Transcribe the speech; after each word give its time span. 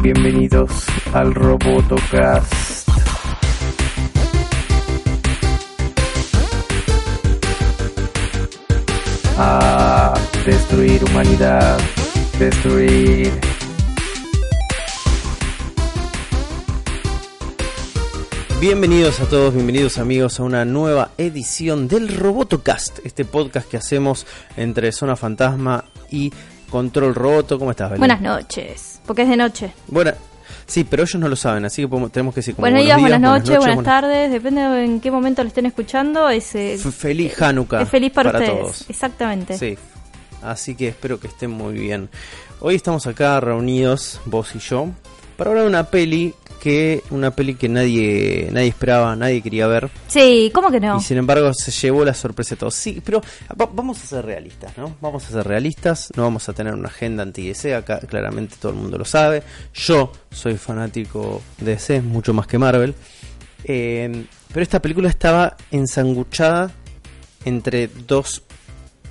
Bienvenidos 0.00 0.86
al 1.12 1.34
Robotocast. 1.34 2.88
A 9.36 10.14
destruir 10.46 11.02
humanidad. 11.04 11.80
Destruir. 12.38 13.32
Bienvenidos 18.60 19.20
a 19.20 19.28
todos, 19.28 19.52
bienvenidos 19.52 19.98
amigos 19.98 20.38
a 20.38 20.44
una 20.44 20.64
nueva 20.64 21.10
edición 21.18 21.88
del 21.88 22.08
Robotocast, 22.08 23.00
este 23.04 23.24
podcast 23.24 23.68
que 23.68 23.76
hacemos 23.76 24.26
entre 24.56 24.92
Zona 24.92 25.16
Fantasma 25.16 25.84
y 26.10 26.32
Control 26.70 27.14
Roboto. 27.14 27.58
¿Cómo 27.58 27.70
estás, 27.70 27.90
Belén? 27.90 28.00
Buenas 28.00 28.20
noches, 28.20 29.00
porque 29.06 29.22
es 29.22 29.28
de 29.28 29.36
noche. 29.36 29.72
Buena- 29.86 30.14
sí, 30.66 30.84
pero 30.84 31.02
ellos 31.02 31.16
no 31.20 31.28
lo 31.28 31.36
saben, 31.36 31.64
así 31.64 31.82
que 31.82 31.88
podemos- 31.88 32.12
tenemos 32.12 32.34
que 32.34 32.40
decir 32.40 32.54
como 32.54 32.64
Buenos 32.64 32.82
días, 32.84 33.00
buenas 33.00 33.20
noches, 33.20 33.56
buenas, 33.58 33.74
buenas- 33.76 33.84
tardes, 33.84 34.30
depende 34.30 34.60
de 34.62 34.84
en 34.84 35.00
qué 35.00 35.10
momento 35.10 35.42
lo 35.42 35.48
estén 35.48 35.66
escuchando. 35.66 36.28
Es, 36.28 36.54
eh, 36.54 36.78
Feliz 36.78 37.40
Hanukkah. 37.40 37.82
es 37.82 37.88
feliz 37.88 38.12
para, 38.12 38.30
ustedes. 38.30 38.50
todos. 38.50 38.84
Exactamente. 38.90 39.56
Sí, 39.58 39.76
así 40.42 40.74
que 40.74 40.88
espero 40.88 41.18
que 41.18 41.28
estén 41.28 41.50
muy 41.50 41.74
bien. 41.74 42.08
Hoy 42.60 42.74
estamos 42.74 43.06
acá 43.06 43.40
reunidos, 43.40 44.20
vos 44.24 44.54
y 44.54 44.58
yo, 44.58 44.88
para 45.36 45.50
hablar 45.50 45.64
de 45.64 45.70
una 45.70 45.84
peli 45.84 46.34
que 46.58 47.02
una 47.10 47.30
peli 47.30 47.54
que 47.54 47.68
nadie 47.68 48.48
nadie 48.52 48.68
esperaba, 48.68 49.14
nadie 49.16 49.40
quería 49.42 49.66
ver. 49.66 49.88
Sí, 50.08 50.50
¿cómo 50.54 50.70
que 50.70 50.80
no? 50.80 50.98
Y 50.98 51.00
sin 51.00 51.18
embargo 51.18 51.52
se 51.54 51.70
llevó 51.70 52.04
la 52.04 52.14
sorpresa 52.14 52.50
de 52.54 52.60
todos. 52.60 52.74
Sí, 52.74 53.00
pero 53.04 53.20
va- 53.60 53.68
vamos 53.72 54.02
a 54.02 54.06
ser 54.06 54.24
realistas, 54.24 54.76
¿no? 54.76 54.96
Vamos 55.00 55.24
a 55.26 55.30
ser 55.32 55.46
realistas, 55.46 56.10
no 56.16 56.24
vamos 56.24 56.48
a 56.48 56.52
tener 56.52 56.74
una 56.74 56.88
agenda 56.88 57.22
anti-DC, 57.22 57.74
acá 57.74 58.00
claramente 58.00 58.56
todo 58.60 58.72
el 58.72 58.78
mundo 58.78 58.98
lo 58.98 59.04
sabe. 59.04 59.42
Yo 59.74 60.12
soy 60.30 60.56
fanático 60.56 61.42
de 61.58 61.72
DC, 61.72 62.02
mucho 62.02 62.34
más 62.34 62.46
que 62.46 62.58
Marvel. 62.58 62.94
Eh, 63.64 64.24
pero 64.52 64.62
esta 64.62 64.80
película 64.80 65.08
estaba 65.08 65.56
ensanguchada 65.70 66.70
entre 67.44 67.88
dos 67.88 68.42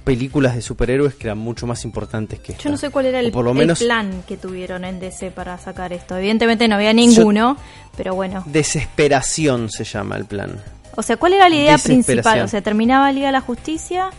películas 0.07 0.55
de 0.55 0.61
superhéroes 0.61 1.15
que 1.15 1.27
eran 1.27 1.37
mucho 1.37 1.67
más 1.67 1.83
importantes 1.83 2.39
que 2.39 2.53
esta. 2.53 2.63
Yo 2.63 2.69
no 2.69 2.77
sé 2.77 2.91
cuál 2.91 3.07
era 3.07 3.19
el, 3.19 3.29
por 3.29 3.43
lo 3.43 3.51
el 3.51 3.57
menos 3.57 3.79
plan 3.79 4.23
que 4.25 4.37
tuvieron 4.37 4.85
en 4.85 5.01
DC 5.01 5.31
para 5.31 5.57
sacar 5.57 5.91
esto. 5.91 6.15
Evidentemente 6.15 6.65
no 6.69 6.75
había 6.75 6.93
ninguno, 6.93 7.57
pero 7.97 8.15
bueno. 8.15 8.41
Desesperación 8.45 9.69
se 9.69 9.83
llama 9.83 10.15
el 10.15 10.23
plan. 10.23 10.61
O 10.95 11.01
sea, 11.01 11.17
¿cuál 11.17 11.33
era 11.33 11.49
la 11.49 11.55
idea 11.57 11.77
principal? 11.77 12.39
O 12.39 12.47
sea, 12.47 12.61
terminaba 12.61 13.11
Liga 13.11 13.27
de 13.27 13.33
la 13.33 13.41
Justicia, 13.41 14.11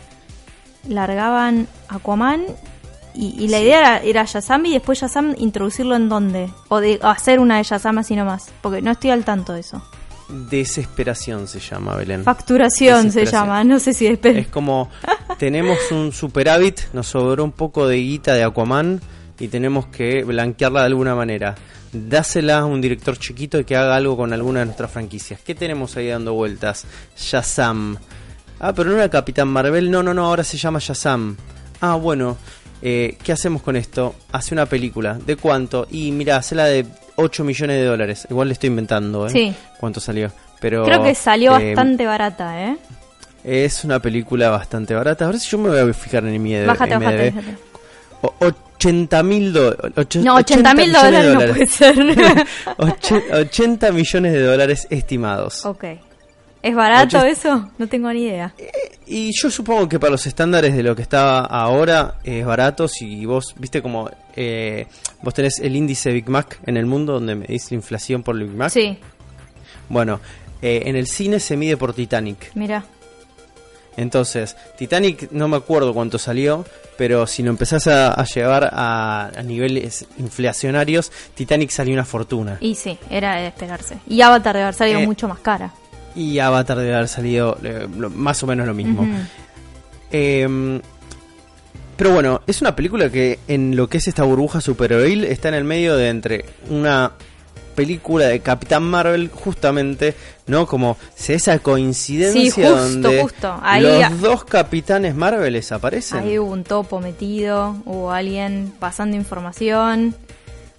largaban 0.86 1.66
Aquaman 1.88 2.44
y, 3.14 3.34
y 3.42 3.48
la 3.48 3.58
idea 3.58 3.78
era, 3.78 4.24
era 4.24 4.26
y 4.66 4.72
después 4.74 5.00
Shazam 5.00 5.36
introducirlo 5.38 5.96
en 5.96 6.10
dónde? 6.10 6.50
O 6.68 6.80
de 6.80 6.98
hacer 7.02 7.40
una 7.40 7.56
de 7.56 7.62
Shazam 7.62 7.96
así 7.96 8.14
nomás. 8.14 8.50
Porque 8.60 8.82
no 8.82 8.90
estoy 8.90 9.08
al 9.08 9.24
tanto 9.24 9.54
de 9.54 9.60
eso. 9.60 9.82
Desesperación 10.28 11.48
se 11.48 11.58
llama, 11.58 11.96
Belén. 11.96 12.22
Facturación 12.22 13.10
se 13.10 13.24
llama, 13.24 13.64
no 13.64 13.78
sé 13.78 13.94
si 13.94 14.06
es 14.06 14.18
Es 14.22 14.48
como 14.48 14.90
tenemos 15.38 15.78
un 15.90 16.12
superávit, 16.12 16.80
nos 16.92 17.06
sobró 17.06 17.44
un 17.44 17.52
poco 17.52 17.86
de 17.88 17.96
guita 17.96 18.34
de 18.34 18.44
Aquaman 18.44 19.00
y 19.38 19.48
tenemos 19.48 19.86
que 19.86 20.24
blanquearla 20.24 20.80
de 20.80 20.86
alguna 20.86 21.14
manera. 21.14 21.54
Dásela 21.92 22.58
a 22.58 22.66
un 22.66 22.80
director 22.80 23.16
chiquito 23.16 23.58
y 23.58 23.64
que 23.64 23.76
haga 23.76 23.96
algo 23.96 24.16
con 24.16 24.32
alguna 24.32 24.60
de 24.60 24.66
nuestras 24.66 24.90
franquicias. 24.90 25.40
¿Qué 25.40 25.54
tenemos 25.54 25.96
ahí 25.96 26.08
dando 26.08 26.34
vueltas? 26.34 26.84
Shazam. 27.16 27.96
Ah, 28.60 28.74
pero 28.74 28.90
no 28.90 28.96
era 28.96 29.08
Capitán 29.08 29.48
Marvel. 29.48 29.90
No, 29.90 30.02
no, 30.02 30.12
no, 30.12 30.26
ahora 30.26 30.44
se 30.44 30.58
llama 30.58 30.80
Shazam. 30.80 31.36
Ah, 31.80 31.94
bueno. 31.94 32.36
Eh, 32.82 33.16
¿Qué 33.22 33.32
hacemos 33.32 33.62
con 33.62 33.76
esto? 33.76 34.14
Hace 34.32 34.54
una 34.54 34.66
película. 34.66 35.14
¿De 35.14 35.36
cuánto? 35.36 35.86
Y 35.90 36.12
mira, 36.12 36.36
hacela 36.36 36.66
de 36.66 36.86
8 37.16 37.44
millones 37.44 37.76
de 37.76 37.84
dólares. 37.84 38.26
Igual 38.30 38.48
le 38.48 38.52
estoy 38.54 38.68
inventando, 38.68 39.26
¿eh? 39.26 39.30
Sí. 39.30 39.54
¿Cuánto 39.80 40.00
salió? 40.00 40.30
Pero, 40.60 40.84
Creo 40.84 41.02
que 41.02 41.14
salió 41.14 41.56
eh, 41.58 41.74
bastante 41.74 42.06
barata, 42.06 42.64
¿eh? 42.68 42.76
es 43.44 43.84
una 43.84 44.00
película 44.00 44.50
bastante 44.50 44.94
barata. 44.94 45.24
Ahora 45.24 45.38
si 45.38 45.48
yo 45.48 45.58
me 45.58 45.68
voy 45.70 45.90
a 45.90 45.94
fijar 45.94 46.24
en 46.26 46.42
mi 46.42 46.64
Bájate, 46.66 46.94
IMDb. 46.94 47.04
bájate, 47.04 47.30
bájate. 47.30 47.56
O- 48.22 48.34
80 48.78 49.22
mil 49.22 49.52
dólares. 49.52 50.16
No, 50.16 50.34
80 50.36 50.74
mil 50.74 50.92
dólares 50.92 51.34
no 51.34 51.40
puede 51.40 51.66
ser. 51.66 51.96
80 53.32 53.92
millones 53.92 54.32
de 54.32 54.42
dólares 54.42 54.86
estimados. 54.90 55.64
ok. 55.66 55.84
¿Es 56.62 56.74
barato 56.74 57.18
Ocho- 57.18 57.26
eso? 57.26 57.70
No 57.78 57.86
tengo 57.86 58.12
ni 58.12 58.22
idea. 58.24 58.52
Y 59.06 59.30
yo 59.40 59.50
supongo 59.50 59.88
que 59.88 59.98
para 60.00 60.10
los 60.10 60.26
estándares 60.26 60.74
de 60.76 60.82
lo 60.82 60.94
que 60.96 61.02
está 61.02 61.40
ahora 61.40 62.16
es 62.24 62.44
barato. 62.44 62.88
Si 62.88 63.24
vos, 63.26 63.54
viste 63.58 63.80
como 63.80 64.10
eh, 64.36 64.86
vos 65.22 65.32
tenés 65.34 65.60
el 65.60 65.76
índice 65.76 66.10
Big 66.12 66.28
Mac 66.28 66.58
en 66.66 66.76
el 66.76 66.86
mundo 66.86 67.14
donde 67.14 67.34
medís 67.36 67.70
la 67.70 67.76
inflación 67.76 68.22
por 68.22 68.36
el 68.36 68.44
Big 68.48 68.56
Mac. 68.56 68.70
Sí, 68.70 68.98
Bueno, 69.88 70.20
eh, 70.60 70.82
en 70.86 70.96
el 70.96 71.06
cine 71.06 71.38
se 71.40 71.56
mide 71.56 71.76
por 71.76 71.94
Titanic. 71.94 72.50
mira. 72.54 72.84
Entonces, 73.96 74.56
Titanic 74.76 75.32
no 75.32 75.48
me 75.48 75.56
acuerdo 75.56 75.92
cuánto 75.92 76.18
salió, 76.18 76.64
pero 76.96 77.26
si 77.26 77.42
lo 77.42 77.50
empezás 77.50 77.88
a, 77.88 78.12
a 78.12 78.24
llevar 78.24 78.70
a, 78.72 79.26
a 79.36 79.42
niveles 79.42 80.06
inflacionarios, 80.18 81.10
Titanic 81.34 81.70
salió 81.70 81.94
una 81.94 82.04
fortuna. 82.04 82.58
Y 82.60 82.76
sí, 82.76 82.96
era 83.10 83.34
de 83.40 83.48
esperarse. 83.48 83.98
Y 84.06 84.20
Avatar 84.20 84.54
debe 84.54 84.64
haber 84.64 84.74
salido 84.74 85.00
Eh, 85.00 85.06
mucho 85.06 85.26
más 85.26 85.40
cara. 85.40 85.72
Y 86.18 86.38
Avatar 86.40 86.78
debe 86.78 86.94
haber 86.94 87.08
salido 87.08 87.56
eh, 87.62 87.86
lo- 87.96 88.10
más 88.10 88.42
o 88.42 88.46
menos 88.46 88.66
lo 88.66 88.74
mismo. 88.74 89.06
Eh, 90.10 90.80
pero 91.96 92.12
bueno, 92.12 92.40
es 92.46 92.60
una 92.60 92.76
película 92.76 93.10
que 93.10 93.38
en 93.48 93.74
lo 93.76 93.88
que 93.88 93.98
es 93.98 94.06
esta 94.08 94.22
burbuja 94.22 94.60
superheroil 94.60 95.24
está 95.24 95.48
en 95.48 95.54
el 95.54 95.64
medio 95.64 95.96
de 95.96 96.08
entre 96.08 96.44
una 96.70 97.12
película 97.74 98.26
de 98.26 98.40
Capitán 98.40 98.82
Marvel 98.84 99.30
justamente, 99.32 100.14
¿no? 100.46 100.66
Como 100.66 100.96
se 101.14 101.34
esa 101.34 101.58
coincidencia 101.60 102.40
Sí, 102.42 102.50
justo, 102.50 102.76
donde 102.76 103.22
justo. 103.22 103.56
Ahí- 103.62 103.82
los 103.82 104.20
dos 104.20 104.44
capitanes 104.44 105.14
Marveles 105.14 105.70
aparecen. 105.72 106.18
Ahí 106.20 106.38
hubo 106.38 106.50
un 106.52 106.64
topo 106.64 107.00
metido, 107.00 107.76
hubo 107.84 108.10
alguien 108.12 108.72
pasando 108.80 109.16
información. 109.16 110.14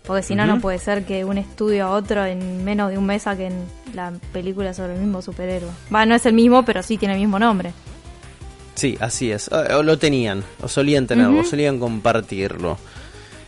Porque 0.10 0.24
si 0.24 0.34
no, 0.34 0.48
no 0.48 0.60
puede 0.60 0.80
ser 0.80 1.06
que 1.06 1.24
un 1.24 1.38
estudio 1.38 1.86
a 1.86 1.90
otro 1.92 2.26
en 2.26 2.64
menos 2.64 2.90
de 2.90 2.98
un 2.98 3.06
mes 3.06 3.22
saquen 3.22 3.54
la 3.94 4.12
película 4.34 4.74
sobre 4.74 4.96
el 4.96 5.00
mismo 5.00 5.22
superhéroe. 5.22 5.70
Va, 5.94 6.04
no 6.08 6.16
es 6.16 6.26
el 6.26 6.34
mismo, 6.34 6.66
pero 6.66 6.82
sí 6.82 6.98
tiene 6.98 7.14
el 7.14 7.20
mismo 7.20 7.38
nombre. 7.38 7.74
Sí, 8.74 8.98
así 9.00 9.32
es. 9.32 9.50
O, 9.50 9.58
o 9.78 9.84
lo 9.84 10.00
tenían, 10.00 10.44
o 10.64 10.68
solían 10.68 11.06
tenerlo, 11.06 11.38
o 11.38 11.42
Ujú. 11.42 11.50
solían 11.52 11.78
compartirlo. 11.80 12.80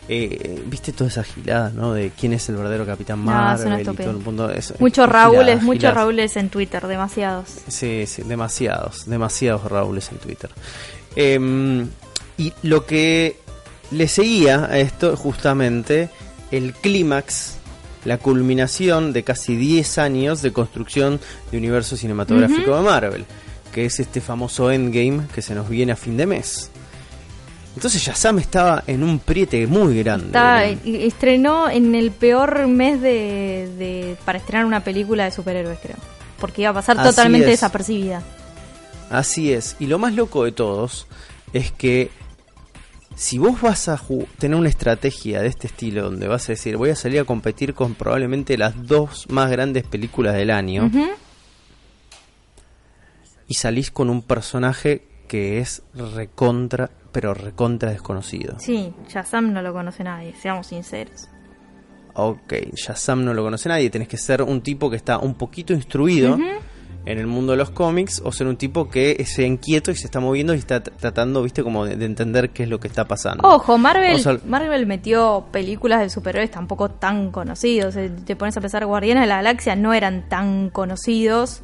Eh, 0.08 0.62
Viste 0.68 0.92
toda 0.94 1.10
esa 1.10 1.24
gilada, 1.24 1.72
¿no? 1.74 1.94
De 1.94 2.12
quién 2.12 2.34
es 2.34 2.48
el 2.50 2.58
verdadero 2.58 2.86
Capitán 2.86 3.18
Marvel 3.20 3.82
y 3.82 3.84
todo 3.84 4.12
el 4.12 4.18
mundo. 4.18 4.52
es- 4.52 4.80
Muchos 4.80 5.10
Raúles, 5.10 5.64
muchos. 5.64 5.92
Raúles 5.96 6.38
en 6.38 6.50
Twitter, 6.50 6.86
demasiados. 6.86 7.48
Sí, 7.70 8.06
sí, 8.06 8.22
demasiados, 8.22 9.08
demasiados 9.08 9.64
Raúles 9.64 10.12
en 10.12 10.18
Twitter. 10.20 10.52
Em, 11.16 11.88
y 12.38 12.54
lo 12.62 12.86
que 12.86 13.38
le 13.92 14.08
seguía 14.08 14.66
a 14.66 14.78
esto, 14.80 15.16
justamente, 15.18 16.10
el 16.52 16.74
clímax, 16.74 17.58
la 18.06 18.18
culminación 18.18 19.14
de 19.14 19.24
casi 19.24 19.56
10 19.56 19.98
años 19.98 20.42
de 20.42 20.52
construcción 20.54 21.20
de 21.52 21.58
universo 21.58 21.96
cinematográfico 21.98 22.76
de 22.76 22.82
Marvel, 22.84 23.26
que 23.72 23.86
es 23.86 24.00
este 24.00 24.22
famoso 24.22 24.72
Endgame 24.72 25.24
que 25.34 25.42
se 25.42 25.56
nos 25.56 25.70
viene 25.70 25.92
a 25.92 25.96
fin 25.96 26.18
de 26.18 26.26
mes. 26.26 26.70
Entonces 27.76 28.02
Shazam 28.02 28.40
estaba 28.40 28.84
en 28.86 29.02
un 29.02 29.20
priete 29.20 29.66
muy 29.66 29.98
grande. 30.00 30.26
Está, 30.28 30.66
estrenó 30.66 31.70
en 31.70 31.96
el 31.96 32.12
peor 32.12 32.68
mes 32.68 33.00
de, 33.02 33.70
de- 33.78 34.18
para 34.26 34.40
estrenar 34.40 34.66
una 34.66 34.84
película 34.84 35.24
de 35.24 35.32
superhéroes, 35.32 35.80
creo. 35.82 35.96
Porque 36.38 36.64
iba 36.64 36.72
a 36.72 36.74
pasar 36.74 37.00
Así 37.00 37.08
totalmente 37.10 37.46
es. 37.46 37.52
desapercibida. 37.52 38.22
Así 39.10 39.54
es. 39.54 39.78
Y 39.80 39.86
lo 39.88 40.00
más 40.00 40.14
loco 40.16 40.44
de 40.44 40.52
todos 40.52 41.08
es 41.54 41.72
que 41.72 42.10
si 43.22 43.38
vos 43.38 43.62
vas 43.62 43.88
a 43.88 44.02
tener 44.40 44.58
una 44.58 44.68
estrategia 44.68 45.42
de 45.42 45.48
este 45.48 45.68
estilo 45.68 46.06
donde 46.06 46.28
vas 46.28 46.50
a 46.50 46.54
decir 46.54 46.76
voy 46.76 46.90
a 46.90 46.96
salir 46.96 47.20
a 47.20 47.24
competir 47.24 47.76
con 47.76 47.94
probablemente 47.94 48.58
las 48.58 48.88
dos 48.88 49.28
más 49.30 49.52
grandes 49.52 49.84
películas 49.84 50.34
del 50.34 50.50
año 50.50 50.90
y 53.48 53.54
salís 53.54 53.92
con 53.92 54.10
un 54.10 54.24
personaje 54.24 55.04
que 55.28 55.60
es 55.60 55.84
recontra, 55.94 56.90
pero 57.12 57.36
recontra 57.36 57.92
desconocido. 57.92 58.56
Sí, 58.58 58.92
Shazam 59.08 59.54
no 59.54 59.62
lo 59.62 59.72
conoce 59.72 60.04
nadie, 60.04 60.34
seamos 60.42 60.66
sinceros. 60.66 61.30
Ok, 62.16 62.54
Shazam 62.74 63.24
no 63.24 63.36
lo 63.36 63.44
conoce 63.44 63.70
nadie, 63.70 63.92
tenés 63.92 64.08
que 64.08 64.18
ser 64.18 64.42
un 64.42 64.62
tipo 64.62 64.90
que 64.90 64.96
está 64.96 65.20
un 65.20 65.36
poquito 65.36 65.74
instruido. 65.74 66.40
En 67.06 67.18
el 67.18 67.28
mundo 67.28 67.54
de 67.54 67.58
los 67.58 67.72
cómics 67.72 68.22
o 68.24 68.32
ser 68.32 68.48
un 68.48 68.58
tipo 68.58 68.90
que 68.90 69.24
sea 69.26 69.46
inquieto 69.46 69.92
y 69.92 69.96
se 69.96 70.06
está 70.06 70.20
moviendo 70.20 70.54
y 70.54 70.58
está 70.58 70.84
tratando, 70.84 71.42
viste, 71.42 71.64
como 71.64 71.86
de, 71.86 71.96
de 71.96 72.06
entender 72.06 72.52
qué 72.52 72.64
es 72.64 72.70
lo 72.70 72.80
que 72.80 72.88
está 72.88 73.08
pasando. 73.08 73.48
Ojo, 73.48 73.78
Marvel, 73.78 74.22
Marvel 74.46 74.86
metió 74.86 75.46
películas 75.52 76.02
de 76.02 76.10
superhéroes 76.10 76.52
tampoco 76.52 76.90
tan 76.90 77.32
conocidos. 77.32 77.96
Eh, 77.96 78.12
Te 78.26 78.36
pones 78.36 78.56
a 78.58 78.62
pensar, 78.62 78.86
Guardianes 78.86 79.24
de 79.24 79.28
la 79.28 79.38
Galaxia 79.38 79.76
no 79.76 79.94
eran 79.94 80.30
tan 80.30 80.70
conocidos 80.70 81.62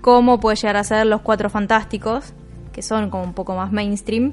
como 0.00 0.38
puede 0.38 0.56
llegar 0.56 0.76
a 0.76 0.84
ser 0.84 1.06
Los 1.06 1.22
Cuatro 1.22 1.50
Fantásticos, 1.50 2.32
que 2.72 2.82
son 2.82 3.10
como 3.10 3.24
un 3.24 3.34
poco 3.34 3.56
más 3.56 3.72
mainstream. 3.72 4.32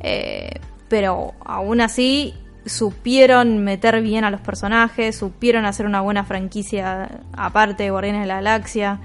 Eh, 0.00 0.60
pero 0.88 1.32
aún 1.44 1.80
así 1.80 2.34
supieron 2.66 3.64
meter 3.64 4.00
bien 4.02 4.24
a 4.24 4.30
los 4.30 4.40
personajes, 4.40 5.16
supieron 5.16 5.64
hacer 5.64 5.86
una 5.86 6.02
buena 6.02 6.24
franquicia 6.24 7.22
aparte 7.32 7.84
de 7.84 7.90
Guardianes 7.90 8.22
de 8.22 8.26
la 8.26 8.34
Galaxia. 8.36 9.00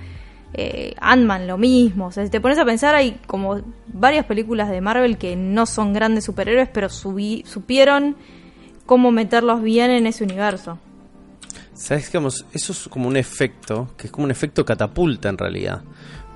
Eh, 0.54 0.94
Ant-Man 1.00 1.48
lo 1.48 1.58
mismo. 1.58 2.08
O 2.08 2.12
sea, 2.12 2.24
si 2.24 2.30
te 2.30 2.40
pones 2.40 2.60
a 2.60 2.66
pensar, 2.66 2.94
hay 2.96 3.20
como 3.26 3.62
varias 3.88 4.26
películas 4.26 4.70
de 4.70 4.82
Marvel 4.82 5.18
que 5.18 5.36
no 5.36 5.66
son 5.66 5.94
grandes 5.94 6.26
superhéroes, 6.26 6.70
pero 6.70 6.90
subi- 6.90 7.44
supieron 7.46 8.16
cómo 8.86 9.12
meterlos 9.12 9.62
bien 9.64 9.90
en 9.92 10.06
ese 10.08 10.24
universo. 10.24 10.78
¿Sabes 11.74 12.10
qué? 12.10 12.18
Vamos, 12.18 12.46
Eso 12.54 12.72
es 12.72 12.88
como 12.88 13.08
un 13.08 13.18
efecto, 13.18 13.90
que 13.98 14.08
es 14.08 14.12
como 14.14 14.26
un 14.26 14.32
efecto 14.32 14.64
catapulta 14.64 15.30
en 15.30 15.38
realidad. 15.38 15.82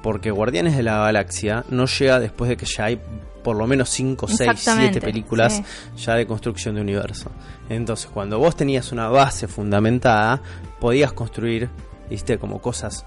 Porque 0.02 0.32
Guardianes 0.32 0.76
de 0.78 0.84
la 0.84 0.98
Galaxia 1.00 1.64
no 1.70 1.86
llega 1.86 2.20
después 2.20 2.50
de 2.50 2.58
que 2.58 2.66
ya 2.66 2.86
hay 2.86 3.00
por 3.44 3.56
lo 3.56 3.66
menos 3.68 3.90
5, 3.90 4.28
6, 4.28 4.38
7 4.38 4.52
Exactamente, 4.52 5.02
películas 5.02 5.54
sí. 5.58 5.64
ya 6.04 6.16
de 6.16 6.26
construcción 6.28 6.76
de 6.76 6.82
universo. 6.82 7.32
Entonces, 7.70 8.10
cuando 8.14 8.40
vos 8.40 8.56
tenías 8.56 8.92
una 8.92 9.10
base 9.10 9.48
fundamentada, 9.48 10.42
podías 10.80 11.14
construir, 11.14 11.70
viste, 12.10 12.38
como 12.40 12.60
cosas 12.62 13.06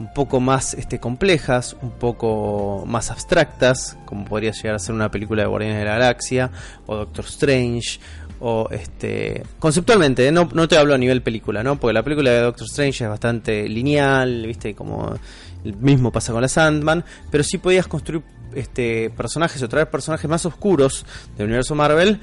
un 0.00 0.12
poco 0.12 0.40
más 0.40 0.74
este, 0.74 0.98
complejas, 0.98 1.76
un 1.82 1.90
poco 1.90 2.84
más 2.86 3.10
abstractas, 3.10 3.98
como 4.06 4.24
podría 4.24 4.50
llegar 4.52 4.74
a 4.74 4.78
ser 4.78 4.94
una 4.94 5.10
película 5.10 5.42
de 5.42 5.48
Guardianes 5.48 5.78
de 5.78 5.84
la 5.84 5.92
Galaxia, 5.92 6.50
o 6.86 6.96
Doctor 6.96 7.26
Strange, 7.26 8.00
o 8.40 8.68
este 8.70 9.42
conceptualmente, 9.58 10.26
¿eh? 10.26 10.32
no, 10.32 10.48
no 10.54 10.66
te 10.66 10.78
hablo 10.78 10.94
a 10.94 10.98
nivel 10.98 11.22
película, 11.22 11.62
¿no? 11.62 11.78
Porque 11.78 11.92
la 11.92 12.02
película 12.02 12.30
de 12.30 12.40
Doctor 12.40 12.66
Strange 12.66 13.04
es 13.04 13.10
bastante 13.10 13.68
lineal, 13.68 14.46
viste, 14.46 14.74
como 14.74 15.14
el 15.62 15.76
mismo 15.76 16.10
pasa 16.10 16.32
con 16.32 16.40
la 16.40 16.48
Sandman, 16.48 17.04
pero 17.30 17.44
sí 17.44 17.58
podías 17.58 17.86
construir 17.86 18.22
este 18.54 19.10
personajes 19.10 19.62
o 19.62 19.68
traer 19.68 19.90
personajes 19.90 20.28
más 20.28 20.44
oscuros 20.46 21.04
del 21.36 21.46
universo 21.46 21.74
Marvel 21.74 22.18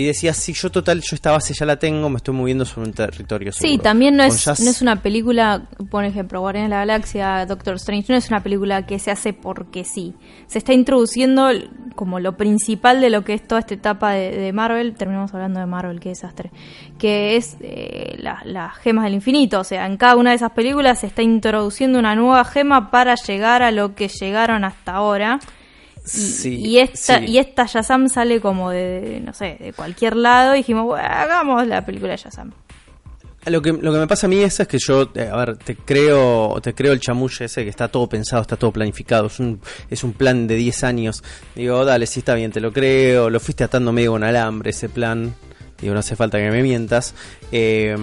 y 0.00 0.06
decías, 0.06 0.36
sí, 0.36 0.52
yo 0.52 0.70
total, 0.70 1.00
yo 1.00 1.14
esta 1.14 1.30
base 1.32 1.54
ya 1.54 1.66
la 1.66 1.76
tengo, 1.78 2.08
me 2.08 2.16
estoy 2.16 2.34
moviendo 2.34 2.64
sobre 2.64 2.88
un 2.88 2.94
territorio 2.94 3.52
Sí, 3.52 3.58
seguro". 3.60 3.82
también 3.82 4.16
no 4.16 4.24
es, 4.24 4.46
no 4.60 4.70
es 4.70 4.80
una 4.82 5.02
película, 5.02 5.62
por 5.90 6.04
ejemplo, 6.04 6.40
Guardianes 6.40 6.70
de 6.70 6.74
la 6.74 6.80
Galaxia, 6.80 7.46
Doctor 7.46 7.74
Strange, 7.76 8.12
no 8.12 8.18
es 8.18 8.28
una 8.28 8.42
película 8.42 8.86
que 8.86 8.98
se 8.98 9.10
hace 9.10 9.32
porque 9.32 9.84
sí. 9.84 10.14
Se 10.46 10.58
está 10.58 10.72
introduciendo 10.72 11.48
como 11.94 12.20
lo 12.20 12.36
principal 12.36 13.00
de 13.00 13.10
lo 13.10 13.22
que 13.24 13.34
es 13.34 13.46
toda 13.46 13.60
esta 13.60 13.74
etapa 13.74 14.12
de, 14.12 14.30
de 14.36 14.52
Marvel, 14.52 14.94
terminamos 14.94 15.32
hablando 15.34 15.60
de 15.60 15.66
Marvel, 15.66 16.00
qué 16.00 16.10
desastre, 16.10 16.50
que 16.98 17.36
es 17.36 17.56
eh, 17.60 18.16
la- 18.18 18.40
las 18.44 18.76
gemas 18.78 19.04
del 19.04 19.14
infinito. 19.14 19.60
O 19.60 19.64
sea, 19.64 19.86
en 19.86 19.96
cada 19.96 20.16
una 20.16 20.30
de 20.30 20.36
esas 20.36 20.52
películas 20.52 21.00
se 21.00 21.06
está 21.06 21.22
introduciendo 21.22 21.98
una 21.98 22.14
nueva 22.14 22.44
gema 22.44 22.90
para 22.90 23.14
llegar 23.16 23.62
a 23.62 23.70
lo 23.70 23.94
que 23.94 24.08
llegaron 24.08 24.64
hasta 24.64 24.92
ahora. 24.92 25.38
Y, 26.04 26.08
Sí, 26.08 26.56
y 26.56 26.78
esta 26.78 27.18
sí. 27.20 27.26
y 27.26 27.38
esta 27.38 27.66
Shazam 27.66 28.08
sale 28.08 28.40
como 28.40 28.70
de, 28.70 29.20
no 29.24 29.32
sé, 29.32 29.56
de 29.60 29.72
cualquier 29.72 30.16
lado 30.16 30.54
y 30.54 30.58
dijimos, 30.58 30.84
bueno, 30.84 31.06
hagamos 31.08 31.66
la 31.66 31.84
película 31.84 32.12
de 32.12 32.16
Shazam. 32.18 32.52
Lo 33.46 33.60
que, 33.60 33.72
lo 33.72 33.92
que 33.92 33.98
me 33.98 34.06
pasa 34.06 34.28
a 34.28 34.30
mí 34.30 34.38
es, 34.38 34.60
es 34.60 34.68
que 34.68 34.78
yo, 34.78 35.10
eh, 35.16 35.28
a 35.32 35.36
ver, 35.36 35.56
te 35.56 35.74
creo, 35.74 36.60
te 36.62 36.74
creo 36.74 36.92
el 36.92 37.00
chamulle 37.00 37.46
ese 37.46 37.64
que 37.64 37.70
está 37.70 37.88
todo 37.88 38.08
pensado, 38.08 38.42
está 38.42 38.56
todo 38.56 38.70
planificado, 38.70 39.26
es 39.26 39.40
un, 39.40 39.60
es 39.90 40.04
un 40.04 40.12
plan 40.12 40.46
de 40.46 40.54
10 40.54 40.84
años. 40.84 41.24
Digo, 41.56 41.84
dale, 41.84 42.06
sí 42.06 42.20
está 42.20 42.34
bien, 42.34 42.52
te 42.52 42.60
lo 42.60 42.72
creo, 42.72 43.30
lo 43.30 43.40
fuiste 43.40 43.64
atando 43.64 43.92
medio 43.92 44.12
con 44.12 44.22
alambre 44.22 44.70
ese 44.70 44.88
plan. 44.88 45.34
Digo, 45.80 45.92
no 45.92 46.00
hace 46.00 46.14
falta 46.14 46.38
que 46.38 46.50
me 46.50 46.62
mientas. 46.62 47.16
Eh, 47.50 47.96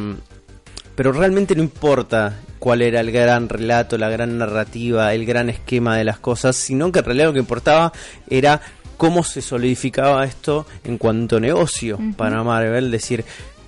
pero 1.00 1.14
realmente 1.14 1.56
no 1.56 1.64
importa 1.64 2.42
cuál 2.60 2.82
era 2.82 3.00
el 3.00 3.10
gran 3.10 3.48
relato, 3.48 3.98
la 3.98 4.10
gran 4.10 4.38
narrativa, 4.38 5.14
el 5.14 5.26
gran 5.26 5.50
esquema 5.50 5.96
de 5.96 6.04
las 6.04 6.20
cosas, 6.20 6.58
sino 6.58 6.92
que 6.92 7.00
en 7.00 7.06
realidad 7.06 7.28
lo 7.28 7.32
que 7.32 7.40
importaba 7.40 7.94
era 8.30 8.60
cómo 8.98 9.24
se 9.24 9.42
solidificaba 9.42 10.26
esto 10.26 10.66
en 10.84 10.98
cuanto 10.98 11.38
a 11.38 11.40
negocio 11.40 11.98
para 12.18 12.44
Marvel, 12.44 12.92
decir 12.92 13.24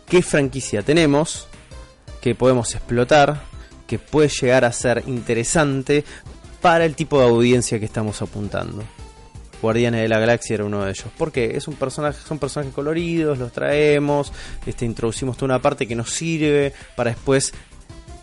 qué 0.10 0.22
franquicia 0.22 0.82
tenemos, 0.82 1.48
que 2.20 2.36
podemos 2.36 2.76
explotar, 2.76 3.44
que 3.88 3.98
puede 3.98 4.28
llegar 4.28 4.66
a 4.66 4.74
ser 4.74 5.02
interesante 5.08 6.04
para 6.60 6.84
el 6.84 6.96
tipo 6.96 7.18
de 7.18 7.28
audiencia 7.28 7.80
que 7.80 7.86
estamos 7.86 8.22
apuntando. 8.22 8.84
Guardianes 9.62 10.02
de 10.02 10.10
la 10.10 10.20
Galaxia 10.20 10.56
era 10.56 10.66
uno 10.66 10.84
de 10.84 10.92
ellos. 10.92 11.08
Porque 11.18 11.56
es 11.56 11.68
un 11.68 11.76
personaje, 11.76 12.20
son 12.28 12.40
personajes 12.40 12.74
coloridos, 12.74 13.38
los 13.38 13.52
traemos, 13.52 14.32
este, 14.66 14.86
introducimos 14.86 15.38
toda 15.38 15.56
una 15.56 15.62
parte 15.62 15.88
que 15.88 15.96
nos 15.96 16.12
sirve 16.12 16.74
para 16.96 17.12
después 17.12 17.54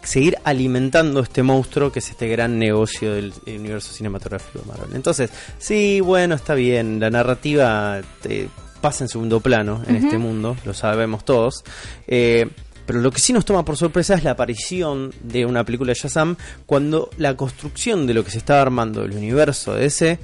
seguir 0.02 0.38
alimentando 0.44 1.20
este 1.20 1.42
monstruo 1.42 1.92
que 1.92 1.98
es 1.98 2.10
este 2.10 2.28
gran 2.28 2.58
negocio 2.58 3.12
del 3.12 3.32
universo 3.46 3.92
cinematográfico 3.92 4.60
de 4.60 4.64
Marvel. 4.64 4.96
Entonces, 4.96 5.30
sí, 5.58 6.00
bueno, 6.00 6.34
está 6.34 6.54
bien, 6.54 6.98
la 6.98 7.10
narrativa 7.10 8.00
te 8.22 8.48
pasa 8.80 9.04
en 9.04 9.08
segundo 9.08 9.40
plano 9.40 9.82
en 9.86 9.96
este 9.96 10.18
mundo, 10.18 10.56
lo 10.64 10.72
sabemos 10.72 11.24
todos. 11.24 11.64
Eh, 12.06 12.48
pero 12.86 13.00
lo 13.00 13.10
que 13.10 13.20
sí 13.20 13.34
nos 13.34 13.44
toma 13.44 13.66
por 13.66 13.76
sorpresa 13.76 14.14
es 14.14 14.24
la 14.24 14.30
aparición 14.30 15.12
de 15.22 15.44
una 15.44 15.62
película 15.62 15.92
de 15.92 16.00
Shazam 16.00 16.36
cuando 16.64 17.10
la 17.18 17.36
construcción 17.36 18.06
de 18.06 18.14
lo 18.14 18.24
que 18.24 18.30
se 18.30 18.38
estaba 18.38 18.62
armando 18.62 19.02
del 19.02 19.12
universo 19.12 19.74
de 19.74 19.84
ese 19.84 20.18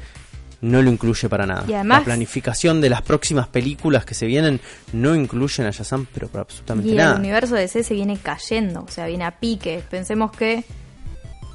no 0.64 0.82
lo 0.82 0.90
incluye 0.90 1.28
para 1.28 1.46
nada. 1.46 1.64
Y 1.68 1.74
además- 1.74 2.00
la 2.00 2.04
planificación 2.04 2.80
de 2.80 2.90
las 2.90 3.02
próximas 3.02 3.46
películas 3.48 4.04
que 4.04 4.14
se 4.14 4.26
vienen 4.26 4.60
no 4.92 5.14
incluyen 5.14 5.66
a 5.66 5.70
Shazam, 5.70 6.06
pero 6.12 6.28
para 6.28 6.42
absolutamente 6.42 6.90
Y 6.90 6.98
el 6.98 7.12
universo 7.18 7.54
de 7.54 7.62
DC 7.62 7.82
se 7.84 7.94
viene 7.94 8.16
cayendo, 8.16 8.84
o 8.86 8.90
sea, 8.90 9.06
viene 9.06 9.24
a 9.24 9.32
pique. 9.32 9.82
Pensemos 9.90 10.32
que 10.32 10.64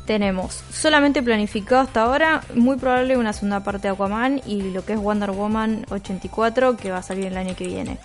tenemos 0.06 0.64
solamente 0.72 1.22
planificado 1.22 1.82
hasta 1.82 2.02
ahora, 2.02 2.42
muy 2.56 2.78
probable 2.78 3.18
una 3.18 3.34
segunda 3.34 3.64
parte 3.64 3.88
de 3.88 3.94
Aquaman 3.94 4.42
y 4.46 4.72
lo 4.72 4.84
que 4.84 4.94
es 4.94 5.00
Wonder 5.00 5.32
Woman 5.32 5.86
84 5.90 6.78
que 6.78 6.92
va 6.92 6.98
a 6.98 7.04
salir 7.04 7.26
el 7.26 7.38
año 7.38 7.56
que 7.56 7.68
viene. 7.68 7.98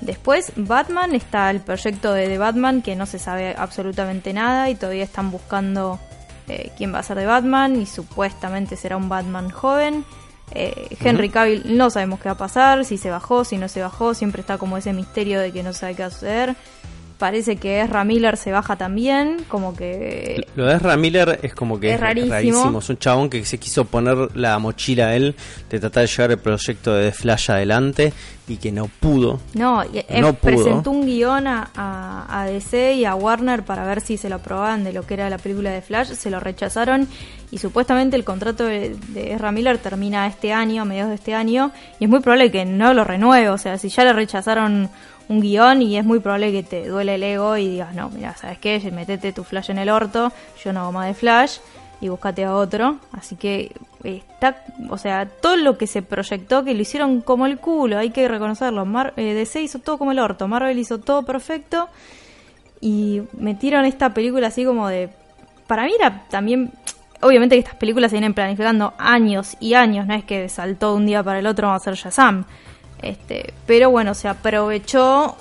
Después, 0.00 0.52
Batman, 0.56 1.14
está 1.14 1.50
el 1.50 1.60
proyecto 1.60 2.14
de, 2.14 2.28
de 2.28 2.38
Batman 2.38 2.80
que 2.80 2.96
no 2.96 3.04
se 3.04 3.18
sabe 3.18 3.54
absolutamente 3.58 4.32
nada 4.32 4.70
y 4.70 4.74
todavía 4.74 5.04
están 5.04 5.30
buscando 5.30 5.98
eh, 6.48 6.72
quién 6.78 6.94
va 6.94 7.00
a 7.00 7.02
ser 7.02 7.18
de 7.18 7.26
Batman 7.26 7.76
y 7.80 7.84
supuestamente 7.84 8.76
será 8.76 8.96
un 8.96 9.10
Batman 9.10 9.50
joven. 9.50 10.04
Eh, 10.52 10.96
Henry 11.00 11.30
Cavill 11.30 11.76
no 11.76 11.90
sabemos 11.90 12.20
qué 12.20 12.28
va 12.28 12.32
a 12.32 12.38
pasar, 12.38 12.84
si 12.84 12.98
se 12.98 13.10
bajó, 13.10 13.44
si 13.44 13.56
no 13.56 13.68
se 13.68 13.80
bajó, 13.82 14.14
siempre 14.14 14.40
está 14.40 14.58
como 14.58 14.76
ese 14.76 14.92
misterio 14.92 15.40
de 15.40 15.52
que 15.52 15.62
no 15.62 15.72
sabe 15.72 15.94
qué 15.94 16.02
va 16.02 16.08
a 16.08 16.10
suceder. 16.10 16.56
Parece 17.20 17.56
que 17.56 17.82
Ezra 17.82 18.02
Miller 18.02 18.36
se 18.38 18.50
baja 18.50 18.76
también, 18.76 19.44
como 19.46 19.76
que... 19.76 20.42
Lo 20.56 20.64
de 20.66 20.74
Ezra 20.74 20.96
Miller 20.96 21.38
es 21.42 21.54
como 21.54 21.78
que 21.78 21.90
Es 21.90 21.94
es, 21.96 22.00
rarísimo. 22.00 22.78
Es 22.78 22.88
un 22.88 22.96
chabón 22.98 23.28
que 23.30 23.44
se 23.44 23.58
quiso 23.58 23.84
poner 23.84 24.34
la 24.34 24.58
mochila 24.58 25.08
a 25.08 25.14
él 25.14 25.36
de 25.68 25.78
tratar 25.78 26.04
de 26.04 26.06
llevar 26.08 26.30
el 26.30 26.38
proyecto 26.38 26.94
de 26.94 27.10
The 27.10 27.12
Flash 27.12 27.50
adelante 27.50 28.12
y 28.48 28.56
que 28.56 28.72
no 28.72 28.86
pudo. 28.88 29.38
No, 29.54 29.84
y- 29.84 29.98
eh, 29.98 30.20
No 30.22 30.32
pudo. 30.32 30.40
presentó 30.56 30.90
un 30.90 31.04
guion 31.04 31.46
a, 31.46 31.70
a- 31.76 32.40
a 32.40 32.46
DC 32.46 32.94
y 32.94 33.04
a 33.04 33.14
Warner 33.14 33.64
para 33.64 33.84
ver 33.84 34.00
si 34.00 34.16
se 34.16 34.28
lo 34.30 34.36
aprobaban 34.36 34.82
de 34.82 34.92
lo 34.94 35.02
que 35.06 35.12
era 35.14 35.28
la 35.28 35.36
película 35.38 35.70
de 35.70 35.82
Flash, 35.82 36.08
se 36.14 36.30
lo 36.30 36.40
rechazaron 36.40 37.06
y 37.50 37.58
supuestamente 37.58 38.16
el 38.16 38.24
contrato 38.24 38.64
de, 38.64 38.96
de 39.08 39.34
Ezra 39.34 39.52
Miller 39.52 39.76
termina 39.78 40.26
este 40.26 40.52
año, 40.54 40.82
a 40.82 40.84
mediados 40.86 41.10
de 41.10 41.16
este 41.16 41.34
año, 41.34 41.70
y 41.98 42.04
es 42.04 42.10
muy 42.10 42.20
probable 42.20 42.50
que 42.50 42.64
no 42.64 42.94
lo 42.94 43.04
renueve, 43.04 43.50
o 43.50 43.58
sea, 43.58 43.76
si 43.76 43.88
ya 43.90 44.04
le 44.04 44.12
rechazaron 44.14 44.88
un 45.30 45.40
guion 45.40 45.80
y 45.80 45.96
es 45.96 46.04
muy 46.04 46.18
probable 46.18 46.50
que 46.50 46.64
te 46.64 46.88
duele 46.88 47.14
el 47.14 47.22
ego 47.22 47.56
y 47.56 47.68
digas, 47.68 47.94
no, 47.94 48.10
mira, 48.10 48.34
¿sabes 48.36 48.58
qué? 48.58 48.80
Metete 48.92 49.32
tu 49.32 49.44
Flash 49.44 49.70
en 49.70 49.78
el 49.78 49.88
orto, 49.88 50.32
yo 50.62 50.72
no 50.72 50.80
hago 50.80 50.92
más 50.92 51.06
de 51.06 51.14
Flash 51.14 51.58
y 52.00 52.08
búscate 52.08 52.44
a 52.44 52.56
otro. 52.56 52.98
Así 53.12 53.36
que 53.36 53.72
está, 54.02 54.64
o 54.88 54.98
sea, 54.98 55.26
todo 55.26 55.56
lo 55.56 55.78
que 55.78 55.86
se 55.86 56.02
proyectó, 56.02 56.64
que 56.64 56.74
lo 56.74 56.82
hicieron 56.82 57.20
como 57.20 57.46
el 57.46 57.58
culo, 57.58 57.96
hay 57.96 58.10
que 58.10 58.26
reconocerlo. 58.26 58.84
Mar 58.84 59.14
eh, 59.16 59.34
DC 59.34 59.62
hizo 59.62 59.78
todo 59.78 59.98
como 59.98 60.10
el 60.10 60.18
orto, 60.18 60.48
Marvel 60.48 60.76
hizo 60.78 60.98
todo 60.98 61.22
perfecto 61.22 61.88
y 62.80 63.22
metieron 63.38 63.84
esta 63.84 64.12
película 64.12 64.48
así 64.48 64.64
como 64.64 64.88
de... 64.88 65.10
Para 65.68 65.84
mí 65.84 65.92
era 65.98 66.24
también... 66.28 66.72
Obviamente 67.22 67.54
que 67.54 67.60
estas 67.60 67.74
películas 67.76 68.10
se 68.10 68.16
vienen 68.16 68.34
planificando 68.34 68.94
años 68.98 69.56
y 69.60 69.74
años, 69.74 70.06
no 70.06 70.14
es 70.14 70.24
que 70.24 70.48
saltó 70.48 70.92
de 70.92 70.96
un 70.96 71.06
día 71.06 71.22
para 71.22 71.38
el 71.38 71.46
otro 71.46 71.68
vamos 71.68 71.86
a 71.86 71.90
hacer 71.90 72.02
Shazam. 72.02 72.46
Este, 73.02 73.52
pero 73.66 73.90
bueno, 73.90 74.14
se 74.14 74.28
aprovechó 74.28 75.36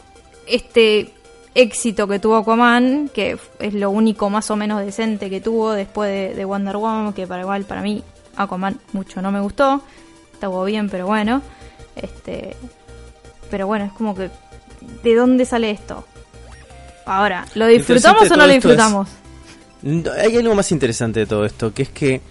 este 0.48 1.14
éxito 1.56 2.08
que 2.08 2.20
tuvo 2.20 2.38
Aquaman, 2.38 3.10
que 3.14 3.38
es 3.60 3.74
lo 3.74 3.90
único 3.90 4.30
más 4.30 4.50
o 4.52 4.56
menos 4.56 4.84
decente 4.86 5.30
que 5.30 5.42
tuvo 5.42 5.74
después 5.74 6.10
de, 6.10 6.36
de 6.36 6.46
Wonder 6.46 6.78
Woman, 6.78 7.14
que 7.14 7.28
para 7.28 7.42
igual 7.42 7.66
para 7.66 7.82
mí 7.82 8.04
Aquaman 8.38 8.80
mucho 8.94 9.22
no 9.22 9.32
me 9.32 9.42
gustó. 9.42 9.82
Estuvo 10.34 10.64
bien, 10.64 10.90
pero 10.90 11.06
bueno. 11.08 11.42
Este, 11.96 12.56
pero 13.52 13.68
bueno, 13.68 13.86
es 13.86 13.92
como 13.92 14.16
que 14.16 14.30
¿de 15.04 15.16
dónde 15.16 15.44
sale 15.46 15.72
esto? 15.72 16.06
Ahora, 17.06 17.46
¿lo 17.56 17.66
disfrutamos 17.68 18.24
o 18.32 18.36
no 18.38 18.46
lo 18.46 18.46
es- 18.46 18.56
disfrutamos? 18.56 19.10
Hay 20.22 20.36
algo 20.38 20.56
más 20.56 20.72
interesante 20.72 21.22
de 21.22 21.26
todo 21.26 21.44
esto, 21.46 21.74
que 21.74 21.84
es 21.84 21.90
que 21.90 22.22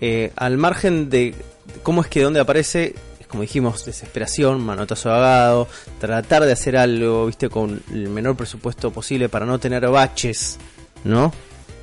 eh, 0.00 0.32
al 0.36 0.56
margen 0.58 1.08
de 1.08 1.34
cómo 1.82 2.00
es 2.02 2.08
que 2.08 2.22
donde 2.22 2.40
aparece, 2.40 2.94
como 3.28 3.42
dijimos, 3.42 3.84
desesperación, 3.84 4.60
manotazo 4.60 5.12
agado, 5.12 5.68
tratar 6.00 6.44
de 6.44 6.52
hacer 6.52 6.76
algo, 6.76 7.26
viste, 7.26 7.48
con 7.48 7.82
el 7.92 8.08
menor 8.08 8.36
presupuesto 8.36 8.90
posible 8.90 9.28
para 9.28 9.46
no 9.46 9.58
tener 9.58 9.88
baches, 9.88 10.58
¿no? 11.04 11.32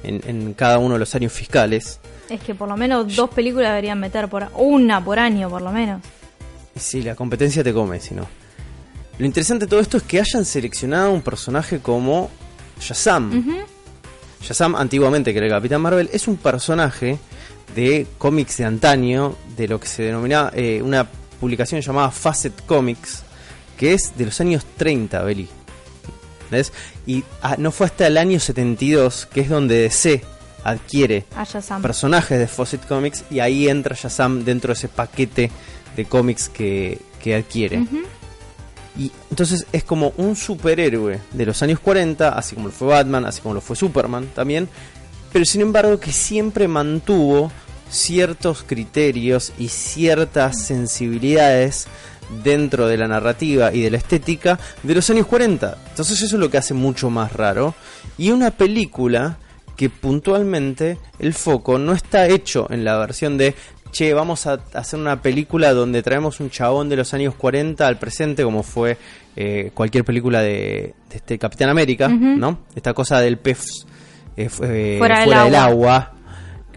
En, 0.03 0.21
en 0.25 0.53
cada 0.53 0.79
uno 0.79 0.93
de 0.93 0.99
los 0.99 1.15
años 1.15 1.31
fiscales. 1.31 1.99
Es 2.29 2.41
que 2.41 2.55
por 2.55 2.67
lo 2.67 2.77
menos 2.77 3.15
dos 3.15 3.29
películas 3.29 3.69
deberían 3.69 3.99
meter 3.99 4.27
por 4.27 4.47
una 4.55 5.03
por 5.03 5.19
año, 5.19 5.49
por 5.49 5.61
lo 5.61 5.71
menos. 5.71 6.01
Sí, 6.75 7.01
la 7.01 7.15
competencia 7.15 7.63
te 7.63 7.73
come, 7.73 7.99
si 7.99 8.15
no. 8.15 8.27
Lo 9.17 9.25
interesante 9.25 9.65
de 9.65 9.69
todo 9.69 9.79
esto 9.79 9.97
es 9.97 10.03
que 10.03 10.19
hayan 10.19 10.43
seleccionado 10.43 11.11
un 11.11 11.21
personaje 11.21 11.79
como 11.79 12.31
Shazam. 12.79 13.37
Ujú. 13.37 13.57
Shazam, 14.41 14.75
antiguamente 14.75 15.31
que 15.31 15.37
era 15.37 15.47
el 15.47 15.53
Capitán 15.53 15.81
Marvel, 15.81 16.09
es 16.11 16.27
un 16.27 16.37
personaje 16.37 17.19
de 17.75 18.07
cómics 18.17 18.57
de 18.57 18.65
antaño, 18.65 19.35
de 19.55 19.67
lo 19.67 19.79
que 19.79 19.87
se 19.87 20.03
denominaba 20.03 20.51
eh, 20.55 20.81
una 20.81 21.07
publicación 21.43 21.81
llamada 21.81 22.09
Facet 22.09 22.65
Comics, 22.65 23.21
que 23.77 23.93
es 23.93 24.17
de 24.17 24.27
los 24.27 24.39
años 24.39 24.63
30, 24.77 25.21
Beli. 25.23 25.49
¿Ves? 26.49 26.71
Y 27.05 27.21
ah, 27.41 27.57
no 27.57 27.69
fue 27.69 27.87
hasta 27.87 28.07
el 28.07 28.17
año 28.17 28.39
72 28.39 29.25
que 29.25 29.41
es 29.41 29.49
donde 29.49 29.81
DC 29.81 30.23
adquiere 30.63 31.25
personajes 31.81 32.39
de 32.39 32.47
Fawcett 32.47 32.87
Comics 32.87 33.25
y 33.29 33.41
ahí 33.41 33.67
entra 33.67 33.93
Shazam 33.93 34.45
dentro 34.45 34.69
de 34.69 34.77
ese 34.77 34.87
paquete 34.87 35.51
de 35.97 36.05
cómics 36.05 36.47
que, 36.47 37.01
que 37.21 37.35
adquiere. 37.35 37.85
Y 38.97 39.11
entonces 39.29 39.67
es 39.73 39.83
como 39.83 40.13
un 40.15 40.37
superhéroe 40.37 41.19
de 41.33 41.45
los 41.45 41.61
años 41.61 41.81
40, 41.81 42.29
así 42.29 42.55
como 42.55 42.69
lo 42.69 42.73
fue 42.73 42.87
Batman, 42.87 43.25
así 43.25 43.41
como 43.41 43.55
lo 43.55 43.59
fue 43.59 43.75
Superman 43.75 44.29
también, 44.33 44.69
pero 45.33 45.43
sin 45.43 45.59
embargo 45.59 45.99
que 45.99 46.13
siempre 46.13 46.69
mantuvo 46.69 47.51
ciertos 47.93 48.63
criterios 48.63 49.53
y 49.57 49.69
ciertas 49.69 50.61
sensibilidades 50.63 51.87
dentro 52.43 52.87
de 52.87 52.97
la 52.97 53.07
narrativa 53.07 53.73
y 53.73 53.81
de 53.81 53.91
la 53.91 53.97
estética 53.97 54.59
de 54.81 54.95
los 54.95 55.09
años 55.09 55.27
40. 55.27 55.77
Entonces 55.89 56.21
eso 56.21 56.35
es 56.35 56.39
lo 56.39 56.49
que 56.49 56.57
hace 56.57 56.73
mucho 56.73 57.09
más 57.09 57.33
raro. 57.33 57.75
Y 58.17 58.31
una 58.31 58.51
película 58.51 59.37
que 59.75 59.89
puntualmente 59.89 60.97
el 61.19 61.33
foco 61.33 61.77
no 61.79 61.93
está 61.93 62.27
hecho 62.27 62.67
en 62.69 62.85
la 62.85 62.97
versión 62.97 63.37
de 63.37 63.55
che, 63.91 64.13
vamos 64.13 64.47
a 64.47 64.59
hacer 64.73 64.99
una 64.99 65.21
película 65.21 65.71
donde 65.71 66.01
traemos 66.01 66.39
un 66.39 66.49
chabón 66.49 66.89
de 66.89 66.95
los 66.95 67.13
años 67.13 67.35
40 67.35 67.87
al 67.87 67.99
presente, 67.99 68.43
como 68.43 68.63
fue 68.63 68.97
eh, 69.35 69.69
cualquier 69.73 70.03
película 70.03 70.41
de, 70.41 70.95
de 71.09 71.17
este 71.17 71.37
Capitán 71.37 71.69
América. 71.69 72.07
¿no? 72.07 72.59
Esta 72.75 72.93
cosa 72.93 73.19
del 73.21 73.37
pez 73.37 73.85
eh, 74.35 74.49
eh, 74.63 74.95
Fuera 74.97 75.19
del 75.19 75.29
del 75.29 75.55
agua. 75.55 75.65
agua, 75.65 76.11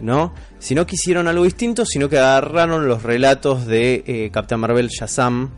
¿no? 0.01 0.33
Si 0.59 0.73
no 0.75 0.85
quisieron 0.85 1.27
algo 1.27 1.43
distinto, 1.43 1.85
sino 1.85 2.09
que 2.09 2.17
agarraron 2.17 2.87
los 2.87 3.03
relatos 3.03 3.65
de 3.67 4.03
eh, 4.07 4.29
Capitán 4.31 4.59
Marvel 4.59 4.87
Shazam, 4.89 5.51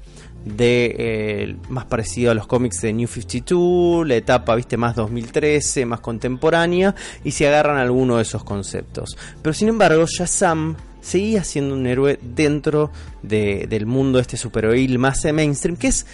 de 0.46 0.96
eh, 0.98 1.56
más 1.70 1.86
parecido 1.86 2.32
a 2.32 2.34
los 2.34 2.48
cómics 2.48 2.82
de 2.82 2.94
New 2.94 3.08
52, 3.08 4.08
la 4.08 4.16
etapa, 4.16 4.56
viste, 4.56 4.78
más 4.78 4.96
2013, 4.96 5.86
más 5.86 6.00
contemporánea, 6.00 6.96
y 7.24 7.32
se 7.32 7.48
agarran 7.48 7.78
algunos 7.78 8.18
de 8.18 8.24
esos 8.24 8.44
conceptos. 8.44 9.18
Pero 9.42 9.54
sin 9.54 9.70
embargo, 9.70 10.06
Shazam 10.06 10.76
seguía 11.02 11.44
siendo 11.44 11.76
un 11.76 11.88
héroe 11.88 12.20
dentro 12.22 12.92
de- 13.24 13.68
del 13.70 13.86
mundo 13.86 14.18
de 14.18 14.24
este 14.24 14.38
superhéroe 14.38 14.98
más 14.98 15.24
mainstream, 15.34 15.78
que 15.78 15.88
es 15.88 16.06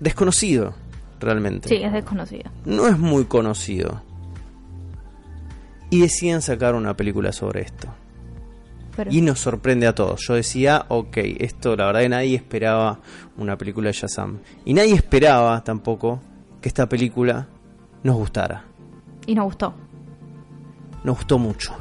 desconocido, 0.00 0.74
realmente 1.20 1.68
Sí, 1.68 1.76
es 1.76 1.92
desconocido. 1.92 2.50
no 2.66 2.88
es 2.88 2.98
muy 2.98 3.24
conocido. 3.24 4.02
Y 5.90 6.00
deciden 6.00 6.42
sacar 6.42 6.74
una 6.74 6.94
película 6.96 7.32
sobre 7.32 7.62
esto. 7.62 7.88
Y 9.10 9.20
nos 9.20 9.40
sorprende 9.40 9.86
a 9.86 9.94
todos. 9.94 10.20
Yo 10.26 10.34
decía, 10.34 10.86
ok, 10.88 11.16
esto 11.38 11.76
la 11.76 11.86
verdad 11.86 12.00
que 12.00 12.08
nadie 12.08 12.36
esperaba 12.36 12.98
una 13.36 13.56
película 13.56 13.88
de 13.88 13.92
Shazam. 13.92 14.38
Y 14.64 14.74
nadie 14.74 14.94
esperaba 14.94 15.62
tampoco 15.62 16.20
que 16.60 16.68
esta 16.68 16.88
película 16.88 17.46
nos 18.02 18.16
gustara. 18.16 18.64
y 19.26 19.34
nos 19.34 19.44
gustó. 19.44 19.74
Nos 21.04 21.16
gustó 21.16 21.38
mucho. 21.38 21.76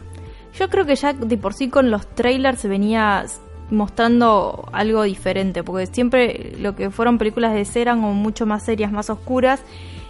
Yo 0.59 0.69
creo 0.69 0.85
que 0.85 0.95
ya 0.95 1.13
de 1.13 1.37
por 1.37 1.53
sí 1.53 1.69
con 1.69 1.91
los 1.91 2.07
trailers 2.15 2.59
se 2.59 2.67
venía 2.67 3.25
mostrando 3.69 4.67
algo 4.71 5.03
diferente, 5.03 5.63
porque 5.63 5.85
siempre 5.87 6.53
lo 6.59 6.75
que 6.75 6.89
fueron 6.89 7.17
películas 7.17 7.53
de 7.53 7.65
cera 7.65 7.91
eran 7.91 8.01
como 8.01 8.13
mucho 8.13 8.45
más 8.45 8.63
serias, 8.63 8.91
más 8.91 9.09
oscuras, 9.09 9.61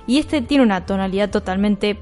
y 0.06 0.20
este 0.20 0.42
tiene 0.42 0.64
una 0.64 0.86
tonalidad 0.86 1.30
totalmente 1.30 1.98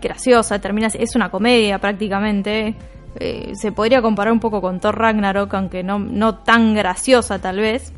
graciosa, 0.00 0.60
termina 0.60 0.88
es 0.88 1.14
una 1.14 1.30
comedia 1.30 1.78
prácticamente. 1.78 2.74
Eh, 3.20 3.52
se 3.54 3.72
podría 3.72 4.00
comparar 4.00 4.32
un 4.32 4.38
poco 4.38 4.60
con 4.60 4.78
Thor 4.78 4.96
Ragnarok, 4.96 5.52
aunque 5.54 5.82
no, 5.82 5.98
no 5.98 6.36
tan 6.36 6.74
graciosa 6.74 7.40
tal 7.40 7.58
vez. 7.58 7.92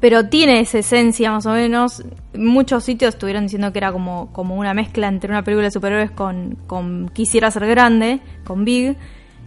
Pero 0.00 0.28
tiene 0.28 0.60
esa 0.60 0.78
esencia 0.78 1.32
más 1.32 1.46
o 1.46 1.50
menos. 1.52 2.04
Muchos 2.32 2.84
sitios 2.84 3.14
estuvieron 3.14 3.42
diciendo 3.44 3.72
que 3.72 3.78
era 3.78 3.90
como, 3.90 4.32
como 4.32 4.54
una 4.54 4.72
mezcla 4.72 5.08
entre 5.08 5.30
una 5.30 5.42
película 5.42 5.66
de 5.66 5.72
superhéroes 5.72 6.12
con, 6.12 6.56
con 6.68 7.08
Quisiera 7.08 7.50
ser 7.50 7.66
grande, 7.66 8.20
con 8.44 8.64
Big. 8.64 8.96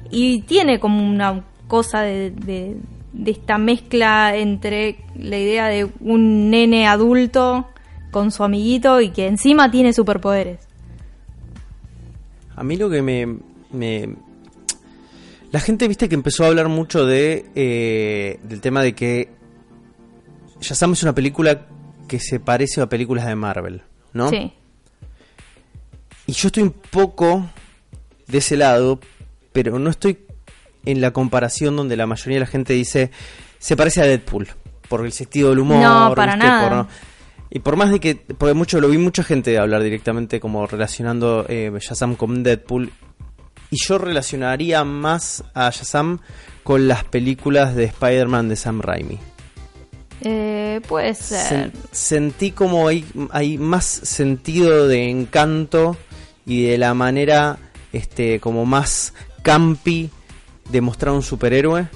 Y 0.09 0.41
tiene 0.41 0.81
como 0.81 1.07
una 1.07 1.45
cosa 1.69 2.01
de, 2.01 2.31
de, 2.31 2.75
de 3.13 3.31
esta 3.31 3.57
mezcla 3.57 4.35
entre 4.35 4.97
la 5.15 5.37
idea 5.37 5.67
de 5.67 5.89
un 6.01 6.49
nene 6.49 6.85
adulto 6.85 7.69
con 8.11 8.31
su 8.31 8.43
amiguito 8.43 8.99
y 8.99 9.11
que 9.11 9.27
encima 9.27 9.71
tiene 9.71 9.93
superpoderes. 9.93 10.59
A 12.57 12.63
mí 12.63 12.75
lo 12.75 12.89
que 12.89 13.01
me... 13.01 13.37
me- 13.71 14.30
La 15.51 15.59
gente, 15.59 15.87
viste, 15.87 16.07
que 16.07 16.15
empezó 16.15 16.43
a 16.45 16.47
hablar 16.47 16.69
mucho 16.69 17.05
de 17.05 17.45
eh, 17.55 18.39
del 18.43 18.61
tema 18.61 18.81
de 18.81 18.93
que 18.93 19.29
Shazam 20.61 20.93
es 20.93 21.03
una 21.03 21.13
película 21.13 21.67
que 22.07 22.19
se 22.19 22.39
parece 22.39 22.81
a 22.81 22.87
películas 22.87 23.25
de 23.25 23.35
Marvel, 23.35 23.81
¿no? 24.13 24.29
Sí. 24.29 24.53
Y 26.27 26.33
yo 26.33 26.47
estoy 26.47 26.63
un 26.63 26.71
poco 26.71 27.49
de 28.27 28.37
ese 28.37 28.55
lado, 28.55 28.99
pero 29.51 29.77
no 29.79 29.89
estoy 29.89 30.19
en 30.85 31.01
la 31.01 31.11
comparación 31.11 31.75
donde 31.75 31.97
la 31.97 32.07
mayoría 32.07 32.35
de 32.37 32.41
la 32.41 32.47
gente 32.47 32.73
dice 32.73 33.11
se 33.59 33.75
parece 33.75 34.01
a 34.01 34.05
Deadpool 34.05 34.47
por 34.87 35.05
el 35.05 35.11
sentido 35.11 35.49
del 35.49 35.59
humor. 35.59 35.81
No, 35.83 36.13
para 36.15 36.33
¿viste? 36.35 36.47
nada. 36.47 36.67
Por 36.69 36.77
no- 36.77 36.87
y 37.53 37.59
por 37.59 37.75
más 37.75 37.91
de 37.91 37.99
que, 37.99 38.15
porque 38.15 38.53
mucho 38.53 38.79
lo 38.79 38.87
vi 38.87 38.97
mucha 38.97 39.23
gente 39.25 39.57
hablar 39.57 39.83
directamente 39.83 40.39
como 40.39 40.65
relacionando 40.67 41.45
eh, 41.49 41.69
Shazam 41.81 42.15
con 42.15 42.43
Deadpool. 42.43 42.93
Y 43.71 43.77
yo 43.87 43.97
relacionaría 43.97 44.83
más 44.83 45.43
a 45.53 45.69
Shazam 45.71 46.19
con 46.63 46.87
las 46.87 47.03
películas 47.05 47.73
de 47.75 47.85
Spider-Man 47.85 48.49
de 48.49 48.55
Sam 48.55 48.81
Raimi. 48.81 49.17
Eh, 50.23 50.81
puede 50.87 51.15
ser. 51.15 51.71
Sen- 51.71 51.71
sentí 51.91 52.51
como 52.51 52.87
hay, 52.87 53.05
hay 53.31 53.57
más 53.57 53.85
sentido 53.85 54.87
de 54.87 55.09
encanto 55.09 55.97
y 56.45 56.63
de 56.67 56.77
la 56.77 56.93
manera 56.93 57.57
este 57.91 58.39
como 58.39 58.65
más 58.65 59.13
campi 59.41 60.09
de 60.69 60.81
mostrar 60.81 61.13
un 61.13 61.23
superhéroe 61.23 61.87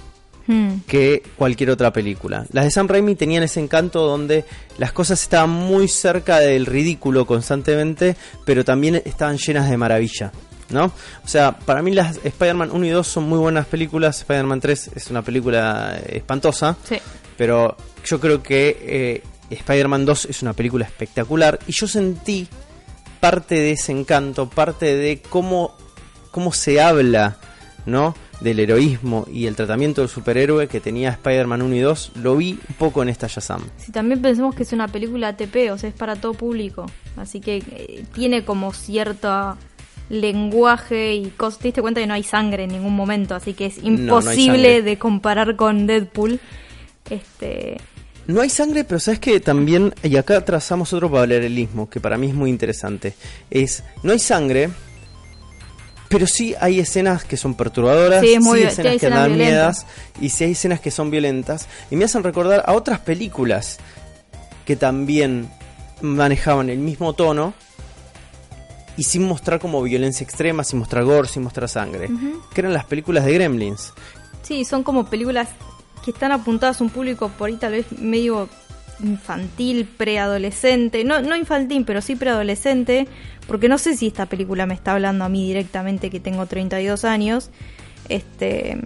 Hmm. 0.48 0.82
que 0.88 1.24
cualquier 1.38 1.72
otra 1.72 1.92
película. 1.92 2.46
Las 2.52 2.66
de 2.66 2.70
Sam 2.72 2.88
Raimi 2.88 3.16
tenían 3.16 3.42
ese 3.42 3.60
encanto 3.60 4.06
donde 4.06 4.46
las 4.78 4.92
cosas 4.92 5.20
estaban 5.24 5.50
muy 5.50 5.88
cerca 5.88 6.40
del 6.40 6.68
ridículo 6.68 7.26
constantemente, 7.26 8.16
pero 8.46 8.64
también 8.64 9.02
estaban 9.06 9.38
llenas 9.40 9.68
de 9.72 9.78
maravilla. 9.78 10.32
¿No? 10.70 10.86
O 10.86 11.28
sea, 11.28 11.52
para 11.52 11.82
mí 11.82 11.92
las 11.92 12.20
Spider-Man 12.24 12.72
1 12.72 12.86
y 12.86 12.90
2 12.90 13.06
son 13.08 13.30
muy 13.30 13.38
buenas 13.38 13.68
películas. 13.68 14.20
Spider-Man 14.22 14.60
3 14.60 14.92
es 14.96 15.12
una 15.12 15.22
película 15.22 15.98
eh, 15.98 16.18
espantosa. 16.18 16.76
Sí. 16.84 16.98
Pero 17.38 17.78
yo 18.04 18.20
creo 18.20 18.42
que 18.42 18.78
eh, 18.82 19.24
Spider-Man 19.50 20.06
2 20.06 20.26
es 20.26 20.42
una 20.42 20.54
película 20.54 20.86
espectacular. 20.86 21.60
Y 21.68 21.72
yo 21.72 21.88
sentí 21.88 22.48
parte 23.20 23.56
de 23.56 23.72
ese 23.72 23.92
encanto, 23.92 24.50
parte 24.50 24.96
de 24.96 25.22
cómo, 25.22 25.76
cómo 26.32 26.54
se 26.54 26.82
habla, 26.82 27.38
¿no? 27.86 28.16
Del 28.40 28.60
heroísmo 28.60 29.26
y 29.32 29.48
el 29.48 29.56
tratamiento 29.56 30.02
del 30.02 30.10
superhéroe 30.10 30.68
que 30.68 30.82
tenía 30.82 31.10
Spider-Man 31.12 31.62
1 31.62 31.76
y 31.76 31.80
2. 31.80 32.12
Lo 32.16 32.36
vi 32.36 32.60
un 32.68 32.76
poco 32.76 33.02
en 33.02 33.10
esta 33.10 33.28
Shazam. 33.28 33.62
Si 33.78 33.92
también 33.92 34.22
pensemos 34.22 34.56
que 34.56 34.64
es 34.64 34.74
una 34.74 34.88
película 34.88 35.30
ATP, 35.30 35.72
o 35.72 35.78
sea, 35.78 35.90
es 35.90 35.96
para 35.96 36.16
todo 36.16 36.34
público. 36.34 36.86
Así 37.18 37.40
que 37.40 37.58
eh, 37.58 38.06
tiene 38.14 38.44
como 38.44 38.74
cierto 38.74 39.58
lenguaje 40.10 41.16
y 41.16 41.30
cosas. 41.30 41.60
Te 41.60 41.68
diste 41.70 41.82
cuenta 41.82 42.02
que 42.02 42.08
no 42.08 42.14
hay 42.14 42.24
sangre 42.24 42.64
en 42.66 42.72
ningún 42.72 42.96
momento, 42.96 43.36
así 43.36 43.54
que 43.54 43.68
es 43.68 43.78
no 43.82 43.88
hay 43.88 43.94
imposible 43.96 44.82
de 44.82 44.98
comparar 44.98 45.56
con 45.56 45.88
Deadpool. 45.88 46.40
Este. 47.10 47.78
No 48.28 48.42
hay 48.42 48.50
sangre, 48.50 48.84
pero 48.84 49.00
sabes 49.00 49.20
que 49.20 49.40
también, 49.40 49.94
y 50.02 50.18
acá 50.18 50.44
trazamos 50.44 50.92
otro 50.94 51.12
paralelismo 51.12 51.90
que 51.90 52.00
para 52.00 52.18
mí 52.18 52.28
es 52.28 52.34
muy 52.34 52.50
interesante. 52.50 53.14
Es, 53.52 53.84
no 54.02 54.14
hay 54.14 54.20
sangre, 54.20 54.70
pero 56.10 56.26
sí 56.26 56.56
hay 56.60 56.80
escenas 56.80 57.24
que 57.24 57.38
son 57.38 57.54
perturbadoras, 57.54 58.22
Sí, 58.22 58.34
es 58.34 58.40
muy 58.42 58.60
sí 58.60 58.66
vi- 58.66 58.72
escenas 58.72 58.92
hay 58.94 59.00
que 59.00 59.10
dan 59.10 59.38
miedas, 59.38 59.86
y 60.20 60.30
sí 60.30 60.44
hay 60.44 60.52
escenas 60.54 60.80
que 60.80 60.90
son 60.90 61.12
violentas, 61.12 61.68
y 61.92 61.96
me 61.98 62.06
hacen 62.06 62.24
recordar 62.24 62.64
a 62.66 62.74
otras 62.74 63.00
películas 63.00 63.78
que 64.66 64.76
también 64.76 65.48
manejaban 66.02 66.72
el 66.72 66.80
mismo 66.80 67.14
tono, 67.14 67.54
y 68.98 69.04
sin 69.04 69.24
mostrar 69.28 69.60
como 69.60 69.82
violencia 69.82 70.24
extrema, 70.24 70.64
sin 70.64 70.80
mostrar 70.80 71.04
gore, 71.04 71.28
sin 71.28 71.44
mostrar 71.44 71.68
sangre, 71.70 72.12
Ujú. 72.12 72.42
que 72.54 72.62
eran 72.62 72.74
las 72.74 72.86
películas 72.86 73.26
de 73.26 73.34
Gremlins. 73.34 73.94
Sí, 74.44 74.64
son 74.66 74.84
como 74.84 75.06
películas 75.06 75.50
que 76.04 76.12
están 76.12 76.32
apuntadas 76.32 76.80
a 76.80 76.84
un 76.84 76.90
público 76.90 77.30
por 77.30 77.50
ahí 77.50 77.56
tal 77.56 77.72
vez 77.74 77.86
medio 78.00 78.48
infantil, 79.04 79.86
preadolescente, 79.86 81.04
no, 81.04 81.22
no 81.22 81.36
infantil, 81.36 81.84
pero 81.86 82.02
sí 82.02 82.16
preadolescente, 82.16 83.08
porque 83.48 83.68
no 83.68 83.78
sé 83.78 83.98
si 83.98 84.08
esta 84.08 84.26
película 84.28 84.66
me 84.66 84.74
está 84.74 84.94
hablando 84.94 85.26
a 85.26 85.30
mí 85.30 85.46
directamente 85.48 86.10
que 86.10 86.20
tengo 86.20 86.46
32 86.46 87.04
años, 87.06 87.50
este 88.08 88.78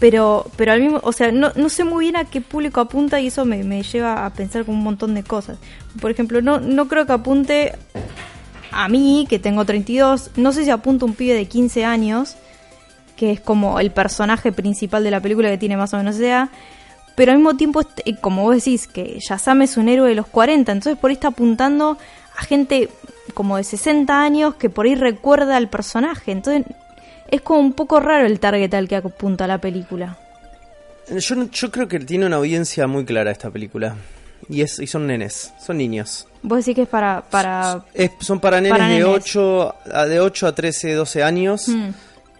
pero 0.00 0.50
pero 0.56 0.72
al 0.72 0.80
mismo 0.80 1.00
o 1.04 1.12
sea 1.12 1.30
no, 1.30 1.52
no 1.54 1.68
sé 1.68 1.84
muy 1.84 2.06
bien 2.06 2.16
a 2.16 2.24
qué 2.24 2.40
público 2.40 2.80
apunta 2.80 3.20
y 3.20 3.28
eso 3.28 3.44
me, 3.44 3.62
me 3.62 3.82
lleva 3.84 4.26
a 4.26 4.30
pensar 4.32 4.64
con 4.64 4.74
un 4.74 4.82
montón 4.82 5.14
de 5.14 5.22
cosas 5.22 5.58
por 6.00 6.10
ejemplo 6.10 6.42
no 6.42 6.58
no 6.58 6.88
creo 6.88 7.06
que 7.06 7.12
apunte 7.12 7.72
a 8.72 8.88
mí 8.88 9.26
que 9.28 9.38
tengo 9.38 9.64
32 9.64 10.32
no 10.36 10.52
sé 10.52 10.64
si 10.64 10.70
apunta 10.70 11.04
un 11.04 11.14
pibe 11.14 11.34
de 11.34 11.46
15 11.46 11.84
años 11.84 12.36
que 13.16 13.32
es 13.32 13.40
como 13.40 13.78
el 13.80 13.90
personaje 13.90 14.52
principal 14.52 15.04
de 15.04 15.10
la 15.10 15.20
película 15.20 15.48
que 15.50 15.58
tiene 15.58 15.76
más 15.76 15.94
o 15.94 15.98
menos 15.98 16.18
edad 16.18 16.48
pero 17.14 17.32
al 17.32 17.38
mismo 17.38 17.56
tiempo 17.56 17.80
este, 17.80 18.16
como 18.16 18.42
vos 18.42 18.56
decís 18.56 18.86
que 18.86 19.18
Shazam 19.20 19.62
es 19.62 19.76
un 19.76 19.88
héroe 19.88 20.08
de 20.08 20.14
los 20.14 20.26
40 20.26 20.72
entonces 20.72 20.98
por 20.98 21.10
ahí 21.10 21.14
está 21.14 21.28
apuntando 21.28 21.98
a 22.36 22.42
gente 22.42 22.88
como 23.34 23.56
de 23.56 23.64
60 23.64 24.20
años 24.20 24.54
que 24.54 24.70
por 24.70 24.86
ahí 24.86 24.94
recuerda 24.94 25.56
al 25.56 25.68
personaje 25.68 26.32
entonces 26.32 26.64
es 27.32 27.40
como 27.40 27.60
un 27.60 27.72
poco 27.72 27.98
raro 27.98 28.26
el 28.26 28.38
target 28.38 28.74
al 28.74 28.88
que 28.88 28.96
apunta 28.96 29.46
la 29.46 29.58
película. 29.58 30.18
Yo, 31.08 31.50
yo 31.50 31.70
creo 31.70 31.88
que 31.88 31.98
tiene 31.98 32.26
una 32.26 32.36
audiencia 32.36 32.86
muy 32.86 33.06
clara 33.06 33.30
esta 33.30 33.50
película. 33.50 33.96
Y, 34.50 34.60
es, 34.60 34.78
y 34.78 34.86
son 34.86 35.06
nenes, 35.06 35.52
son 35.58 35.78
niños. 35.78 36.28
Vos 36.42 36.58
decís 36.58 36.74
que 36.74 36.82
es 36.82 36.88
para... 36.88 37.22
para... 37.30 37.84
Es- 37.94 38.10
son 38.20 38.40
para 38.40 38.60
nenes, 38.60 38.72
Para 38.78 38.88
de, 38.88 38.98
nenes. 39.00 39.06
8, 39.08 39.74
a- 39.94 40.06
de 40.06 40.20
8 40.20 40.46
a 40.48 40.54
13, 40.54 40.94
12 40.94 41.22
años. 41.22 41.68
Mm. 41.68 41.90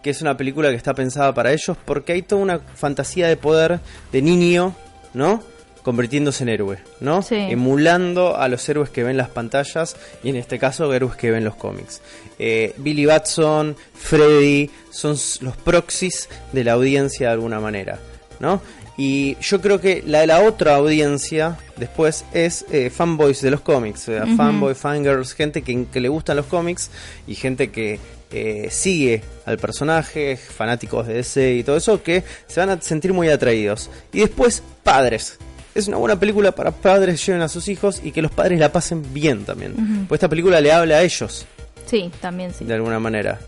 Que 0.02 0.10
es 0.10 0.20
una 0.20 0.36
película 0.36 0.70
que 0.70 0.76
está 0.76 0.94
pensada 0.94 1.32
para 1.32 1.52
ellos. 1.52 1.76
Porque 1.84 2.12
hay 2.12 2.22
toda 2.22 2.42
una 2.42 2.58
fantasía 2.58 3.28
de 3.28 3.36
poder 3.36 3.78
de 4.10 4.20
niño, 4.22 4.74
¿no? 5.14 5.42
Convirtiéndose 5.84 6.42
en 6.44 6.48
héroe, 6.48 6.78
¿no? 7.00 7.22
Sí. 7.22 7.36
Emulando 7.36 8.36
a 8.36 8.48
los 8.48 8.68
héroes 8.68 8.90
que 8.90 9.02
ven 9.04 9.16
las 9.16 9.28
pantallas. 9.28 9.96
Y 10.24 10.30
en 10.30 10.36
este 10.36 10.58
caso, 10.58 10.92
héroes 10.92 11.14
que 11.16 11.30
ven 11.30 11.44
los 11.44 11.54
cómics. 11.54 12.00
Eh, 12.38 12.74
Billy 12.78 13.04
Batson, 13.06 13.76
Freddy, 13.94 14.70
son 14.90 15.16
los 15.40 15.56
proxies 15.56 16.28
de 16.52 16.64
la 16.64 16.72
audiencia 16.72 17.28
de 17.28 17.32
alguna 17.34 17.60
manera, 17.60 17.98
¿no? 18.40 18.60
Y 18.96 19.36
yo 19.40 19.60
creo 19.60 19.80
que 19.80 20.02
la 20.06 20.20
de 20.20 20.26
la 20.26 20.40
otra 20.42 20.74
audiencia 20.76 21.56
después 21.76 22.24
es 22.34 22.66
eh, 22.70 22.90
fanboys 22.90 23.40
de 23.40 23.50
los 23.50 23.60
cómics, 23.62 24.00
sea, 24.00 24.24
Ujú. 24.24 24.36
fanboy, 24.36 24.74
fangirls, 24.74 25.32
gente 25.34 25.62
que, 25.62 25.86
que 25.90 26.00
le 26.00 26.08
gustan 26.08 26.36
los 26.36 26.46
cómics 26.46 26.90
y 27.26 27.34
gente 27.34 27.70
que 27.70 27.98
eh, 28.30 28.68
sigue 28.70 29.22
al 29.46 29.56
personaje, 29.58 30.36
fanáticos 30.36 31.06
de 31.06 31.14
DC 31.14 31.54
y 31.54 31.64
todo 31.64 31.76
eso, 31.76 32.02
que 32.02 32.22
se 32.46 32.60
van 32.60 32.70
a 32.70 32.80
sentir 32.80 33.12
muy 33.12 33.28
atraídos. 33.30 33.90
Y 34.12 34.20
después, 34.20 34.62
padres. 34.82 35.38
Es 35.74 35.88
una 35.88 35.96
buena 35.96 36.20
película 36.20 36.52
para 36.52 36.70
padres 36.70 37.24
lleven 37.26 37.40
a 37.40 37.48
sus 37.48 37.66
hijos 37.68 38.02
y 38.04 38.12
que 38.12 38.20
los 38.20 38.30
padres 38.30 38.58
la 38.60 38.70
pasen 38.72 39.02
bien 39.14 39.44
también. 39.46 39.72
Ujú. 39.72 40.06
Pues 40.08 40.18
esta 40.18 40.28
película 40.28 40.60
le 40.60 40.70
habla 40.70 40.96
a 40.98 41.02
ellos, 41.02 41.46
Sí, 41.86 42.10
también 42.20 42.52
sí. 42.52 42.66
de 42.66 42.74
alguna 42.74 42.98
manera. 42.98 43.40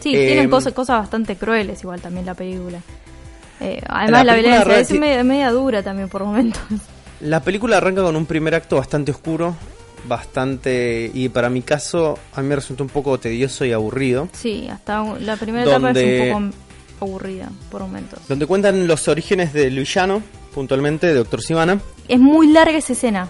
Sí, 0.00 0.14
Eh, 0.16 0.26
tienen 0.28 0.48
cosas, 0.48 0.72
cosas 0.72 0.98
bastante 1.00 1.36
crueles 1.36 1.82
igual 1.82 2.00
también 2.00 2.24
la 2.24 2.32
película. 2.34 2.80
Eh, 3.60 3.80
La 3.86 4.00
además 4.02 4.24
la, 4.26 4.32
película 4.32 4.64
violencia 4.64 4.94
es 4.94 5.00
media, 5.00 5.24
media 5.24 5.50
dura 5.50 5.82
también 5.82 6.08
por 6.08 6.24
momentos. 6.24 6.60
La 7.20 7.40
película 7.42 7.76
arranca 7.76 8.02
con 8.02 8.16
un 8.16 8.24
primer 8.26 8.54
acto 8.54 8.76
bastante 8.76 9.10
oscuro, 9.12 9.54
bastante... 10.08 11.10
Y 11.12 11.28
para 11.28 11.50
mi 11.50 11.62
caso, 11.62 12.18
a 12.32 12.40
mí 12.42 12.48
me 12.48 12.56
resultó 12.56 12.82
un 12.84 12.90
poco 12.90 13.18
tedioso 13.18 13.64
y 13.64 13.72
aburrido. 13.72 14.28
Sí, 14.32 14.68
hasta 14.70 15.04
la 15.18 15.36
primera 15.36 15.64
etapa 15.64 15.78
Donde- 15.88 16.28
es 16.30 16.34
un 16.34 16.50
poco 16.50 16.64
aburrida 17.12 17.48
por 17.70 17.82
momentos. 17.82 18.18
Donde 18.28 18.46
cuentan 18.46 18.86
los 18.86 19.08
orígenes 19.08 19.52
del 19.52 19.76
villano, 19.78 20.22
puntualmente, 20.54 21.06
de 21.06 21.14
Doctor 21.14 21.42
Sivana. 21.42 21.80
Es 22.08 22.18
muy 22.18 22.48
larga 22.52 22.78
esa 22.78 22.92
escena. 22.94 23.28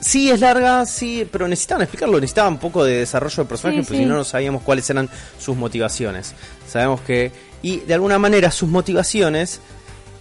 Sí, 0.00 0.30
es 0.30 0.40
larga, 0.40 0.86
sí, 0.86 1.26
pero 1.30 1.48
necesitaban 1.48 1.82
explicarlo, 1.82 2.20
necesitaban 2.20 2.54
un 2.54 2.58
poco 2.58 2.84
de 2.84 2.98
desarrollo 2.98 3.42
de 3.42 3.48
personaje, 3.48 3.80
Sí, 3.80 3.84
porque 3.84 3.98
sí. 3.98 4.04
si 4.04 4.08
no, 4.08 4.16
no 4.16 4.24
sabíamos 4.24 4.62
cuáles 4.62 4.88
eran 4.90 5.08
sus 5.38 5.56
motivaciones. 5.56 6.34
Sabemos 6.68 7.00
que... 7.00 7.32
Y 7.62 7.80
de 7.80 7.94
alguna 7.94 8.18
manera 8.20 8.52
sus 8.52 8.68
motivaciones, 8.68 9.60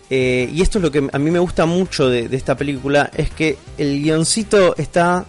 eh, 0.09 0.49
y 0.51 0.61
esto 0.63 0.79
es 0.79 0.83
lo 0.83 0.91
que 0.91 1.07
a 1.11 1.19
mí 1.19 1.29
me 1.29 1.37
gusta 1.39 1.67
mucho 1.67 2.09
de, 2.09 2.27
de 2.27 2.37
esta 2.37 2.55
película, 2.57 3.11
es 3.15 3.29
que 3.29 3.57
el 3.77 4.01
guioncito 4.01 4.75
está 4.77 5.25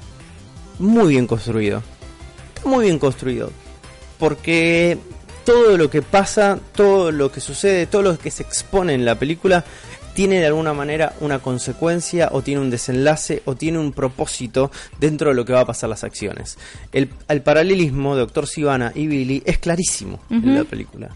muy 0.78 1.08
bien 1.08 1.26
construido. 1.26 1.82
Está 2.54 2.68
muy 2.68 2.86
bien 2.86 2.98
construido. 2.98 3.50
Porque 4.18 4.98
todo 5.44 5.76
lo 5.76 5.88
que 5.88 6.02
pasa, 6.02 6.58
todo 6.74 7.10
lo 7.10 7.32
que 7.32 7.40
sucede, 7.40 7.86
todo 7.86 8.02
lo 8.02 8.18
que 8.18 8.30
se 8.30 8.42
expone 8.42 8.94
en 8.94 9.04
la 9.04 9.14
película, 9.14 9.64
tiene 10.18 10.40
de 10.40 10.46
alguna 10.46 10.74
manera 10.74 11.12
una 11.20 11.38
consecuencia 11.38 12.30
o 12.32 12.42
tiene 12.42 12.60
un 12.60 12.70
desenlace 12.70 13.40
o 13.44 13.54
tiene 13.54 13.78
un 13.78 13.92
propósito 13.92 14.72
dentro 14.98 15.28
de 15.28 15.36
lo 15.36 15.44
que 15.44 15.52
va 15.52 15.60
a 15.60 15.64
pasar 15.64 15.88
las 15.88 16.02
acciones. 16.02 16.58
El, 16.90 17.08
el 17.28 17.40
paralelismo 17.40 18.16
de 18.16 18.22
Doctor 18.22 18.48
Sivana 18.48 18.90
y 18.96 19.06
Billy 19.06 19.44
es 19.46 19.58
clarísimo 19.58 20.18
en 20.28 20.56
la 20.56 20.64
película. 20.64 21.10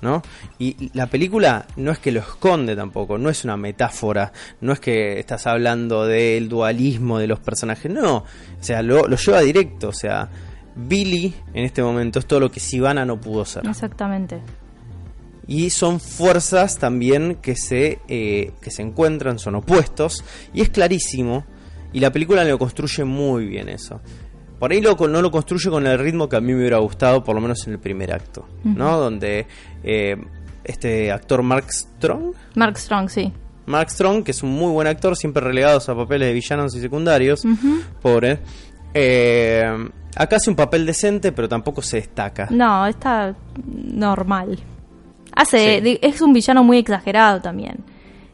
¿No? 0.00 0.22
Y 0.58 0.90
la 0.94 1.08
película 1.08 1.66
no 1.76 1.90
es 1.90 1.98
que 1.98 2.12
lo 2.12 2.20
esconde 2.20 2.74
tampoco, 2.74 3.18
no 3.18 3.28
es 3.28 3.44
una 3.44 3.58
metáfora, 3.58 4.32
no 4.62 4.72
es 4.72 4.80
que 4.80 5.20
estás 5.20 5.46
hablando 5.46 6.06
del 6.06 6.48
dualismo 6.48 7.18
de 7.18 7.26
los 7.26 7.40
personajes, 7.40 7.92
no, 7.92 8.16
o 8.16 8.24
sea, 8.60 8.80
lo, 8.80 9.06
lo 9.06 9.16
lleva 9.18 9.42
directo, 9.42 9.90
o 9.90 9.92
sea, 9.92 10.30
Billy 10.74 11.34
en 11.52 11.66
este 11.66 11.82
momento 11.82 12.18
es 12.18 12.24
todo 12.24 12.40
lo 12.40 12.50
que 12.50 12.60
Sivana 12.60 13.04
no 13.04 13.20
pudo 13.20 13.44
ser. 13.44 13.66
Exactamente. 13.66 14.40
Y 15.50 15.70
son 15.70 15.98
fuerzas 15.98 16.78
también 16.78 17.38
que 17.42 17.56
se, 17.56 17.98
eh, 18.06 18.52
que 18.62 18.70
se 18.70 18.82
encuentran, 18.82 19.40
son 19.40 19.56
opuestos, 19.56 20.22
y 20.54 20.60
es 20.60 20.68
clarísimo, 20.70 21.44
y 21.92 21.98
la 21.98 22.12
película 22.12 22.44
lo 22.44 22.56
construye 22.56 23.02
muy 23.02 23.46
bien 23.46 23.68
eso. 23.68 24.00
Por 24.60 24.70
ahí 24.70 24.80
lo, 24.80 24.94
no 25.08 25.20
lo 25.20 25.30
construye 25.32 25.68
con 25.68 25.88
el 25.88 25.98
ritmo 25.98 26.28
que 26.28 26.36
a 26.36 26.40
mí 26.40 26.52
me 26.52 26.60
hubiera 26.60 26.78
gustado, 26.78 27.24
por 27.24 27.34
lo 27.34 27.40
menos 27.40 27.66
en 27.66 27.72
el 27.72 27.80
primer 27.80 28.12
acto, 28.12 28.46
¿no? 28.62 28.96
Donde 28.96 29.46
eh, 29.82 30.16
este 30.62 31.10
actor 31.10 31.42
Mark 31.42 31.72
Strong, 31.72 32.32
Mark 32.54 32.78
Strong, 32.78 33.08
sí. 33.10 33.32
Mark 33.66 33.90
Strong, 33.90 34.22
que 34.22 34.30
es 34.30 34.44
un 34.44 34.50
muy 34.50 34.70
buen 34.70 34.86
actor, 34.86 35.16
siempre 35.16 35.42
relegados 35.42 35.88
a 35.88 35.96
papeles 35.96 36.28
de 36.28 36.34
villanos 36.34 36.76
y 36.76 36.80
secundarios, 36.80 37.42
pobre. 38.00 38.38
eh, 38.94 39.64
acá 40.14 40.36
hace 40.36 40.48
un 40.50 40.56
papel 40.56 40.86
decente, 40.86 41.32
pero 41.32 41.48
tampoco 41.48 41.82
se 41.82 41.96
destaca. 41.96 42.46
No, 42.50 42.86
está 42.86 43.34
normal. 43.66 44.58
Hace, 45.34 45.80
Sí. 45.82 45.98
es 46.02 46.20
un 46.20 46.32
villano 46.32 46.64
muy 46.64 46.78
exagerado 46.78 47.40
también. 47.40 47.76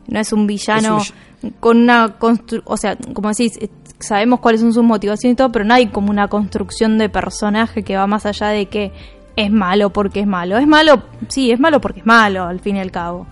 No 0.08 0.20
es 0.20 0.32
un 0.32 0.46
villano 0.46 0.98
Es 0.98 1.12
con 1.60 1.78
una 1.78 2.14
constru 2.18 2.62
o 2.64 2.76
sea, 2.76 2.96
como 3.12 3.28
decís, 3.28 3.58
eh, 3.60 3.68
sabemos 3.98 4.40
cuáles 4.40 4.60
son 4.60 4.72
sus 4.72 4.82
motivaciones 4.84 5.34
y 5.34 5.36
todo, 5.36 5.50
pero 5.52 5.64
no 5.64 5.74
hay 5.74 5.88
como 5.88 6.10
una 6.10 6.28
construcción 6.28 6.98
de 6.98 7.08
personaje 7.08 7.82
que 7.82 7.96
va 7.96 8.06
más 8.06 8.24
allá 8.26 8.48
de 8.48 8.66
que 8.66 8.92
es 9.36 9.50
malo 9.50 9.90
porque 9.90 10.20
es 10.20 10.26
malo. 10.26 10.56
Es 10.58 10.66
malo, 10.66 11.02
sí, 11.28 11.50
es 11.50 11.60
malo 11.60 11.80
porque 11.80 12.00
es 12.00 12.06
malo, 12.06 12.44
al 12.44 12.60
fin 12.60 12.76
y 12.76 12.80
al 12.80 12.90
cabo. 12.90 13.26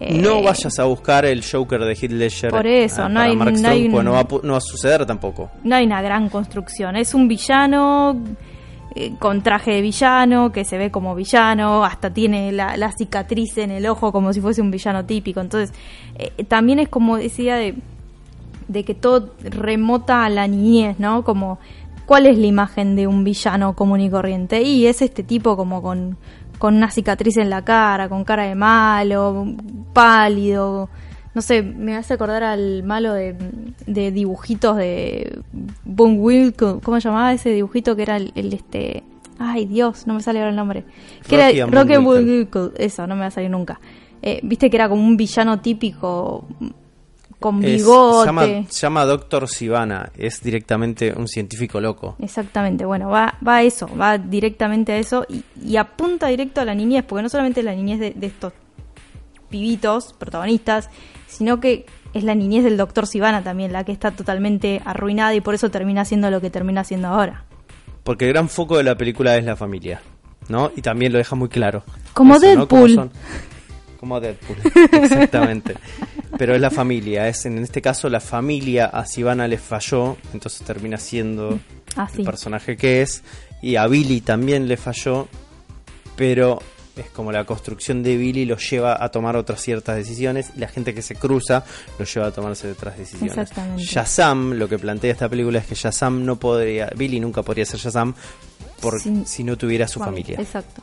Eh, 0.00 0.20
No 0.20 0.42
vayas 0.42 0.78
a 0.78 0.84
buscar 0.84 1.24
el 1.24 1.42
Joker 1.44 1.80
de 1.80 1.92
Heath 1.94 2.12
Ledger. 2.12 2.50
Por 2.50 2.66
eso, 2.66 3.04
ah, 3.04 3.08
no 3.08 3.20
hay- 3.20 3.34
Mark 3.34 3.54
no 3.58 3.68
hay 3.68 3.86
un- 3.88 4.04
no, 4.04 4.12
va, 4.12 4.26
no 4.44 4.52
va 4.52 4.58
a 4.58 4.60
suceder 4.60 5.04
tampoco. 5.06 5.50
no 5.64 5.74
hay 5.74 5.86
una 5.86 6.00
gran 6.02 6.28
construcción. 6.28 6.94
Es 6.96 7.14
un 7.14 7.26
villano 7.26 8.16
eh, 8.94 9.14
con 9.18 9.42
traje 9.42 9.72
de 9.72 9.82
villano, 9.82 10.50
que 10.52 10.64
se 10.64 10.78
ve 10.78 10.90
como 10.90 11.14
villano, 11.14 11.84
hasta 11.84 12.10
tiene 12.10 12.52
la, 12.52 12.76
la 12.76 12.92
cicatriz 12.92 13.58
en 13.58 13.70
el 13.70 13.86
ojo 13.86 14.12
como 14.12 14.32
si 14.32 14.40
fuese 14.40 14.62
un 14.62 14.70
villano 14.70 15.04
típico. 15.04 15.40
Entonces, 15.40 15.72
eh, 16.16 16.44
también 16.44 16.78
es 16.78 16.88
como 16.88 17.16
decía 17.16 17.56
de, 17.56 17.74
de 18.68 18.84
que 18.84 18.94
todo 18.94 19.34
remota 19.42 20.24
a 20.24 20.30
la 20.30 20.46
niñez, 20.46 20.98
¿no? 20.98 21.24
Como, 21.24 21.58
¿cuál 22.06 22.26
es 22.26 22.38
la 22.38 22.46
imagen 22.46 22.96
de 22.96 23.06
un 23.06 23.24
villano 23.24 23.74
común 23.74 24.00
y 24.00 24.10
corriente? 24.10 24.62
Y 24.62 24.86
es 24.86 25.02
este 25.02 25.22
tipo 25.22 25.56
como 25.56 25.82
con, 25.82 26.16
con 26.58 26.76
una 26.76 26.90
cicatriz 26.90 27.36
en 27.36 27.50
la 27.50 27.64
cara, 27.64 28.08
con 28.08 28.24
cara 28.24 28.44
de 28.44 28.54
malo, 28.54 29.46
pálido. 29.92 30.88
No 31.34 31.42
sé, 31.42 31.62
me 31.62 31.94
hace 31.96 32.14
acordar 32.14 32.42
al 32.42 32.82
malo 32.82 33.12
de, 33.12 33.36
de 33.86 34.10
dibujitos 34.10 34.76
de 34.76 35.40
Boom 35.84 36.18
Wilco. 36.20 36.80
¿Cómo 36.82 37.00
se 37.00 37.08
llamaba 37.08 37.32
ese 37.32 37.50
dibujito 37.50 37.94
que 37.94 38.02
era 38.02 38.16
el, 38.16 38.32
el 38.34 38.52
este? 38.52 39.04
Ay, 39.38 39.66
Dios, 39.66 40.06
no 40.06 40.14
me 40.14 40.20
sale 40.20 40.40
ahora 40.40 40.50
el 40.50 40.56
nombre. 40.56 40.84
Que 41.28 41.36
Rocky 41.36 41.58
era 41.58 41.66
Rocky 41.66 41.92
and. 41.94 42.04
Bullwinkle, 42.04 42.70
Eso, 42.76 43.06
no 43.06 43.14
me 43.14 43.20
va 43.20 43.26
a 43.26 43.30
salir 43.30 43.50
nunca. 43.50 43.78
Eh, 44.20 44.40
Viste 44.42 44.68
que 44.68 44.76
era 44.76 44.88
como 44.88 45.02
un 45.06 45.16
villano 45.16 45.60
típico 45.60 46.44
con 47.38 47.62
Es- 47.62 47.76
bigote. 47.82 48.20
se, 48.20 48.26
llama, 48.26 48.46
llama 48.68 49.04
Doctor 49.04 49.46
Sivana, 49.48 50.10
es 50.18 50.42
directamente 50.42 51.14
un 51.16 51.28
científico 51.28 51.80
loco. 51.80 52.16
Exactamente, 52.18 52.84
bueno, 52.84 53.10
va, 53.10 53.34
va 53.46 53.56
a 53.58 53.62
eso, 53.62 53.88
va 53.96 54.18
directamente 54.18 54.90
a 54.90 54.96
eso 54.98 55.24
y, 55.28 55.44
y 55.64 55.76
apunta 55.76 56.26
directo 56.26 56.60
a 56.60 56.64
la 56.64 56.74
niñez, 56.74 57.04
porque 57.06 57.22
no 57.22 57.28
solamente 57.28 57.60
es 57.60 57.64
la 57.66 57.76
niñez 57.76 58.00
de, 58.00 58.10
de 58.10 58.26
estos 58.26 58.52
pibitos, 59.48 60.14
protagonistas, 60.14 60.90
sino 61.28 61.60
que 61.60 61.86
es 62.14 62.24
la 62.24 62.34
niñez 62.34 62.64
del 62.64 62.76
doctor 62.76 63.06
Sivana 63.06 63.42
también, 63.42 63.72
la 63.72 63.84
que 63.84 63.92
está 63.92 64.10
totalmente 64.10 64.82
arruinada 64.84 65.34
y 65.34 65.40
por 65.40 65.54
eso 65.54 65.70
termina 65.70 66.04
siendo 66.04 66.30
lo 66.30 66.40
que 66.40 66.50
termina 66.50 66.82
siendo 66.84 67.08
ahora. 67.08 67.44
Porque 68.02 68.26
el 68.26 68.32
gran 68.32 68.48
foco 68.48 68.76
de 68.78 68.84
la 68.84 68.96
película 68.96 69.36
es 69.36 69.44
la 69.44 69.54
familia, 69.56 70.00
¿no? 70.48 70.72
Y 70.74 70.82
también 70.82 71.12
lo 71.12 71.18
deja 71.18 71.36
muy 71.36 71.48
claro. 71.48 71.84
Como 72.14 72.34
Eso, 72.36 72.54
¿no? 72.54 72.68
Como 72.68 72.86
Deadpool. 72.86 73.10
Como 74.00 74.20
Deadpool, 74.20 74.56
exactamente. 75.02 75.74
Pero 76.38 76.54
es 76.54 76.60
la 76.60 76.70
familia, 76.70 77.28
es 77.28 77.46
en 77.46 77.58
este 77.58 77.82
caso 77.82 78.08
la 78.08 78.20
familia 78.20 78.86
a 78.86 79.04
Sivana 79.04 79.46
le 79.46 79.58
falló, 79.58 80.16
entonces 80.32 80.62
termina 80.62 80.96
siendo 80.98 81.58
Ah, 81.96 82.08
el 82.16 82.24
personaje 82.24 82.76
que 82.76 83.02
es. 83.02 83.22
Y 83.60 83.76
a 83.76 83.86
Billy 83.88 84.20
también 84.20 84.68
le 84.68 84.76
falló, 84.76 85.26
pero 86.16 86.60
es 87.02 87.10
como 87.10 87.32
la 87.32 87.44
construcción 87.44 88.02
de 88.02 88.16
Billy 88.16 88.44
lo 88.44 88.56
lleva 88.58 89.02
a 89.02 89.08
tomar 89.10 89.36
otras 89.36 89.60
ciertas 89.62 89.96
decisiones 89.96 90.50
y 90.56 90.60
la 90.60 90.68
gente 90.68 90.94
que 90.94 91.02
se 91.02 91.14
cruza 91.14 91.64
lo 91.98 92.04
lleva 92.04 92.26
a 92.26 92.30
tomarse 92.32 92.70
otras 92.70 92.96
decisiones. 92.98 93.36
Exactamente. 93.36 93.82
Shazam, 93.84 94.52
lo 94.54 94.68
que 94.68 94.78
plantea 94.78 95.12
esta 95.12 95.28
película 95.28 95.58
es 95.58 95.66
que 95.66 95.74
Shazam 95.74 96.24
no 96.24 96.36
podría, 96.38 96.90
Billy 96.96 97.20
nunca 97.20 97.42
podría 97.42 97.64
ser 97.64 97.80
Shazam 97.80 98.14
por, 98.80 99.00
Sin- 99.00 99.26
si 99.26 99.44
no 99.44 99.56
tuviera 99.56 99.86
su 99.88 99.98
familia. 100.00 100.38
Exacto. 100.40 100.82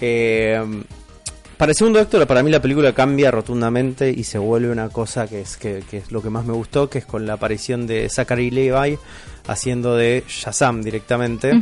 Eh, 0.00 0.82
para 1.56 1.72
el 1.72 1.76
segundo 1.76 2.00
acto, 2.00 2.26
para 2.26 2.42
mí 2.42 2.50
la 2.50 2.62
película 2.62 2.94
cambia 2.94 3.30
rotundamente 3.30 4.10
y 4.10 4.24
se 4.24 4.38
vuelve 4.38 4.70
una 4.72 4.88
cosa 4.88 5.26
que 5.28 5.42
es, 5.42 5.58
que, 5.58 5.82
que 5.90 5.98
es 5.98 6.10
lo 6.10 6.22
que 6.22 6.30
más 6.30 6.46
me 6.46 6.54
gustó, 6.54 6.88
que 6.88 6.98
es 7.00 7.04
con 7.06 7.26
la 7.26 7.34
aparición 7.34 7.86
de 7.86 8.08
Zachary 8.08 8.50
Levi 8.50 8.98
haciendo 9.46 9.94
de 9.94 10.24
Shazam 10.26 10.80
directamente. 10.82 11.52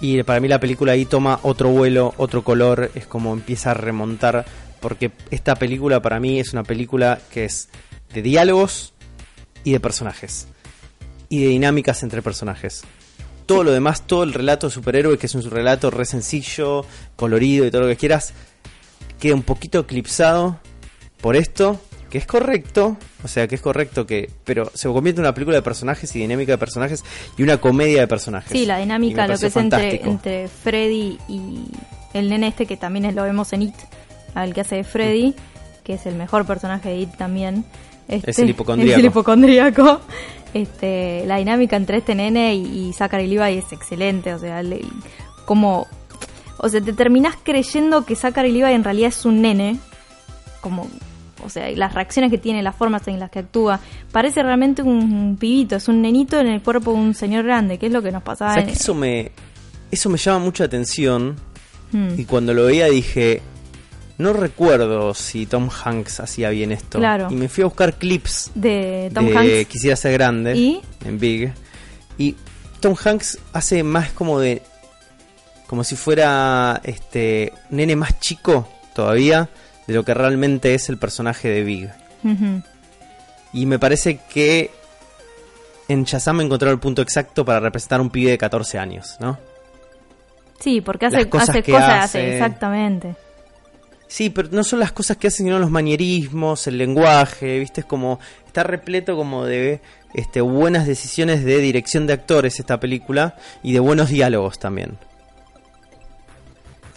Y 0.00 0.22
para 0.22 0.40
mí 0.40 0.48
la 0.48 0.60
película 0.60 0.92
ahí 0.92 1.04
toma 1.04 1.40
otro 1.42 1.70
vuelo, 1.70 2.14
otro 2.18 2.44
color, 2.44 2.90
es 2.94 3.06
como 3.06 3.32
empieza 3.32 3.72
a 3.72 3.74
remontar, 3.74 4.46
porque 4.80 5.10
esta 5.30 5.56
película 5.56 6.00
para 6.00 6.20
mí 6.20 6.38
es 6.38 6.52
una 6.52 6.62
película 6.62 7.18
que 7.32 7.44
es 7.44 7.68
de 8.14 8.22
diálogos 8.22 8.94
y 9.64 9.72
de 9.72 9.80
personajes, 9.80 10.46
y 11.28 11.42
de 11.42 11.48
dinámicas 11.48 12.02
entre 12.04 12.22
personajes. 12.22 12.82
Todo 13.46 13.64
lo 13.64 13.72
demás, 13.72 14.06
todo 14.06 14.22
el 14.22 14.34
relato 14.34 14.68
de 14.68 14.72
superhéroe, 14.72 15.18
que 15.18 15.26
es 15.26 15.34
un 15.34 15.50
relato 15.50 15.90
re 15.90 16.04
sencillo, 16.04 16.84
colorido 17.16 17.66
y 17.66 17.70
todo 17.70 17.82
lo 17.82 17.88
que 17.88 17.96
quieras, 17.96 18.34
queda 19.18 19.34
un 19.34 19.42
poquito 19.42 19.80
eclipsado 19.80 20.60
por 21.20 21.34
esto, 21.34 21.80
que 22.10 22.18
es 22.18 22.26
correcto, 22.26 22.96
o 23.22 23.28
sea, 23.28 23.46
que 23.48 23.54
es 23.54 23.60
correcto 23.60 24.06
que, 24.06 24.30
pero 24.44 24.70
se 24.74 24.88
convierte 24.88 25.20
en 25.20 25.26
una 25.26 25.34
película 25.34 25.56
de 25.56 25.62
personajes 25.62 26.14
y 26.16 26.20
dinámica 26.20 26.52
de 26.52 26.58
personajes 26.58 27.04
y 27.36 27.42
una 27.42 27.58
comedia 27.58 28.00
de 28.00 28.06
personajes. 28.08 28.50
Sí, 28.52 28.64
la 28.66 28.78
dinámica, 28.78 29.26
lo 29.26 29.36
que 29.38 29.46
es 29.46 29.56
entre, 29.56 30.48
Freddy 30.48 31.18
y 31.28 31.64
el 32.14 32.28
nene 32.30 32.48
este, 32.48 32.66
que 32.66 32.76
también 32.76 33.14
lo 33.14 33.22
vemos 33.22 33.52
en 33.52 33.62
It, 33.62 33.74
al 34.34 34.54
que 34.54 34.62
hace 34.62 34.76
de 34.76 34.84
Freddy, 34.84 35.34
que 35.84 35.94
es 35.94 36.06
el 36.06 36.14
mejor 36.14 36.46
personaje 36.46 36.88
de 36.90 36.96
It 37.00 37.10
también. 37.16 37.64
Este, 38.08 38.30
Es 38.30 38.38
el 38.38 38.50
hipocondríaco. 38.50 38.92
es 38.92 38.98
el 39.04 39.04
hipocondríaco. 39.06 40.00
Este, 40.54 41.24
la 41.26 41.36
dinámica 41.36 41.76
entre 41.76 41.98
este 41.98 42.14
nene 42.14 42.54
y, 42.54 42.88
y 42.88 42.92
Zachary 42.94 43.26
Levi 43.26 43.58
es 43.58 43.70
excelente, 43.72 44.32
o 44.32 44.38
sea, 44.38 44.62
le- 44.62 44.80
como... 45.44 45.86
O 46.60 46.68
sea, 46.68 46.80
te 46.80 46.92
terminás 46.92 47.36
creyendo 47.42 48.04
que 48.04 48.16
Zachary 48.16 48.50
Levi 48.50 48.72
en 48.72 48.82
realidad 48.82 49.10
es 49.10 49.24
un 49.26 49.42
nene, 49.42 49.78
como... 50.62 50.88
O 51.44 51.50
sea, 51.50 51.70
y 51.70 51.76
las 51.76 51.94
reacciones 51.94 52.30
que 52.30 52.38
tiene, 52.38 52.62
las 52.62 52.74
formas 52.74 53.06
en 53.08 53.18
las 53.18 53.30
que 53.30 53.40
actúa, 53.40 53.80
parece 54.12 54.42
realmente 54.42 54.82
un 54.82 55.36
pibito, 55.38 55.76
es 55.76 55.88
un 55.88 56.02
nenito 56.02 56.38
en 56.38 56.48
el 56.48 56.62
cuerpo 56.62 56.92
de 56.92 56.98
un 56.98 57.14
señor 57.14 57.44
grande, 57.44 57.78
que 57.78 57.86
es 57.86 57.92
lo 57.92 58.02
que 58.02 58.12
nos 58.12 58.22
pasaba 58.22 58.52
¿Sabes 58.52 58.68
en, 58.68 58.74
que 58.74 58.78
eso 58.78 58.94
me, 58.94 59.32
eso 59.90 60.10
me 60.10 60.18
llama 60.18 60.40
mucha 60.40 60.64
atención. 60.64 61.36
Hmm. 61.92 62.18
Y 62.18 62.24
cuando 62.24 62.52
lo 62.54 62.64
veía 62.64 62.86
dije, 62.86 63.42
no 64.18 64.32
recuerdo 64.32 65.14
si 65.14 65.46
Tom 65.46 65.70
Hanks 65.70 66.20
hacía 66.20 66.50
bien 66.50 66.72
esto. 66.72 66.98
Claro. 66.98 67.28
Y 67.30 67.34
me 67.34 67.48
fui 67.48 67.62
a 67.62 67.66
buscar 67.66 67.94
clips 67.94 68.50
de 68.54 69.10
Tom 69.14 69.26
de 69.26 69.36
Hanks. 69.36 69.68
Quisiera 69.68 69.96
ser 69.96 70.12
grande 70.12 70.56
¿Y? 70.56 70.80
en 71.04 71.18
Big. 71.18 71.52
Y 72.18 72.34
Tom 72.80 72.94
Hanks 73.02 73.38
hace 73.52 73.82
más 73.82 74.10
como 74.10 74.40
de. 74.40 74.62
como 75.66 75.84
si 75.84 75.94
fuera 75.94 76.80
este 76.82 77.52
nene 77.70 77.94
más 77.96 78.18
chico 78.18 78.68
todavía 78.92 79.48
de 79.88 79.94
lo 79.94 80.04
que 80.04 80.14
realmente 80.14 80.74
es 80.74 80.88
el 80.90 80.98
personaje 80.98 81.48
de 81.48 81.64
Big. 81.64 81.90
Y 83.54 83.64
me 83.64 83.78
parece 83.78 84.20
que 84.28 84.70
en 85.88 86.04
Shazam 86.04 86.42
encontraron 86.42 86.74
el 86.74 86.80
punto 86.80 87.00
exacto 87.00 87.44
para 87.44 87.58
representar 87.58 87.98
a 87.98 88.02
un 88.02 88.10
pibe 88.10 88.30
de 88.30 88.38
14 88.38 88.78
años, 88.78 89.16
¿no? 89.18 89.38
Sí, 90.60 90.82
porque 90.82 91.06
Las 91.06 91.14
hace 91.14 91.28
cosas 91.30 91.48
hace 91.48 91.62
que 91.62 91.72
cosas, 91.72 92.04
hace, 92.04 92.32
exactamente. 92.34 93.16
Sí, 94.08 94.28
pero 94.28 94.48
no 94.50 94.62
son 94.62 94.80
las 94.80 94.92
cosas 94.92 95.16
que 95.16 95.28
hacen, 95.28 95.46
sino 95.46 95.58
los 95.58 95.70
manierismos, 95.70 96.66
el 96.66 96.76
lenguaje, 96.76 97.58
¿viste? 97.58 97.80
Es 97.80 97.86
como. 97.86 98.20
Está 98.46 98.64
repleto 98.64 99.16
como 99.16 99.44
de 99.44 99.80
este, 100.12 100.42
buenas 100.42 100.86
decisiones 100.86 101.44
de 101.44 101.58
dirección 101.58 102.06
de 102.06 102.12
actores 102.14 102.58
esta 102.60 102.78
película 102.78 103.36
y 103.62 103.72
de 103.72 103.80
buenos 103.80 104.10
diálogos 104.10 104.58
también. 104.58 104.98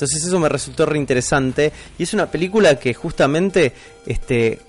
Entonces 0.01 0.27
eso 0.27 0.39
me 0.39 0.49
resultó 0.49 0.87
reinteresante. 0.87 1.71
Y 1.99 2.03
es 2.03 2.13
una 2.15 2.25
película 2.25 2.79
que 2.79 2.93
justamente 2.95 3.71
este, 4.07 4.59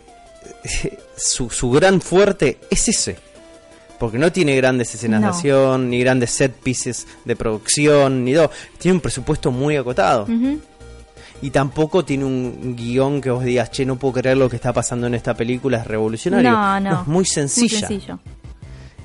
su, 1.17 1.49
su 1.49 1.71
gran 1.71 2.03
fuerte 2.03 2.59
es 2.69 2.89
ese. 2.89 3.17
Porque 3.99 4.19
no 4.19 4.31
tiene 4.31 4.55
grandes 4.57 4.95
escenas 4.95 5.23
de 5.23 5.27
acción, 5.29 5.89
ni 5.89 6.01
grandes 6.01 6.33
set 6.33 6.53
pieces 6.53 7.07
de 7.25 7.35
producción, 7.35 8.25
ni 8.25 8.35
todo. 8.35 8.51
Tiene 8.77 8.97
un 8.97 9.01
presupuesto 9.01 9.51
muy 9.51 9.77
acotado. 9.77 10.27
Y 11.41 11.51
tampoco 11.51 12.05
tiene 12.05 12.25
un 12.25 12.77
guion 12.77 13.21
que 13.21 13.31
vos 13.31 13.43
digas, 13.43 13.71
che, 13.71 13.87
no 13.87 13.97
puedo 13.97 14.15
creer 14.15 14.37
lo 14.37 14.51
que 14.51 14.57
está 14.57 14.73
pasando 14.73 15.07
en 15.07 15.15
esta 15.15 15.35
película, 15.35 15.79
es 15.79 15.87
revolucionario. 15.87 16.51
No, 16.51 16.81
no. 16.81 17.01
es 17.03 17.07
muy 17.07 17.25
sencilla. 17.25 17.79
Muy 17.79 17.89
sencillo. 17.89 18.19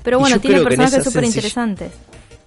Pero 0.02 0.18
bueno, 0.18 0.40
tiene 0.40 0.60
personajes 0.60 1.04
súper 1.04 1.24
interesantes. 1.24 1.92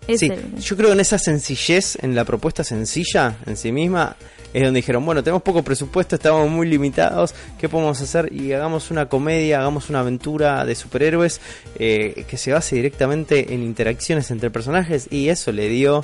Sí, 0.07 0.25
el- 0.27 0.57
yo 0.59 0.75
creo 0.75 0.89
que 0.89 0.93
en 0.93 0.99
esa 0.99 1.17
sencillez, 1.19 1.97
en 2.01 2.15
la 2.15 2.25
propuesta 2.25 2.63
sencilla 2.63 3.37
en 3.45 3.55
sí 3.57 3.71
misma, 3.71 4.15
es 4.53 4.63
donde 4.63 4.79
dijeron, 4.79 5.05
bueno, 5.05 5.23
tenemos 5.23 5.43
poco 5.43 5.63
presupuesto, 5.63 6.15
estamos 6.15 6.49
muy 6.49 6.67
limitados, 6.67 7.33
¿qué 7.57 7.69
podemos 7.69 8.01
hacer? 8.01 8.33
Y 8.33 8.51
hagamos 8.51 8.91
una 8.91 9.07
comedia, 9.07 9.59
hagamos 9.59 9.89
una 9.89 10.01
aventura 10.01 10.65
de 10.65 10.75
superhéroes 10.75 11.39
eh, 11.79 12.25
que 12.27 12.35
se 12.37 12.51
base 12.51 12.75
directamente 12.75 13.53
en 13.53 13.63
interacciones 13.63 14.29
entre 14.31 14.49
personajes 14.49 15.07
y 15.09 15.29
eso 15.29 15.51
le 15.53 15.69
dio 15.69 16.03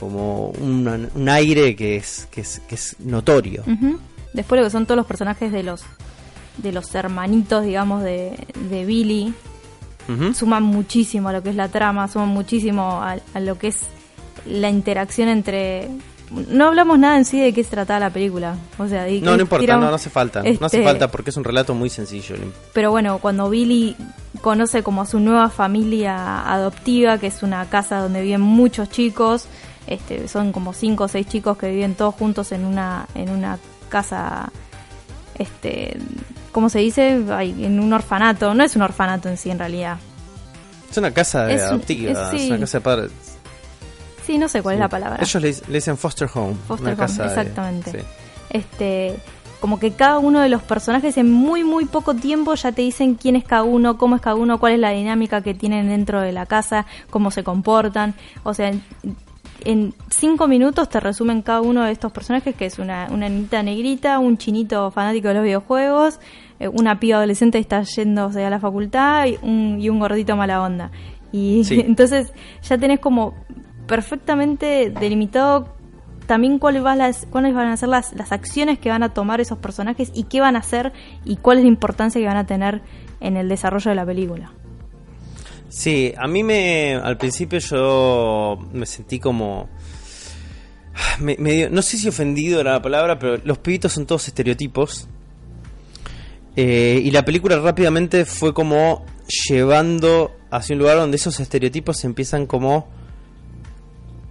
como 0.00 0.48
un, 0.50 1.08
un 1.14 1.28
aire 1.28 1.76
que 1.76 1.94
es, 1.96 2.26
que 2.32 2.40
es, 2.40 2.60
que 2.68 2.74
es 2.74 2.96
notorio. 2.98 3.62
Después 4.32 4.60
lo 4.60 4.66
que 4.66 4.70
son 4.70 4.86
todos 4.86 4.96
los 4.96 5.06
personajes 5.06 5.52
de 5.52 5.62
los 5.62 5.82
de 6.58 6.70
los 6.72 6.92
hermanitos, 6.94 7.64
digamos, 7.64 8.02
de, 8.04 8.32
de 8.70 8.84
Billy, 8.84 9.34
Ujú. 10.08 10.34
suman 10.34 10.62
muchísimo 10.62 11.28
a 11.30 11.32
lo 11.32 11.42
que 11.42 11.50
es 11.50 11.56
la 11.56 11.68
trama, 11.68 12.08
suman 12.08 12.28
muchísimo 12.28 13.02
a, 13.02 13.16
a 13.34 13.40
lo 13.40 13.58
que 13.58 13.68
es 13.68 13.80
la 14.46 14.68
interacción 14.68 15.28
entre... 15.28 15.88
No 16.48 16.66
hablamos 16.66 16.98
nada 16.98 17.16
en 17.16 17.24
sí 17.24 17.40
de 17.40 17.52
qué 17.52 17.62
se 17.62 17.70
trataba 17.70 18.00
la 18.00 18.10
película. 18.10 18.56
O 18.78 18.88
sea, 18.88 19.06
No, 19.22 19.36
no 19.36 19.42
importa, 19.42 19.60
tiramos- 19.62 19.84
no, 19.84 19.90
no 19.90 19.94
hace 19.96 20.10
falta. 20.10 20.42
No 20.42 20.48
hace 20.66 20.78
este, 20.78 20.82
falta 20.82 21.10
porque 21.10 21.30
es 21.30 21.36
un 21.36 21.44
relato 21.44 21.74
muy 21.74 21.90
sencillo. 21.90 22.34
Pero 22.72 22.90
bueno, 22.90 23.18
cuando 23.18 23.48
Billy 23.50 23.94
conoce 24.40 24.82
como 24.82 25.02
a 25.02 25.06
su 25.06 25.20
nueva 25.20 25.48
familia 25.50 26.40
adoptiva, 26.50 27.18
que 27.18 27.28
es 27.28 27.42
una 27.42 27.66
casa 27.66 27.98
donde 28.00 28.22
viven 28.22 28.40
muchos 28.40 28.88
chicos, 28.90 29.46
este, 29.86 30.26
son 30.26 30.50
como 30.50 30.72
cinco 30.72 31.04
o 31.04 31.08
seis 31.08 31.28
chicos 31.28 31.56
que 31.56 31.70
viven 31.70 31.94
todos 31.94 32.14
juntos 32.14 32.50
en 32.52 32.64
una, 32.64 33.06
en 33.14 33.28
una 33.30 33.58
casa, 33.88 34.50
este, 35.38 35.96
¿cómo 36.54 36.70
se 36.70 36.78
dice? 36.78 37.10
En 37.12 37.78
un 37.80 37.92
orfanato. 37.92 38.54
No 38.54 38.64
es 38.64 38.74
un 38.76 38.80
orfanato 38.82 39.28
en 39.28 39.36
sí, 39.36 39.50
en 39.50 39.58
realidad. 39.58 39.98
Es 40.90 40.96
una 40.96 41.10
casa 41.10 41.50
Es 41.50 41.60
adoptiva, 41.62 42.12
es- 42.30 42.34
es, 42.34 42.40
sí. 42.42 42.48
una 42.50 42.60
casa 42.60 42.78
de 42.78 42.82
padres. 42.82 43.10
Sí, 44.24 44.38
no 44.38 44.48
sé 44.48 44.62
cuál 44.62 44.76
es 44.76 44.80
la 44.80 44.88
palabra. 44.88 45.18
Ellos 45.22 45.42
le, 45.42 45.50
le 45.68 45.74
dicen 45.74 45.98
foster 45.98 46.30
home. 46.32 46.54
Foster 46.66 46.84
una 46.86 46.92
home, 46.94 46.96
casa 47.06 47.22
de- 47.24 47.28
exactamente. 47.28 47.90
sí. 47.90 47.98
Este, 48.50 49.16
como 49.60 49.78
que 49.80 49.92
cada 49.92 50.18
uno 50.18 50.40
de 50.40 50.48
los 50.48 50.62
personajes 50.62 51.16
en 51.18 51.30
muy 51.30 51.64
muy 51.64 51.86
poco 51.86 52.14
tiempo 52.14 52.54
ya 52.54 52.70
te 52.72 52.82
dicen 52.82 53.14
quién 53.16 53.34
es 53.36 53.44
cada 53.44 53.64
uno, 53.64 53.98
cómo 53.98 54.16
es 54.16 54.22
cada 54.22 54.36
uno, 54.36 54.58
cuál 54.60 54.74
es 54.74 54.78
la 54.78 54.90
dinámica 54.90 55.40
que 55.42 55.52
tienen 55.54 55.88
dentro 55.88 56.20
de 56.20 56.32
la 56.32 56.46
casa, 56.46 56.86
cómo 57.10 57.30
se 57.30 57.42
comportan. 57.42 58.14
O 58.44 58.54
sea, 58.54 58.68
en, 58.68 58.82
en 59.64 59.94
cinco 60.10 60.46
minutos 60.46 60.88
te 60.88 61.00
resumen 61.00 61.42
cada 61.42 61.60
uno 61.62 61.82
de 61.82 61.92
estos 61.92 62.12
personajes, 62.12 62.54
que 62.54 62.66
es 62.66 62.78
una, 62.78 63.08
una 63.10 63.28
niñita 63.28 63.62
negrita, 63.62 64.18
un 64.20 64.38
chinito 64.38 64.90
fanático 64.90 65.28
de 65.28 65.34
los 65.34 65.42
videojuegos, 65.44 66.20
eh, 66.60 66.68
una 66.68 67.00
piba 67.00 67.16
adolescente 67.18 67.58
está 67.58 67.82
yéndose 67.82 68.44
a 68.44 68.50
la 68.50 68.60
facultad 68.60 69.26
y 69.26 69.38
un, 69.42 69.78
y 69.80 69.88
un 69.88 69.98
gordito 69.98 70.36
mala 70.36 70.62
onda. 70.62 70.90
Y 71.32 71.64
Sí. 71.64 71.80
entonces 71.86 72.32
ya 72.62 72.78
tenés 72.78 73.00
como 73.00 73.34
perfectamente 73.86 74.90
delimitado 74.90 75.68
también 76.26 76.58
cuáles 76.58 76.82
van, 76.82 76.98
las, 76.98 77.26
cuáles 77.26 77.54
van 77.54 77.68
a 77.68 77.76
ser 77.76 77.90
las, 77.90 78.14
las 78.14 78.32
acciones 78.32 78.78
que 78.78 78.88
van 78.88 79.02
a 79.02 79.12
tomar 79.12 79.40
esos 79.42 79.58
personajes 79.58 80.10
y 80.14 80.24
qué 80.24 80.40
van 80.40 80.56
a 80.56 80.60
hacer 80.60 80.92
y 81.24 81.36
cuál 81.36 81.58
es 81.58 81.64
la 81.64 81.68
importancia 81.68 82.18
que 82.20 82.26
van 82.26 82.38
a 82.38 82.46
tener 82.46 82.80
en 83.20 83.36
el 83.36 83.48
desarrollo 83.48 83.90
de 83.90 83.94
la 83.94 84.06
película. 84.06 84.52
Sí, 85.68 86.14
a 86.16 86.26
mí 86.28 86.42
me. 86.44 86.94
Al 86.94 87.16
principio 87.18 87.58
yo 87.58 88.58
me 88.72 88.86
sentí 88.86 89.18
como. 89.18 89.68
me- 91.20 91.36
medio- 91.38 91.68
no 91.70 91.82
sé 91.82 91.98
si 91.98 92.08
ofendido 92.08 92.60
era 92.60 92.72
la 92.72 92.82
palabra, 92.82 93.18
pero 93.18 93.38
los 93.44 93.58
pibitos 93.58 93.92
son 93.92 94.06
todos 94.06 94.26
estereotipos. 94.28 95.08
Eh, 96.56 97.00
y 97.02 97.10
la 97.10 97.24
película 97.24 97.58
rápidamente 97.58 98.24
fue 98.24 98.54
como 98.54 99.04
llevando 99.48 100.30
hacia 100.50 100.74
un 100.74 100.78
lugar 100.80 100.98
donde 100.98 101.16
esos 101.16 101.40
estereotipos 101.40 101.96
se 101.98 102.06
empiezan 102.06 102.46
como 102.46 102.88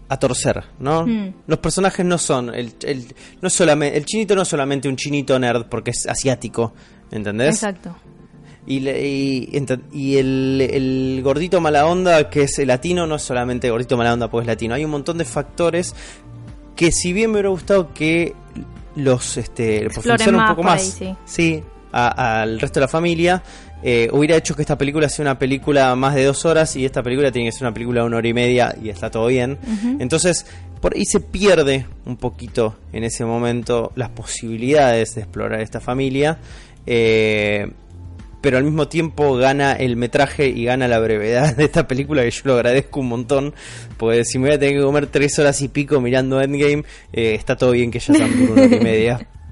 a 0.09 0.17
torcer, 0.19 0.63
¿no? 0.79 1.05
Mm. 1.05 1.33
Los 1.47 1.59
personajes 1.59 2.05
no 2.05 2.17
son 2.17 2.53
el, 2.53 2.73
el- 2.83 3.13
no 3.41 3.49
solamente 3.49 3.97
el 3.97 4.05
chinito 4.05 4.35
no 4.35 4.43
es 4.43 4.47
solamente 4.47 4.87
un 4.87 4.95
chinito 4.95 5.37
nerd 5.39 5.65
porque 5.69 5.91
es 5.91 6.05
asiático, 6.07 6.73
¿entendés? 7.11 7.55
Exacto. 7.55 7.95
Y, 8.65 8.79
le- 8.79 9.05
y, 9.05 9.49
y 9.91 10.15
el, 10.17 10.61
el 10.71 11.21
gordito 11.23 11.59
mala 11.59 11.85
onda, 11.87 12.29
que 12.29 12.43
es 12.43 12.57
el 12.59 12.67
latino, 12.69 13.05
no 13.07 13.15
es 13.15 13.21
solamente 13.23 13.69
gordito 13.69 13.97
mala 13.97 14.13
onda 14.13 14.29
porque 14.29 14.43
es 14.43 14.47
latino. 14.47 14.75
Hay 14.75 14.85
un 14.85 14.91
montón 14.91 15.17
de 15.17 15.25
factores 15.25 15.93
que 16.75 16.91
si 16.91 17.11
bien 17.11 17.31
me 17.31 17.35
hubiera 17.37 17.49
gustado 17.49 17.93
que 17.93 18.33
los 18.95 19.35
este 19.37 19.81
profundizar 19.85 20.19
un 20.35 20.47
poco 20.55 20.63
más 20.63 20.81
ahí, 21.01 21.15
sí. 21.25 21.63
Al 21.93 22.59
resto 22.59 22.79
de 22.79 22.81
la 22.81 22.87
familia 22.87 23.43
eh, 23.83 24.09
hubiera 24.11 24.35
hecho 24.35 24.55
que 24.55 24.61
esta 24.61 24.77
película 24.77 25.09
sea 25.09 25.23
una 25.23 25.37
película 25.37 25.95
más 25.95 26.15
de 26.15 26.23
dos 26.23 26.45
horas 26.45 26.75
y 26.75 26.85
esta 26.85 27.03
película 27.03 27.31
tiene 27.31 27.49
que 27.49 27.51
ser 27.51 27.63
una 27.63 27.73
película 27.73 28.01
de 28.01 28.07
una 28.07 28.17
hora 28.17 28.27
y 28.27 28.33
media 28.33 28.75
y 28.81 28.89
está 28.89 29.11
todo 29.11 29.27
bien. 29.27 29.57
Entonces 29.99 30.45
por 30.83 30.95
ahí 30.95 31.05
se 31.05 31.21
pierde 31.21 31.85
un 32.05 32.17
poquito 32.17 32.75
en 32.91 33.05
ese 33.05 33.23
momento 33.23 33.93
las 33.95 34.09
posibilidades 34.09 35.15
de 35.15 35.21
explorar 35.21 35.61
esta 35.61 35.79
familia 35.79 36.39
eh, 36.85 37.71
pero 38.41 38.57
al 38.57 38.65
mismo 38.65 38.89
tiempo 38.89 39.37
gana 39.37 39.71
el 39.71 39.95
metraje 39.95 40.49
y 40.49 40.65
gana 40.65 40.89
la 40.89 40.99
brevedad 40.99 41.55
de 41.55 41.63
esta 41.63 41.87
película 41.87 42.23
que 42.23 42.31
yo 42.31 42.41
lo 42.43 42.55
agradezco 42.55 42.99
un 42.99 43.07
montón 43.07 43.53
porque 43.95 44.25
si 44.25 44.37
me 44.39 44.47
voy 44.47 44.55
a 44.55 44.59
tener 44.59 44.75
que 44.75 44.81
comer 44.81 45.07
tres 45.07 45.39
horas 45.39 45.61
y 45.61 45.69
pico 45.69 46.01
mirando 46.01 46.41
Endgame 46.41 46.83
eh, 47.13 47.35
está 47.35 47.55
todo 47.55 47.71
bien 47.71 47.89
que 47.89 47.99
ya 47.99 48.13
sean 48.13 48.29
por 48.31 48.51
una 48.51 48.63
hora 48.63 48.75
y 48.75 48.79
media 48.81 49.27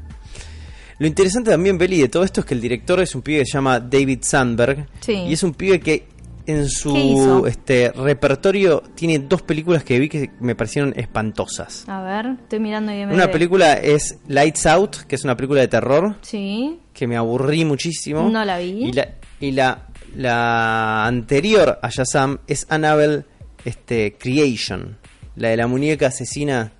lo 1.01 1.07
interesante 1.07 1.49
también, 1.49 1.77
Beli, 1.79 1.99
de 1.99 2.09
todo 2.09 2.23
esto 2.23 2.41
es 2.41 2.45
que 2.45 2.53
el 2.53 2.61
director 2.61 2.99
es 3.01 3.15
un 3.15 3.23
pibe 3.23 3.39
que 3.39 3.45
se 3.47 3.53
llama 3.53 3.79
David 3.79 4.19
Sandberg. 4.21 4.87
Sí. 4.99 5.13
Y 5.13 5.33
es 5.33 5.41
un 5.41 5.53
pibe 5.55 5.79
que 5.79 6.05
en 6.45 6.63
¿Qué 6.63 6.69
su 6.69 7.45
este 7.47 7.91
repertorio 7.91 8.81
tiene 8.93 9.17
dos 9.19 9.41
películas 9.41 9.83
que 9.83 9.97
vi 9.99 10.09
que 10.09 10.29
me 10.39 10.53
parecieron 10.55 10.93
espantosas. 10.97 11.85
A 11.87 12.01
ver, 12.03 12.27
estoy 12.43 12.59
mirando 12.59 12.91
IMDb. 12.93 13.13
Una 13.13 13.31
película 13.31 13.73
es 13.73 14.17
Lights 14.27 14.65
Out, 14.67 14.95
que 15.07 15.15
es 15.15 15.23
una 15.23 15.35
película 15.35 15.61
de 15.61 15.67
terror, 15.67 16.17
Sí. 16.21 16.79
que 16.93 17.07
me 17.07 17.17
aburrí 17.17 17.65
muchísimo. 17.65 18.29
No 18.29 18.45
la 18.45 18.59
vi. 18.59 18.85
Y 18.85 18.91
la, 18.91 19.07
y 19.39 19.51
la, 19.51 19.87
la 20.15 21.05
anterior 21.07 21.79
a 21.81 21.89
Shazam 21.89 22.39
es 22.47 22.67
Annabelle 22.69 23.23
este, 23.65 24.17
Creation, 24.19 24.97
la 25.35 25.49
de 25.49 25.57
la 25.57 25.65
muñeca 25.67 26.07
asesina 26.07 26.73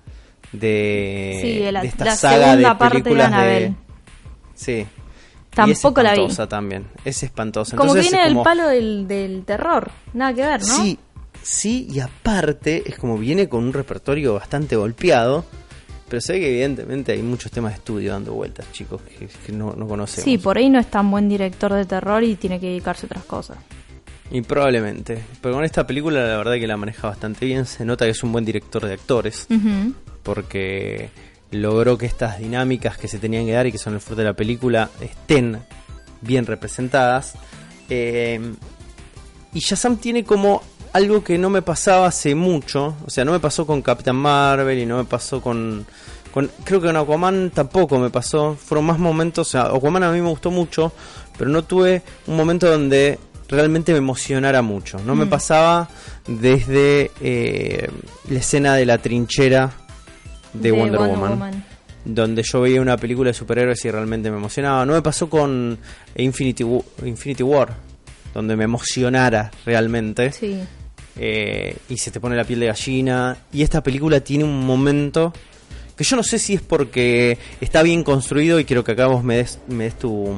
de, 0.52 1.38
Sí, 1.42 1.58
de 1.60 1.72
la- 1.72 1.82
esta 1.82 2.04
la 2.04 2.16
saga 2.16 2.56
de 2.56 2.62
parte 2.76 2.98
de 2.98 3.02
películas 3.04 3.30
de... 3.44 3.74
Sí. 4.62 4.86
Tampoco 5.50 6.00
y 6.00 6.00
es 6.00 6.04
la 6.04 6.12
vi. 6.14 6.20
espantosa 6.20 6.48
también. 6.48 6.86
Es 7.04 7.22
espantosa. 7.22 7.76
Como 7.76 7.92
que 7.92 8.00
Entonces, 8.00 8.10
viene 8.12 8.22
es 8.24 8.28
del 8.28 8.34
como- 8.34 8.44
palo 8.44 8.68
del, 8.68 9.06
del 9.08 9.44
terror. 9.44 9.90
Nada 10.14 10.32
que 10.32 10.40
ver, 10.42 10.60
¿no? 10.60 10.66
Sí, 10.66 10.98
sí, 11.42 11.86
y 11.90 12.00
aparte 12.00 12.82
es 12.86 12.96
como 12.98 13.18
viene 13.18 13.48
con 13.48 13.64
un 13.64 13.72
repertorio 13.72 14.34
bastante 14.34 14.76
golpeado. 14.76 15.44
Pero 16.08 16.20
sé 16.20 16.38
que 16.40 16.48
evidentemente 16.50 17.12
hay 17.12 17.22
muchos 17.22 17.50
temas 17.50 17.72
de 17.72 17.78
estudio 17.78 18.12
dando 18.12 18.34
vueltas, 18.34 18.70
chicos, 18.72 19.00
que, 19.02 19.26
que 19.28 19.52
no, 19.52 19.72
no 19.74 19.86
conocemos. 19.88 20.24
Sí, 20.24 20.36
por 20.36 20.58
ahí 20.58 20.68
no 20.68 20.78
es 20.78 20.90
tan 20.90 21.10
buen 21.10 21.26
director 21.28 21.72
de 21.72 21.86
terror 21.86 22.22
y 22.22 22.34
tiene 22.36 22.60
que 22.60 22.66
dedicarse 22.66 23.06
a 23.06 23.08
otras 23.08 23.24
cosas. 23.24 23.56
Y 24.30 24.40
probablemente. 24.42 25.22
Pero 25.40 25.54
con 25.54 25.64
esta 25.64 25.86
película 25.86 26.20
la 26.26 26.36
verdad 26.38 26.54
que 26.54 26.66
la 26.66 26.76
maneja 26.78 27.08
bastante 27.08 27.44
bien. 27.46 27.64
Se 27.66 27.84
nota 27.86 28.04
que 28.06 28.10
es 28.12 28.22
un 28.22 28.32
buen 28.32 28.44
director 28.44 28.84
de 28.86 28.92
actores. 28.94 29.46
Porque 30.22 31.10
logró 31.52 31.96
que 31.96 32.06
estas 32.06 32.38
dinámicas 32.38 32.98
que 32.98 33.08
se 33.08 33.18
tenían 33.18 33.46
que 33.46 33.52
dar 33.52 33.66
y 33.66 33.72
que 33.72 33.78
son 33.78 33.94
el 33.94 34.00
fuerte 34.00 34.22
de 34.22 34.28
la 34.28 34.34
película 34.34 34.90
estén 35.00 35.58
bien 36.20 36.46
representadas. 36.46 37.34
Eh, 37.88 38.40
y 39.54 39.60
Shazam 39.60 39.98
tiene 39.98 40.24
como 40.24 40.62
algo 40.92 41.22
que 41.22 41.38
no 41.38 41.50
me 41.50 41.62
pasaba 41.62 42.06
hace 42.06 42.34
mucho. 42.34 42.96
O 43.06 43.10
sea, 43.10 43.24
no 43.24 43.32
me 43.32 43.40
pasó 43.40 43.66
con 43.66 43.82
Captain 43.82 44.16
Marvel 44.16 44.78
y 44.78 44.86
no 44.86 44.96
me 44.96 45.04
pasó 45.04 45.40
con... 45.40 45.86
con 46.32 46.50
creo 46.64 46.80
que 46.80 46.86
con 46.86 46.96
Aquaman 46.96 47.50
tampoco 47.50 47.98
me 47.98 48.10
pasó. 48.10 48.56
Fueron 48.56 48.86
más 48.86 48.98
momentos... 48.98 49.48
O 49.48 49.50
sea, 49.50 49.62
Aquaman 49.62 50.02
a 50.04 50.10
mí 50.10 50.20
me 50.20 50.28
gustó 50.28 50.50
mucho, 50.50 50.92
pero 51.36 51.50
no 51.50 51.64
tuve 51.64 52.02
un 52.26 52.36
momento 52.36 52.70
donde 52.70 53.18
realmente 53.48 53.92
me 53.92 53.98
emocionara 53.98 54.62
mucho. 54.62 54.98
No 55.04 55.14
me 55.14 55.26
pasaba 55.26 55.90
desde 56.26 57.10
eh, 57.20 57.88
la 58.30 58.38
escena 58.38 58.74
de 58.74 58.86
la 58.86 58.98
trinchera 58.98 59.70
de, 60.52 60.72
Wonder, 60.72 61.00
Woman, 61.00 61.64
donde 62.04 62.42
yo 62.42 62.60
veía 62.60 62.80
una 62.80 62.96
película 62.96 63.28
de 63.30 63.34
superhéroes 63.34 63.84
y 63.84 63.90
realmente 63.90 64.30
me 64.30 64.36
emocionaba. 64.36 64.84
No 64.86 64.92
me 64.94 65.02
pasó 65.02 65.28
con 65.30 65.78
Infinity, 66.16 66.64
Wa- 66.64 66.82
Infinity 67.04 67.42
War, 67.42 67.74
donde 68.34 68.56
me 68.56 68.64
emocionara 68.64 69.50
realmente. 69.64 70.32
Sí. 70.32 70.58
Eh, 71.16 71.76
y 71.88 71.96
se 71.98 72.10
te 72.10 72.20
pone 72.20 72.36
la 72.36 72.44
piel 72.44 72.60
de 72.60 72.66
gallina. 72.66 73.36
Y 73.52 73.62
esta 73.62 73.82
película 73.82 74.20
tiene 74.20 74.44
un 74.44 74.64
momento 74.64 75.32
que 75.96 76.04
yo 76.04 76.16
no 76.16 76.22
sé 76.22 76.38
si 76.38 76.54
es 76.54 76.62
porque 76.62 77.36
está 77.60 77.82
bien 77.82 78.02
construido 78.02 78.58
y 78.58 78.64
quiero 78.64 78.82
que 78.82 78.92
acá 78.92 79.06
vos 79.06 79.22
me 79.22 79.36
des, 79.36 79.58
me 79.68 79.84
des 79.84 79.98
tu, 79.98 80.34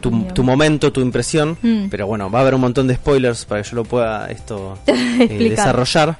tu, 0.00 0.42
momento, 0.42 0.92
tu 0.92 1.00
impresión. 1.00 1.58
Mm. 1.60 1.88
Pero 1.90 2.06
bueno, 2.06 2.30
va 2.30 2.38
a 2.38 2.42
haber 2.42 2.54
un 2.54 2.62
montón 2.62 2.86
de 2.86 2.94
spoilers 2.94 3.44
para 3.44 3.62
que 3.62 3.68
yo 3.68 3.76
lo 3.76 3.84
pueda 3.84 4.30
esto 4.30 4.78
eh, 4.86 5.48
desarrollar. 5.50 6.16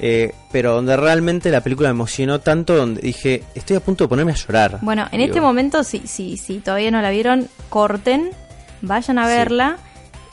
Eh, 0.00 0.32
pero 0.50 0.74
donde 0.74 0.96
realmente 0.96 1.50
la 1.50 1.60
película 1.60 1.88
me 1.90 1.92
emocionó 1.92 2.40
tanto, 2.40 2.74
donde 2.74 3.00
dije, 3.00 3.44
estoy 3.54 3.76
a 3.76 3.80
punto 3.80 4.04
de 4.04 4.08
ponerme 4.08 4.32
a 4.32 4.34
llorar. 4.34 4.78
Bueno, 4.82 5.04
en 5.12 5.18
Digo, 5.20 5.24
este 5.32 5.40
momento, 5.40 5.84
si, 5.84 6.00
si, 6.06 6.36
si 6.36 6.58
todavía 6.58 6.90
no 6.90 7.00
la 7.00 7.10
vieron, 7.10 7.48
corten, 7.68 8.30
vayan 8.82 9.18
a 9.18 9.28
Sí. 9.28 9.34
verla 9.36 9.76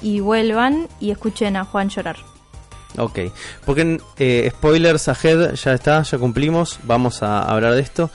y 0.02 0.20
vuelvan 0.20 0.88
y 1.00 1.12
escuchen 1.12 1.56
a 1.58 1.64
Juan 1.66 1.90
llorar. 1.90 2.16
Ok, 2.98 3.20
porque 3.66 4.00
eh, 4.18 4.50
spoilers 4.54 5.08
ahead, 5.08 5.54
ya 5.54 5.74
está, 5.74 6.02
ya 6.02 6.18
cumplimos, 6.18 6.80
vamos 6.84 7.22
a 7.24 7.42
hablar 7.44 7.76
de 7.76 7.82
esto. 7.82 8.10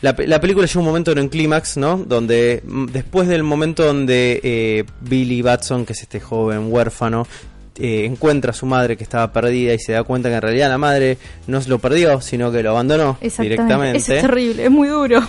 La 0.00 0.16
película 0.40 0.66
llega 0.66 0.80
un 0.80 0.86
momento 0.86 1.12
en 1.12 1.20
un 1.20 1.28
clímax, 1.28 1.76
¿no? 1.76 1.96
Donde 1.96 2.60
mm, 2.66 2.86
después 2.86 3.28
del 3.28 3.44
momento 3.44 3.84
donde 3.84 4.40
eh, 4.42 4.84
Billy 5.00 5.42
Batson, 5.42 5.86
que 5.86 5.92
es 5.92 6.02
este 6.02 6.18
joven 6.18 6.72
huérfano, 6.72 7.24
eh, 7.78 8.04
encuentra 8.04 8.50
a 8.50 8.54
su 8.54 8.66
madre 8.66 8.96
que 8.96 9.02
estaba 9.04 9.32
perdida 9.32 9.72
y 9.74 9.78
se 9.78 9.92
da 9.92 10.02
cuenta 10.04 10.28
que 10.28 10.34
en 10.36 10.42
realidad 10.42 10.68
la 10.68 10.78
madre 10.78 11.18
no 11.46 11.60
se 11.60 11.68
lo 11.68 11.78
perdió, 11.78 12.20
sino 12.20 12.50
que 12.52 12.62
lo 12.62 12.70
abandonó 12.70 13.18
directamente. 13.42 13.98
Eso 13.98 14.14
es 14.14 14.20
terrible, 14.22 14.64
es 14.64 14.70
muy 14.70 14.88
duro. 14.88 15.20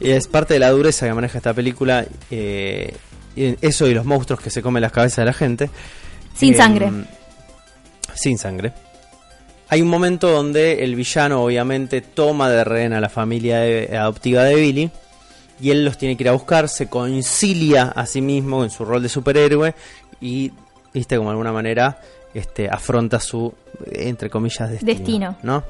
Y 0.00 0.10
es 0.10 0.26
parte 0.28 0.54
de 0.54 0.60
la 0.60 0.70
dureza 0.70 1.06
que 1.06 1.14
maneja 1.14 1.38
esta 1.38 1.54
película. 1.54 2.04
eh, 2.30 2.94
eso 3.36 3.86
y 3.86 3.94
los 3.94 4.04
monstruos 4.04 4.40
que 4.40 4.50
se 4.50 4.62
comen 4.62 4.80
las 4.82 4.90
cabezas 4.92 5.18
de 5.18 5.24
la 5.26 5.32
gente. 5.32 5.70
Sin 6.34 6.54
Eh, 6.54 6.56
sangre. 6.56 6.90
Sin 8.14 8.36
sangre. 8.38 8.72
Hay 9.68 9.82
un 9.82 9.88
momento 9.88 10.28
donde 10.30 10.82
el 10.82 10.96
villano 10.96 11.44
obviamente 11.44 12.00
toma 12.00 12.48
de 12.50 12.64
rehén 12.64 12.92
a 12.94 13.00
la 13.00 13.08
familia 13.08 13.58
de- 13.60 13.96
adoptiva 13.96 14.42
de 14.44 14.54
Billy. 14.56 14.90
Y 15.60 15.70
él 15.70 15.84
los 15.84 15.98
tiene 15.98 16.16
que 16.16 16.22
ir 16.24 16.28
a 16.28 16.32
buscar, 16.32 16.68
se 16.68 16.88
concilia 16.88 17.84
a 17.94 18.06
sí 18.06 18.20
mismo 18.20 18.64
en 18.64 18.70
su 18.70 18.84
rol 18.84 19.02
de 19.02 19.08
superhéroe. 19.08 19.74
Y, 20.20 20.52
viste, 20.94 21.16
como 21.16 21.28
de 21.30 21.32
alguna 21.32 21.52
manera, 21.52 22.00
este, 22.34 22.68
afronta 22.68 23.20
su, 23.20 23.52
entre 23.92 24.28
comillas, 24.30 24.70
destino. 24.70 24.92
Destino. 24.98 25.36
¿no? 25.42 25.64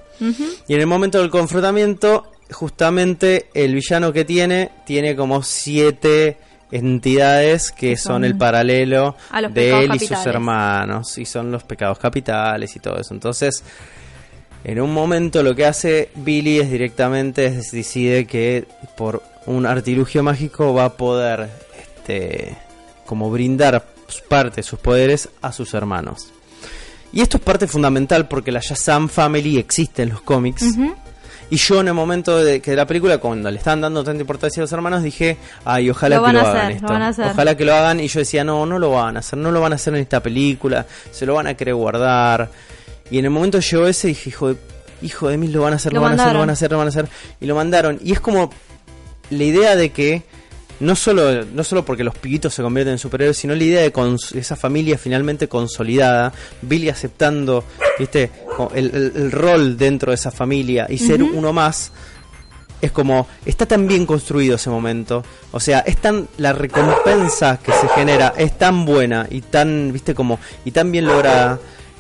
Y 0.67 0.75
en 0.75 0.81
el 0.81 0.87
momento 0.87 1.19
del 1.21 1.31
confrontamiento, 1.31 2.31
justamente 2.51 3.49
el 3.55 3.75
villano 3.75 4.13
que 4.13 4.25
tiene, 4.25 4.71
tiene 4.87 5.15
como 5.17 5.43
siete 5.43 6.37
entidades 6.71 7.71
que 7.73 7.97
son, 7.97 8.15
son 8.17 8.25
el 8.25 8.37
paralelo 8.37 9.17
de 9.55 9.71
él 9.85 9.91
y 9.95 9.99
sus 10.01 10.27
hermanos. 10.27 11.17
Y 11.19 11.25
son 11.25 11.51
los 11.51 11.63
pecados 11.65 11.99
capitales 11.99 12.75
y 12.77 12.81
todo 12.81 12.97
eso. 13.01 13.15
Entonces, 13.15 13.63
en 14.65 14.81
un 14.81 14.93
momento 14.93 15.43
lo 15.43 15.55
que 15.55 15.65
hace 15.67 16.11
Billy 16.17 16.59
es 16.59 16.71
directamente 16.71 17.47
es- 17.47 17.71
decide 17.71 18.27
que 18.27 18.67
por 18.97 19.23
un 19.47 19.65
artilugio 19.67 20.23
mágico 20.23 20.75
va 20.75 20.87
a 20.87 20.93
poder 20.97 21.49
este 21.87 22.57
como 23.07 23.31
brindar 23.31 23.85
parte 24.29 24.57
de 24.57 24.63
sus 24.63 24.79
poderes 24.79 25.29
a 25.43 25.53
sus 25.53 25.75
hermanos. 25.75 26.29
Y 27.13 27.21
esto 27.23 27.39
es 27.39 27.43
parte 27.43 27.67
fundamental 27.67 28.29
porque 28.29 28.53
la 28.53 28.61
Shazam 28.61 29.09
Family 29.09 29.59
existe 29.59 30.03
en 30.03 30.11
los 30.11 30.21
cómics. 30.21 30.65
Y 31.51 31.57
yo 31.57 31.81
en 31.81 31.89
el 31.89 31.95
momento 31.95 32.37
de 32.37 32.61
que 32.61 32.73
de 32.73 32.77
la 32.77 32.87
película, 32.87 33.17
cuando 33.17 33.51
le 33.51 33.57
estaban 33.57 33.81
dando 33.81 34.05
tanta 34.05 34.21
importancia 34.21 34.61
a 34.61 34.65
los 34.65 34.73
hermanos, 34.73 35.03
dije, 35.03 35.39
ay, 35.65 35.89
ojalá 35.89 36.17
Lo 36.17 36.25
que 36.27 36.33
lo 36.35 36.41
hagan 36.41 36.69
lo 36.69 36.75
esto. 36.75 36.87
van 36.89 37.03
a 37.03 37.09
hacer. 37.09 37.27
Ojalá 37.29 37.57
que 37.57 37.65
lo 37.65 37.75
hagan. 37.75 38.01
Y 38.01 38.09
yo 38.09 38.21
decía, 38.21 38.45
no, 38.45 38.67
no 38.67 38.79
lo 38.79 38.91
van 38.91 39.17
a 39.17 39.21
hacer, 39.21 39.39
no 39.39 39.51
lo 39.51 39.61
van 39.63 39.73
a 39.73 39.77
hacer 39.77 39.95
en 39.95 40.01
esta 40.01 40.23
película, 40.23 40.85
se 41.11 41.25
lo 41.25 41.35
van 41.35 41.47
a 41.47 41.55
querer 41.55 41.75
guardar. 41.75 42.51
Y 43.11 43.19
en 43.19 43.25
el 43.25 43.31
momento 43.31 43.61
llegó 43.61 43.87
ese, 43.87 44.09
dije, 44.09 44.29
hijo 44.29 44.49
de, 44.49 44.57
hijo 45.01 45.29
de 45.29 45.39
mí, 45.39 45.49
lo 45.49 45.63
van 45.63 45.73
a 45.73 45.77
hacer, 45.77 45.95
lo, 45.95 46.01
Lo 46.01 46.05
van 46.05 46.21
a 46.21 46.23
hacer, 46.23 46.35
lo 46.35 46.41
van 46.41 46.51
a 46.51 46.53
hacer, 46.53 46.71
lo 46.71 46.79
van 46.79 46.87
a 46.87 46.91
hacer. 46.91 47.09
Y 47.41 47.47
lo 47.47 47.55
mandaron. 47.55 47.99
Y 48.05 48.13
es 48.13 48.21
como 48.21 48.51
la 49.31 49.45
idea 49.45 49.75
de 49.75 49.91
que 49.91 50.25
no 50.81 50.95
solo, 50.97 51.45
no 51.45 51.65
solo 51.65 51.85
porque 51.85 52.05
los 52.05 52.17
pibitos 52.17 52.55
se 52.55 52.63
convierten 52.63 52.93
en 52.93 52.99
superhéroes, 52.99 53.37
sino 53.37 53.55
la 53.55 53.65
idea 53.65 53.81
de 53.83 53.93
esa 54.35 54.57
familia 54.57 54.97
finalmente 54.99 55.49
consolidada, 55.49 56.33
Billy 56.63 56.89
aceptando 56.89 57.65
¿viste? 57.99 58.31
El, 58.75 58.87
el- 58.95 59.13
el 59.17 59.33
rol 59.33 59.77
dentro 59.77 60.11
de 60.11 60.15
esa 60.17 60.31
familia 60.31 60.87
y 60.89 60.99
ser 60.99 61.23
uno 61.23 61.53
más, 61.53 61.91
es 62.81 62.93
como, 62.93 63.27
está 63.45 63.67
tan 63.67 63.89
bien 63.89 64.07
construido 64.07 64.55
ese 64.55 64.71
momento, 64.71 65.25
o 65.51 65.59
sea, 65.59 65.81
es 65.81 65.97
tan, 65.97 66.29
la 66.39 66.53
recompensa 66.53 67.59
que 67.59 67.73
se 67.73 67.89
genera 67.89 68.35
es 68.37 68.57
tan 68.57 68.85
buena 68.85 69.27
y 69.29 69.41
tan, 69.41 69.93
viste, 69.93 70.15
como, 70.15 70.39
y 70.65 70.71
tan 70.71 70.93
bien 70.93 71.07
lograda, 71.07 71.59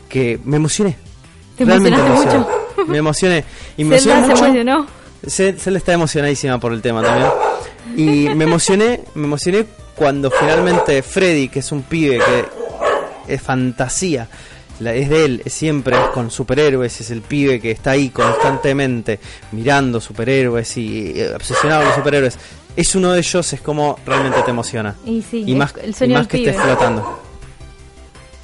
que 0.08 0.38
me 0.44 0.56
emocioné. 0.56 0.96
Te 1.56 1.64
Realmente 1.64 1.98
emocionaste 2.00 2.36
emocioné. 2.36 2.58
Me 2.88 2.98
emocioné. 2.98 3.44
Y 3.76 3.82
me 3.84 3.96
emocioné 4.04 4.22
se 4.22 4.28
mucho. 4.28 4.44
Se, 5.26 5.58
se 5.58 5.70
le 5.72 5.78
está 5.78 5.92
emocionadísima 5.92 6.60
por 6.60 6.72
el 6.72 6.80
tema 6.80 7.02
también. 7.02 7.26
Y 7.96 8.28
me 8.34 8.44
emocioné, 8.44 9.00
me 9.14 9.24
emocioné 9.26 9.66
cuando 9.94 10.30
finalmente 10.30 11.02
Freddy, 11.02 11.48
que 11.48 11.58
es 11.60 11.72
un 11.72 11.82
pibe 11.82 12.18
que 12.18 13.34
es 13.34 13.42
fantasía, 13.42 14.28
la- 14.80 14.94
es 14.94 15.08
de 15.08 15.24
él, 15.24 15.42
es 15.44 15.52
siempre 15.52 15.96
es 15.96 16.08
con 16.10 16.30
superhéroes, 16.30 17.00
es 17.00 17.10
el 17.10 17.20
pibe 17.22 17.60
que 17.60 17.72
está 17.72 17.92
ahí 17.92 18.10
constantemente 18.10 19.18
mirando 19.52 20.00
superhéroes 20.00 20.76
y 20.76 21.14
eh, 21.20 21.32
obsesionado 21.34 21.80
con 21.80 21.88
los 21.88 21.96
superhéroes. 21.96 22.38
Es 22.76 22.94
uno 22.94 23.12
de 23.12 23.18
ellos, 23.18 23.52
es 23.52 23.60
como 23.60 23.98
realmente 24.06 24.40
te 24.42 24.50
emociona. 24.50 24.94
Y 25.04 25.20
sí, 25.22 25.42
y 25.46 25.54
más, 25.56 25.74
el 25.82 25.90
y 25.90 25.92
sueño 25.94 26.14
más 26.14 26.28
que 26.28 26.36
esté 26.38 26.52
pibe. 26.52 26.62
flotando. 26.62 27.20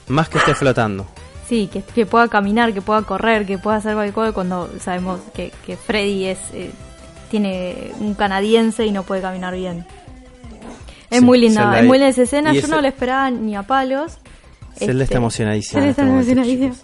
Más 0.09 0.29
que 0.29 0.39
esté 0.39 0.55
flotando. 0.55 1.07
Sí, 1.49 1.69
que, 1.73 1.83
que 1.83 2.05
pueda 2.07 2.27
caminar, 2.29 2.73
que 2.75 2.81
pueda 2.83 3.03
correr, 3.03 3.47
que 3.47 3.59
pueda 3.59 3.77
hacer 3.77 3.95
cualquier 3.95 4.15
cosa 4.15 4.33
cuando 4.33 4.71
sabemos 4.83 5.21
que, 5.35 5.53
que 5.65 5.77
Freddy 5.77 6.25
es 6.27 6.39
eh, 6.53 6.71
tiene 7.39 7.91
un 7.99 8.15
canadiense 8.15 8.87
y 8.87 8.93
no 8.93 9.03
puede 9.03 9.21
caminar 9.21 9.55
bien. 9.57 9.85
Es 11.11 11.19
Sí, 11.19 11.25
muy 11.25 11.41
linda, 11.41 11.81
es 11.81 11.85
muy 11.85 11.99
linda 11.99 12.09
esa 12.09 12.23
escena. 12.23 12.53
Yo 12.53 12.69
no 12.69 12.81
la 12.81 12.87
esperaba 12.89 13.29
ni 13.33 13.57
a 13.57 13.65
palos. 13.65 14.19
Zelda 14.77 15.03
está 15.03 15.03
Este, 15.05 15.17
emocionadísima 15.17 15.83
Zelda 15.83 15.85
en 15.87 15.91
está 15.91 16.03
este 16.21 16.33
emocionadísima. 16.33 16.75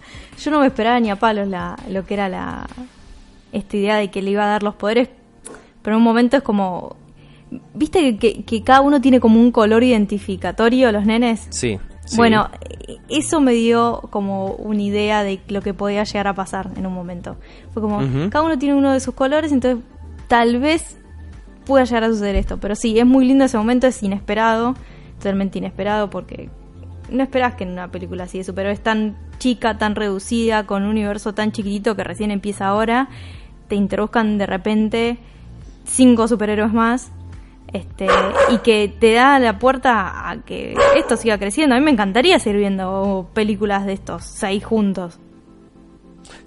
Yo 0.42 0.50
no 0.50 0.58
me 0.60 0.66
esperaba 0.66 0.98
ni 0.98 1.08
a 1.08 1.16
palos 1.16 1.46
la, 1.46 1.76
lo 1.88 2.04
que 2.04 2.14
era 2.14 2.28
la 2.28 2.66
esta 3.52 3.76
idea 3.76 3.96
de 3.96 4.10
que 4.10 4.22
le 4.22 4.30
iba 4.32 4.42
a 4.42 4.48
dar 4.48 4.64
los 4.64 4.74
poderes, 4.74 5.08
pero 5.82 5.94
en 5.94 5.98
un 5.98 6.04
momento 6.04 6.36
es 6.36 6.42
como 6.42 6.96
¿Viste 7.74 8.00
que, 8.00 8.18
que- 8.18 8.42
que 8.44 8.62
cada 8.64 8.80
uno 8.80 9.00
tiene 9.00 9.20
como 9.20 9.38
un 9.40 9.52
color 9.52 9.82
identificatorio, 9.84 10.90
los 10.92 11.04
nenes? 11.04 11.46
Sí. 11.50 11.78
sí. 12.04 12.16
Bueno, 12.16 12.48
eso 13.08 13.40
me 13.40 13.52
dio 13.52 14.02
como 14.10 14.46
una 14.54 14.82
idea 14.82 15.22
de 15.24 15.40
lo 15.48 15.60
que 15.62 15.74
podía 15.74 16.02
llegar 16.04 16.26
a 16.28 16.34
pasar 16.34 16.70
en 16.76 16.86
un 16.86 16.92
momento. 16.94 17.36
Fue 17.72 17.82
como, 17.82 17.98
cada 18.30 18.44
uno 18.44 18.56
tiene 18.58 18.74
uno 18.76 18.92
de 18.92 18.98
sus 19.00 19.14
colores, 19.14 19.50
entonces 19.52 19.82
tal 20.30 20.60
vez 20.60 20.96
pueda 21.66 21.84
llegar 21.84 22.04
a 22.04 22.08
suceder 22.08 22.36
esto. 22.36 22.58
Pero 22.60 22.76
sí, 22.76 22.96
es 22.96 23.04
muy 23.04 23.26
lindo 23.26 23.44
ese 23.44 23.58
momento, 23.58 23.88
es 23.88 24.00
inesperado, 24.00 24.76
totalmente 25.18 25.58
inesperado, 25.58 26.08
porque 26.08 26.48
no 27.10 27.24
esperás 27.24 27.56
que 27.56 27.64
en 27.64 27.70
una 27.70 27.88
película 27.88 28.24
así 28.24 28.38
de 28.38 28.44
superhéroes 28.44 28.80
tan 28.80 29.18
chica, 29.40 29.76
tan 29.76 29.96
reducida, 29.96 30.66
con 30.66 30.84
un 30.84 30.90
universo 30.90 31.34
tan 31.34 31.50
chiquitito 31.50 31.96
que 31.96 32.04
recién 32.04 32.30
empieza 32.30 32.68
ahora, 32.68 33.08
te 33.66 33.74
introduzcan 33.74 34.38
de 34.38 34.46
repente 34.46 35.18
cinco 35.84 36.28
superhéroes 36.28 36.72
más. 36.72 37.10
Este, 37.72 38.06
y 38.52 38.58
que 38.58 38.88
te 38.88 39.14
da 39.14 39.38
la 39.40 39.58
puerta 39.58 40.28
a 40.28 40.42
que 40.42 40.76
esto 40.96 41.16
siga 41.16 41.38
creciendo. 41.38 41.74
A 41.74 41.78
mí 41.78 41.84
me 41.84 41.90
encantaría 41.90 42.38
seguir 42.38 42.60
viendo 42.60 43.28
películas 43.34 43.84
de 43.84 43.94
estos 43.94 44.24
seis 44.24 44.64
juntos. 44.64 45.18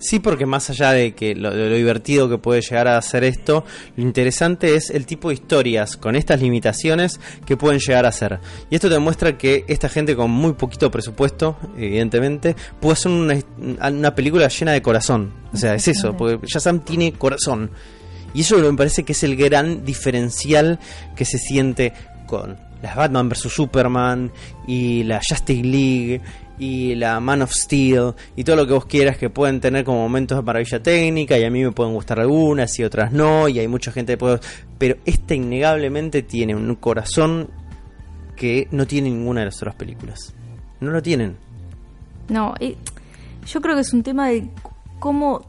Sí, 0.04 0.20
porque 0.20 0.46
más 0.46 0.70
allá 0.70 0.92
de 0.92 1.14
que 1.16 1.34
lo, 1.34 1.50
de 1.50 1.70
lo 1.70 1.76
divertido 1.78 2.28
que 2.28 2.38
puede 2.38 2.60
llegar 2.60 2.90
a 2.90 3.02
ser 3.02 3.24
esto, 3.24 3.64
lo 3.96 4.04
interesante 4.04 4.76
es 4.76 4.90
el 4.90 5.06
tipo 5.06 5.30
de 5.30 5.36
historias 5.36 5.96
con 5.96 6.18
estas 6.18 6.42
limitaciones 6.42 7.22
que 7.46 7.56
pueden 7.56 7.80
llegar 7.80 8.06
a 8.06 8.12
ser. 8.12 8.42
Y 8.70 8.76
esto 8.76 8.90
demuestra 8.90 9.38
que 9.38 9.64
esta 9.70 9.88
gente 9.88 10.14
con 10.18 10.30
muy 10.30 10.54
poquito 10.54 10.92
presupuesto, 10.92 11.58
evidentemente, 11.78 12.54
puede 12.82 12.94
hacer 12.94 13.14
una, 13.14 13.40
una 13.90 14.14
película 14.14 14.50
llena 14.50 14.74
de 14.74 14.82
corazón. 14.82 15.32
O 15.54 15.58
sea, 15.58 15.74
es 15.74 15.88
eso, 15.88 16.18
porque 16.18 16.46
Shazam 16.48 16.82
tiene 16.82 17.14
corazón. 17.14 17.72
Y 18.34 18.42
eso 18.42 18.58
me 18.58 18.76
parece 18.78 19.04
que 19.04 19.14
es 19.14 19.24
el 19.24 19.38
gran 19.38 19.86
diferencial 19.86 20.80
que 21.16 21.24
se 21.24 21.38
siente 21.38 21.94
con 22.28 22.58
las 22.82 22.98
Batman 22.98 23.30
vs. 23.30 23.54
Superman 23.54 24.34
y 24.68 25.04
la 25.04 25.22
Justice 25.28 25.64
League 25.64 26.22
y 26.60 26.96
la 26.96 27.20
Man 27.20 27.42
of 27.42 27.52
Steel 27.52 28.14
y 28.36 28.44
todo 28.44 28.56
lo 28.56 28.68
que 28.68 28.74
vos 28.74 28.86
quieras 28.86 29.18
que 29.18 29.30
pueden 29.30 29.60
tener 29.60 29.84
como 29.84 30.00
momentos 30.00 30.38
de 30.38 30.44
maravilla 30.44 30.82
técnica 30.82 31.38
y 31.38 31.44
a 31.44 31.50
mí 31.50 31.64
me 31.64 31.72
pueden 31.72 31.94
gustar 31.94 32.20
algunas 32.20 32.78
y 32.80 32.84
otras 32.84 33.12
no 33.12 33.48
y 33.48 33.60
hay 33.60 33.68
mucha 33.68 33.92
gente 33.92 34.14
que 34.14 34.18
puede... 34.18 34.40
Pero 34.78 34.98
esta 35.06 35.34
innegablemente 35.34 36.24
tiene 36.24 36.56
un 36.56 36.76
corazón 36.76 37.50
que 38.36 38.68
no 38.72 38.86
tiene 38.86 39.10
ninguna 39.10 39.42
de 39.42 39.46
las 39.48 39.58
otras 39.58 39.76
películas. 39.76 40.34
No 40.80 40.92
lo 40.92 41.02
tienen. 41.02 41.38
No, 42.30 42.54
yo 43.46 43.62
creo 43.62 43.76
que 43.76 43.82
es 43.82 43.94
un 43.94 44.04
tema 44.04 44.30
de 44.30 44.50
cómo, 45.00 45.46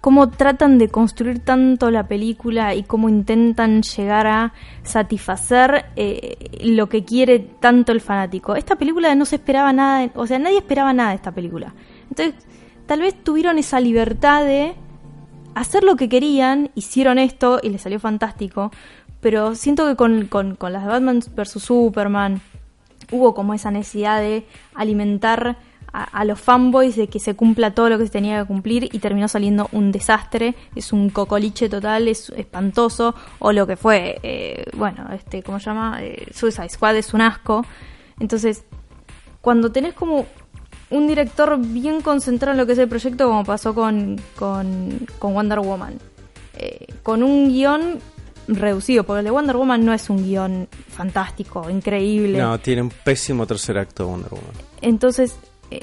cómo 0.00 0.30
tratan 0.30 0.78
de 0.78 0.88
construir 0.88 1.40
tanto 1.40 1.90
la 1.90 2.08
película 2.08 2.74
y 2.74 2.82
cómo 2.82 3.08
intentan 3.08 3.82
llegar 3.82 4.26
a 4.26 4.52
satisfacer 4.82 5.86
eh, 5.96 6.60
lo 6.62 6.88
que 6.88 7.04
quiere 7.04 7.38
tanto 7.38 7.92
el 7.92 8.00
fanático. 8.00 8.56
Esta 8.56 8.76
película 8.76 9.14
no 9.14 9.24
se 9.26 9.36
esperaba 9.36 9.72
nada, 9.72 10.10
o 10.14 10.26
sea, 10.26 10.38
nadie 10.38 10.58
esperaba 10.58 10.92
nada 10.92 11.10
de 11.10 11.16
esta 11.16 11.32
película. 11.32 11.74
Entonces, 12.08 12.34
tal 12.86 13.00
vez 13.00 13.14
tuvieron 13.22 13.58
esa 13.58 13.78
libertad 13.78 14.44
de 14.44 14.74
hacer 15.54 15.84
lo 15.84 15.96
que 15.96 16.08
querían, 16.08 16.70
hicieron 16.74 17.18
esto 17.18 17.60
y 17.62 17.68
les 17.68 17.82
salió 17.82 18.00
fantástico, 18.00 18.70
pero 19.20 19.54
siento 19.54 19.86
que 19.86 19.96
con, 19.96 20.26
con, 20.26 20.54
con 20.56 20.72
las 20.72 20.84
de 20.84 20.88
Batman 20.88 21.20
vs. 21.20 21.62
Superman 21.62 22.40
hubo 23.12 23.34
como 23.34 23.52
esa 23.52 23.70
necesidad 23.70 24.20
de 24.20 24.46
alimentar 24.74 25.58
a, 25.92 26.04
a 26.04 26.24
los 26.24 26.40
fanboys 26.40 26.96
de 26.96 27.08
que 27.08 27.20
se 27.20 27.34
cumpla 27.34 27.74
todo 27.74 27.88
lo 27.88 27.98
que 27.98 28.04
se 28.06 28.10
tenía 28.10 28.40
que 28.40 28.46
cumplir 28.46 28.88
y 28.92 28.98
terminó 28.98 29.28
saliendo 29.28 29.68
un 29.72 29.92
desastre, 29.92 30.54
es 30.74 30.92
un 30.92 31.10
cocoliche 31.10 31.68
total, 31.68 32.08
es 32.08 32.30
espantoso, 32.30 33.14
o 33.38 33.52
lo 33.52 33.66
que 33.66 33.76
fue, 33.76 34.18
eh, 34.22 34.64
bueno, 34.76 35.08
este, 35.12 35.42
¿cómo 35.42 35.58
se 35.58 35.66
llama? 35.66 35.98
Eh, 36.02 36.26
Suicide 36.34 36.68
Squad 36.68 36.96
es 36.96 37.14
un 37.14 37.20
asco. 37.20 37.64
Entonces, 38.18 38.64
cuando 39.40 39.72
tenés 39.72 39.94
como 39.94 40.26
un 40.90 41.06
director 41.06 41.58
bien 41.58 42.00
concentrado 42.02 42.52
en 42.52 42.58
lo 42.58 42.66
que 42.66 42.72
es 42.72 42.78
el 42.78 42.88
proyecto, 42.88 43.28
como 43.28 43.44
pasó 43.44 43.74
con, 43.74 44.20
con, 44.36 45.06
con 45.18 45.34
Wonder 45.34 45.60
Woman, 45.60 45.98
eh, 46.56 46.86
con 47.02 47.22
un 47.22 47.48
guion 47.48 48.00
reducido, 48.48 49.04
porque 49.04 49.20
el 49.20 49.24
de 49.24 49.30
Wonder 49.30 49.56
Woman 49.56 49.84
no 49.84 49.92
es 49.92 50.10
un 50.10 50.24
guion 50.24 50.68
fantástico, 50.88 51.70
increíble. 51.70 52.38
No, 52.38 52.58
tiene 52.58 52.82
un 52.82 52.90
pésimo 52.90 53.46
tercer 53.46 53.78
acto 53.78 54.06
Wonder 54.08 54.30
Woman. 54.30 54.52
Entonces, 54.82 55.36
eh, 55.70 55.80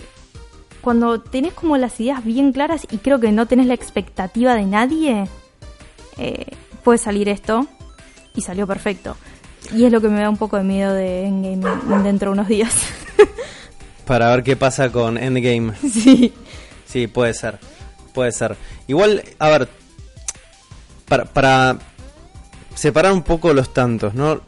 cuando 0.82 1.20
tenés 1.20 1.54
como 1.54 1.78
las 1.78 2.00
ideas 2.00 2.24
bien 2.24 2.54
claras 2.54 2.88
y 2.90 2.98
creo 2.98 3.20
que 3.20 3.32
no 3.32 3.46
tenés 3.46 3.68
la 3.68 3.74
expectativa 3.74 4.56
de 4.56 4.66
nadie, 4.66 5.28
eh, 6.18 6.46
puede 6.84 6.98
salir 6.98 7.30
esto 7.30 7.68
y 8.36 8.42
salió 8.42 8.68
perfecto. 8.68 9.18
Y 9.74 9.86
es 9.86 9.92
lo 9.92 10.00
que 10.00 10.08
me 10.08 10.22
da 10.22 10.30
un 10.30 10.38
poco 10.38 10.58
de 10.58 10.64
miedo 10.64 10.94
de 10.94 11.26
Endgame 11.26 12.04
dentro 12.04 12.30
de 12.30 12.34
unos 12.34 12.48
días. 12.48 12.74
Para 14.06 14.30
ver 14.30 14.44
qué 14.44 14.56
pasa 14.56 14.92
con 14.92 15.18
Endgame. 15.18 15.74
sí. 15.92 16.34
Sí, 16.86 17.08
puede 17.08 17.34
ser. 17.34 17.60
Puede 18.14 18.32
ser. 18.32 18.56
Igual, 18.88 19.24
a 19.40 19.50
ver, 19.50 19.70
para, 21.08 21.26
para 21.26 21.78
separar 22.74 23.12
un 23.12 23.24
poco 23.24 23.54
los 23.54 23.74
tantos, 23.74 24.14
¿no? 24.14 24.42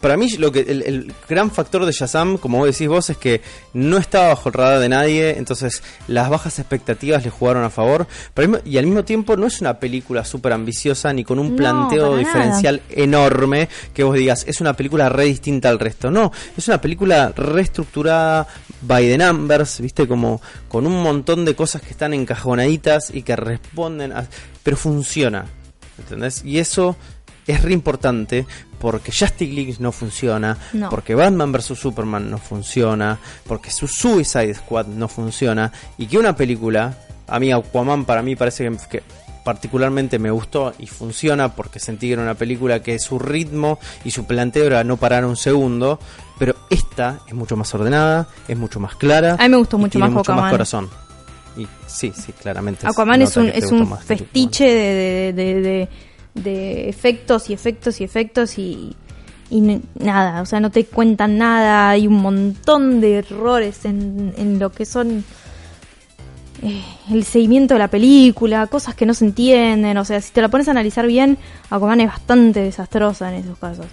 Para 0.00 0.16
mí, 0.16 0.30
lo 0.38 0.50
que 0.50 0.60
el, 0.60 0.82
el 0.82 1.14
gran 1.28 1.50
factor 1.50 1.84
de 1.84 1.92
Shazam, 1.92 2.38
como 2.38 2.56
vos 2.58 2.66
decís 2.68 2.88
vos, 2.88 3.10
es 3.10 3.18
que 3.18 3.42
no 3.74 3.98
estaba 3.98 4.28
bajo 4.28 4.48
el 4.48 4.54
radar 4.54 4.78
de 4.78 4.88
nadie, 4.88 5.36
entonces 5.36 5.82
las 6.08 6.30
bajas 6.30 6.58
expectativas 6.58 7.22
le 7.22 7.28
jugaron 7.28 7.64
a 7.64 7.70
favor. 7.70 8.06
Pero 8.32 8.60
y 8.64 8.78
al 8.78 8.86
mismo 8.86 9.04
tiempo, 9.04 9.36
no 9.36 9.46
es 9.46 9.60
una 9.60 9.78
película 9.78 10.24
súper 10.24 10.54
ambiciosa 10.54 11.12
ni 11.12 11.22
con 11.22 11.38
un 11.38 11.50
No, 11.50 11.56
planteo 11.56 12.16
diferencial 12.16 12.80
enorme 12.88 13.68
que 13.92 14.02
vos 14.02 14.14
digas, 14.16 14.44
es 14.48 14.62
una 14.62 14.72
película 14.74 15.10
re 15.10 15.24
distinta 15.24 15.68
al 15.68 15.78
resto. 15.78 16.10
No, 16.10 16.32
es 16.56 16.66
una 16.66 16.80
película 16.80 17.32
reestructurada 17.36 18.46
by 18.80 19.06
the 19.06 19.18
numbers, 19.18 19.80
viste, 19.80 20.08
como 20.08 20.40
con 20.68 20.86
un 20.86 21.02
montón 21.02 21.44
de 21.44 21.54
cosas 21.54 21.82
que 21.82 21.90
están 21.90 22.14
encajonaditas 22.14 23.10
y 23.14 23.22
que 23.22 23.36
responden, 23.36 24.12
a- 24.12 24.26
pero 24.62 24.76
funciona. 24.78 25.44
¿Entendés? 25.98 26.42
Y 26.46 26.58
eso 26.58 26.96
es 27.50 27.62
re 27.62 27.72
importante 27.72 28.46
porque 28.78 29.12
Justice 29.12 29.52
League 29.52 29.76
no 29.78 29.92
funciona, 29.92 30.56
No. 30.72 30.88
porque 30.88 31.14
Batman 31.14 31.52
vs 31.52 31.78
Superman 31.78 32.30
no 32.30 32.38
funciona, 32.38 33.18
porque 33.46 33.70
su 33.70 33.86
Suicide 33.86 34.54
Squad 34.54 34.86
no 34.86 35.06
funciona 35.08 35.70
y 35.98 36.06
que 36.06 36.18
una 36.18 36.34
película, 36.34 36.96
a 37.28 37.38
mí 37.38 37.52
Aquaman 37.52 38.04
para 38.04 38.22
mí 38.22 38.36
parece 38.36 38.68
que, 38.70 38.76
que 38.90 39.02
particularmente 39.44 40.18
me 40.18 40.30
gustó 40.30 40.74
y 40.78 40.86
funciona 40.86 41.54
porque 41.54 41.78
sentí 41.78 42.06
que 42.08 42.12
era 42.14 42.22
una 42.22 42.34
película 42.34 42.82
que 42.82 42.98
su 42.98 43.18
ritmo 43.18 43.78
y 44.04 44.10
su 44.10 44.24
planteo 44.26 44.64
era 44.66 44.84
no 44.84 44.96
parar 44.96 45.24
un 45.24 45.36
segundo, 45.36 45.98
pero 46.38 46.54
esta 46.70 47.20
es 47.26 47.34
mucho 47.34 47.56
más 47.56 47.74
ordenada, 47.74 48.28
es 48.48 48.56
mucho 48.56 48.80
más 48.80 48.94
clara. 48.96 49.36
A 49.38 49.42
mí 49.44 49.48
me 49.48 49.56
gustó 49.56 49.76
y 49.76 49.80
mucho 49.80 49.92
tiene 49.92 50.06
más 50.08 50.12
mucho 50.14 50.32
Aquaman. 50.32 50.44
más 50.44 50.52
corazón. 50.52 50.90
Y 51.56 51.66
sí, 51.86 52.12
sí, 52.14 52.32
claramente. 52.32 52.86
Aquaman 52.86 53.22
es 53.22 53.36
un, 53.36 53.48
es 53.48 53.72
un 53.72 53.98
festiche 53.98 54.64
de, 54.64 55.32
de, 55.32 55.32
de- 55.54 55.60
de- 55.60 55.88
de 56.34 56.88
efectos 56.88 57.50
y 57.50 57.52
efectos 57.52 58.00
y 58.00 58.04
efectos 58.04 58.58
y, 58.58 58.96
y 59.50 59.60
nada, 59.94 60.42
o 60.42 60.46
sea, 60.46 60.60
no 60.60 60.70
te 60.70 60.84
cuentan 60.84 61.38
nada, 61.38 61.90
hay 61.90 62.06
un 62.06 62.22
montón 62.22 63.00
de 63.00 63.18
errores 63.18 63.84
en, 63.84 64.32
en 64.36 64.58
lo 64.58 64.70
que 64.70 64.84
son 64.84 65.24
eh, 66.62 66.82
el 67.10 67.24
seguimiento 67.24 67.74
de 67.74 67.78
la 67.78 67.88
película, 67.88 68.66
cosas 68.66 68.94
que 68.94 69.06
no 69.06 69.14
se 69.14 69.24
entienden, 69.24 69.96
o 69.96 70.04
sea, 70.04 70.20
si 70.20 70.32
te 70.32 70.42
la 70.42 70.48
pones 70.48 70.68
a 70.68 70.72
analizar 70.72 71.06
bien, 71.06 71.38
Aquaman 71.70 72.00
es 72.00 72.08
bastante 72.08 72.60
desastrosa 72.60 73.32
en 73.34 73.42
esos 73.42 73.58
casos. 73.58 73.86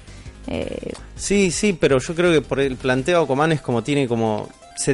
Eh, 0.47 0.93
Sí, 1.15 1.51
sí, 1.51 1.73
pero 1.73 1.99
yo 1.99 2.15
creo 2.15 2.31
que 2.31 2.41
por 2.41 2.59
el 2.59 2.75
planteo 2.77 3.23
Aquaman 3.23 3.51
es 3.51 3.61
como 3.61 3.83
tiene 3.83 4.07
como 4.07 4.47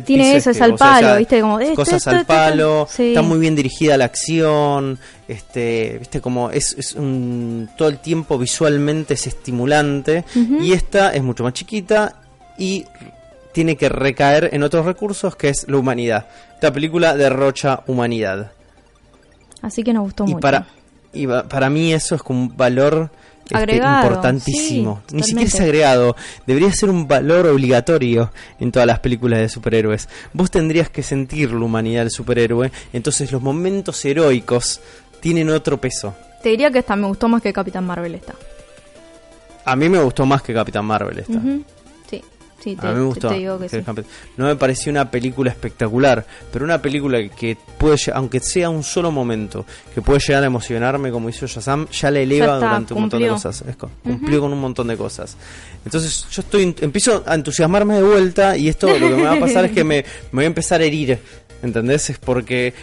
Tiene 0.05 0.35
eso, 0.37 0.49
es 0.51 0.57
que, 0.57 0.63
al 0.63 0.77
sea, 0.77 0.77
palo, 0.77 1.17
¿viste? 1.17 1.41
Como, 1.41 1.59
esto, 1.59 1.75
cosas 1.75 1.95
esto, 1.97 2.09
al 2.11 2.15
esto, 2.17 2.27
palo, 2.27 2.87
Sí. 2.89 3.09
está 3.09 3.21
muy 3.21 3.37
bien 3.39 3.55
dirigida 3.55 3.97
la 3.97 4.05
acción, 4.05 4.97
este, 5.27 5.97
viste 5.99 6.21
como 6.21 6.49
es, 6.49 6.73
es 6.77 6.93
un, 6.93 7.69
todo 7.77 7.89
el 7.89 7.99
tiempo 7.99 8.37
visualmente 8.37 9.13
es 9.15 9.27
estimulante 9.27 10.23
y 10.35 10.71
esta 10.73 11.13
es 11.13 11.21
mucho 11.21 11.43
más 11.43 11.53
chiquita 11.53 12.15
y 12.57 12.85
tiene 13.51 13.75
que 13.75 13.89
recaer 13.89 14.49
en 14.53 14.63
otros 14.63 14.85
recursos 14.85 15.35
que 15.35 15.49
es 15.49 15.67
la 15.67 15.77
humanidad. 15.77 16.27
Esta 16.55 16.71
película 16.71 17.13
derrocha 17.15 17.81
humanidad. 17.87 18.53
Así 19.61 19.83
que 19.83 19.93
nos 19.93 20.03
gustó 20.03 20.23
Y 20.23 20.27
mucho. 20.29 20.39
para, 20.39 20.65
y 21.13 21.27
para 21.27 21.69
mí 21.69 21.93
eso 21.93 22.15
es 22.15 22.23
como 22.23 22.39
un 22.41 22.57
valor 22.57 23.11
este, 23.43 23.57
Agregado, 23.57 24.07
importantísimo. 24.07 25.01
sí, 25.07 25.15
Ni 25.15 25.23
siquiera 25.23 25.47
es 25.47 25.59
agregado. 25.59 26.15
Debería 26.47 26.71
ser 26.71 26.89
un 26.89 27.07
valor 27.07 27.45
obligatorio 27.47 28.31
en 28.59 28.71
todas 28.71 28.87
las 28.87 28.99
películas 28.99 29.39
de 29.39 29.49
superhéroes. 29.49 30.07
Vos 30.33 30.49
tendrías 30.49 30.89
que 30.89 31.03
sentir 31.03 31.51
la 31.51 31.65
humanidad 31.65 32.01
del 32.01 32.11
superhéroe. 32.11 32.71
Entonces 32.93 33.31
los 33.31 33.41
momentos 33.41 34.03
heroicos 34.05 34.79
tienen 35.19 35.49
otro 35.49 35.79
peso. 35.79 36.15
Te 36.41 36.49
diría 36.49 36.71
que 36.71 36.79
esta 36.79 36.95
me 36.95 37.07
gustó 37.07 37.27
más 37.27 37.41
que 37.41 37.53
Capitán 37.53 37.85
Marvel 37.85 38.15
esta. 38.15 38.33
A 39.65 39.75
mí 39.75 39.87
me 39.87 39.99
gustó 40.01 40.25
más 40.25 40.41
que 40.41 40.53
Capitán 40.53 40.85
Marvel 40.85 41.19
esta. 41.19 41.39
Sí, 42.63 42.75
te, 42.75 42.87
A 42.87 42.91
mí 42.91 42.99
me 42.99 43.05
gustó. 43.05 43.29
te 43.29 43.35
digo 43.35 43.59
que 43.59 43.69
sí. 43.69 43.83
No 44.37 44.45
me 44.45 44.55
pareció 44.55 44.91
una 44.91 45.09
película 45.11 45.51
espectacular, 45.51 46.25
pero 46.51 46.65
una 46.65 46.81
película 46.81 47.27
que 47.29 47.57
puede, 47.77 47.97
aunque 48.13 48.39
sea 48.39 48.69
un 48.69 48.83
solo 48.83 49.11
momento, 49.11 49.65
que 49.93 50.01
puede 50.01 50.19
llegar 50.19 50.43
a 50.43 50.47
emocionarme 50.47 51.11
como 51.11 51.29
hizo 51.29 51.45
Shazam, 51.45 51.87
ya 51.89 52.11
la 52.11 52.19
eleva 52.19 52.45
Ya 52.45 52.53
está, 52.53 52.65
durante 52.67 52.93
un 52.93 53.01
montón 53.01 53.21
de 53.21 53.29
cosas. 53.29 53.63
Es 53.67 53.75
cumplió 53.75 54.41
con 54.41 54.53
un 54.53 54.59
montón 54.59 54.87
de 54.87 54.97
cosas. 54.97 55.35
Entonces 55.85 56.25
yo 56.31 56.41
estoy 56.41 56.75
empiezo 56.81 57.23
a 57.25 57.35
entusiasmarme 57.35 57.95
de 57.95 58.03
vuelta 58.03 58.55
y 58.57 58.69
esto 58.69 58.87
lo 58.87 59.07
que 59.07 59.15
me 59.15 59.23
va 59.23 59.33
a 59.33 59.39
pasar 59.39 59.65
es 59.65 59.71
que 59.71 59.83
me, 59.83 60.05
me 60.31 60.37
voy 60.37 60.43
a 60.45 60.47
empezar 60.47 60.81
a 60.81 60.85
herir. 60.85 61.19
¿Entendés? 61.63 62.09
Es 62.09 62.17
porque 62.19 62.73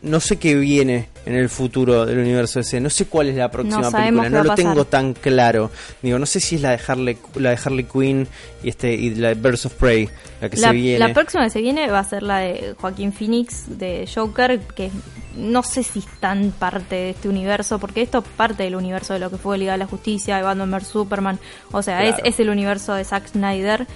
no 0.00 0.20
sé 0.20 0.36
qué 0.38 0.54
viene 0.54 1.08
en 1.26 1.34
el 1.34 1.48
futuro 1.50 2.06
del 2.06 2.18
universo 2.18 2.60
ese. 2.60 2.80
No 2.80 2.88
sé 2.88 3.06
cuál 3.06 3.28
es 3.28 3.34
la 3.36 3.50
próxima 3.50 3.80
No 3.82 3.90
película. 3.90 4.30
No 4.30 4.44
lo 4.44 4.54
tengo 4.54 4.84
tan 4.84 5.12
claro. 5.12 5.70
Digo, 6.00 6.18
no 6.18 6.24
sé 6.24 6.38
si 6.40 6.54
es 6.54 6.62
la 6.62 6.70
de 6.70 6.80
Harley, 6.86 7.18
la 7.34 7.50
de 7.50 7.58
Harley 7.62 7.84
Quinn 7.84 8.28
y 8.62 8.68
este 8.68 8.94
y 8.94 9.14
la 9.16 9.28
de 9.28 9.34
Birds 9.34 9.66
of 9.66 9.74
Prey, 9.74 10.08
la 10.40 10.48
que 10.48 10.56
La, 10.56 10.68
se 10.68 10.74
viene. 10.74 10.98
la 11.00 11.12
próxima 11.12 11.44
que 11.44 11.50
se 11.50 11.60
viene 11.60 11.88
va 11.90 11.98
a 11.98 12.04
ser 12.04 12.22
la 12.22 12.38
de 12.38 12.74
Joaquín 12.80 13.12
Phoenix 13.12 13.64
de 13.78 14.08
Joker, 14.12 14.60
que 14.74 14.90
no 15.36 15.62
sé 15.64 15.82
si 15.82 15.98
es 15.98 16.06
tan 16.20 16.52
parte 16.52 16.94
de 16.94 17.10
este 17.10 17.28
universo, 17.28 17.78
porque 17.78 18.02
esto 18.02 18.18
es 18.18 18.24
parte 18.36 18.62
del 18.62 18.76
universo 18.76 19.12
de 19.14 19.18
lo 19.20 19.30
que 19.30 19.36
fue 19.36 19.58
Liga 19.58 19.72
de 19.72 19.78
la 19.78 19.86
Justicia, 19.86 20.36
de 20.36 20.42
Batman 20.42 20.70
vs 20.70 20.86
Superman, 20.88 21.38
o 21.72 21.82
sea, 21.82 22.00
Claro. 22.00 22.16
es, 22.24 22.34
es 22.34 22.40
el 22.40 22.50
universo 22.50 22.94
de 22.94 23.04
Zack 23.04 23.26
Snyder. 23.28 23.86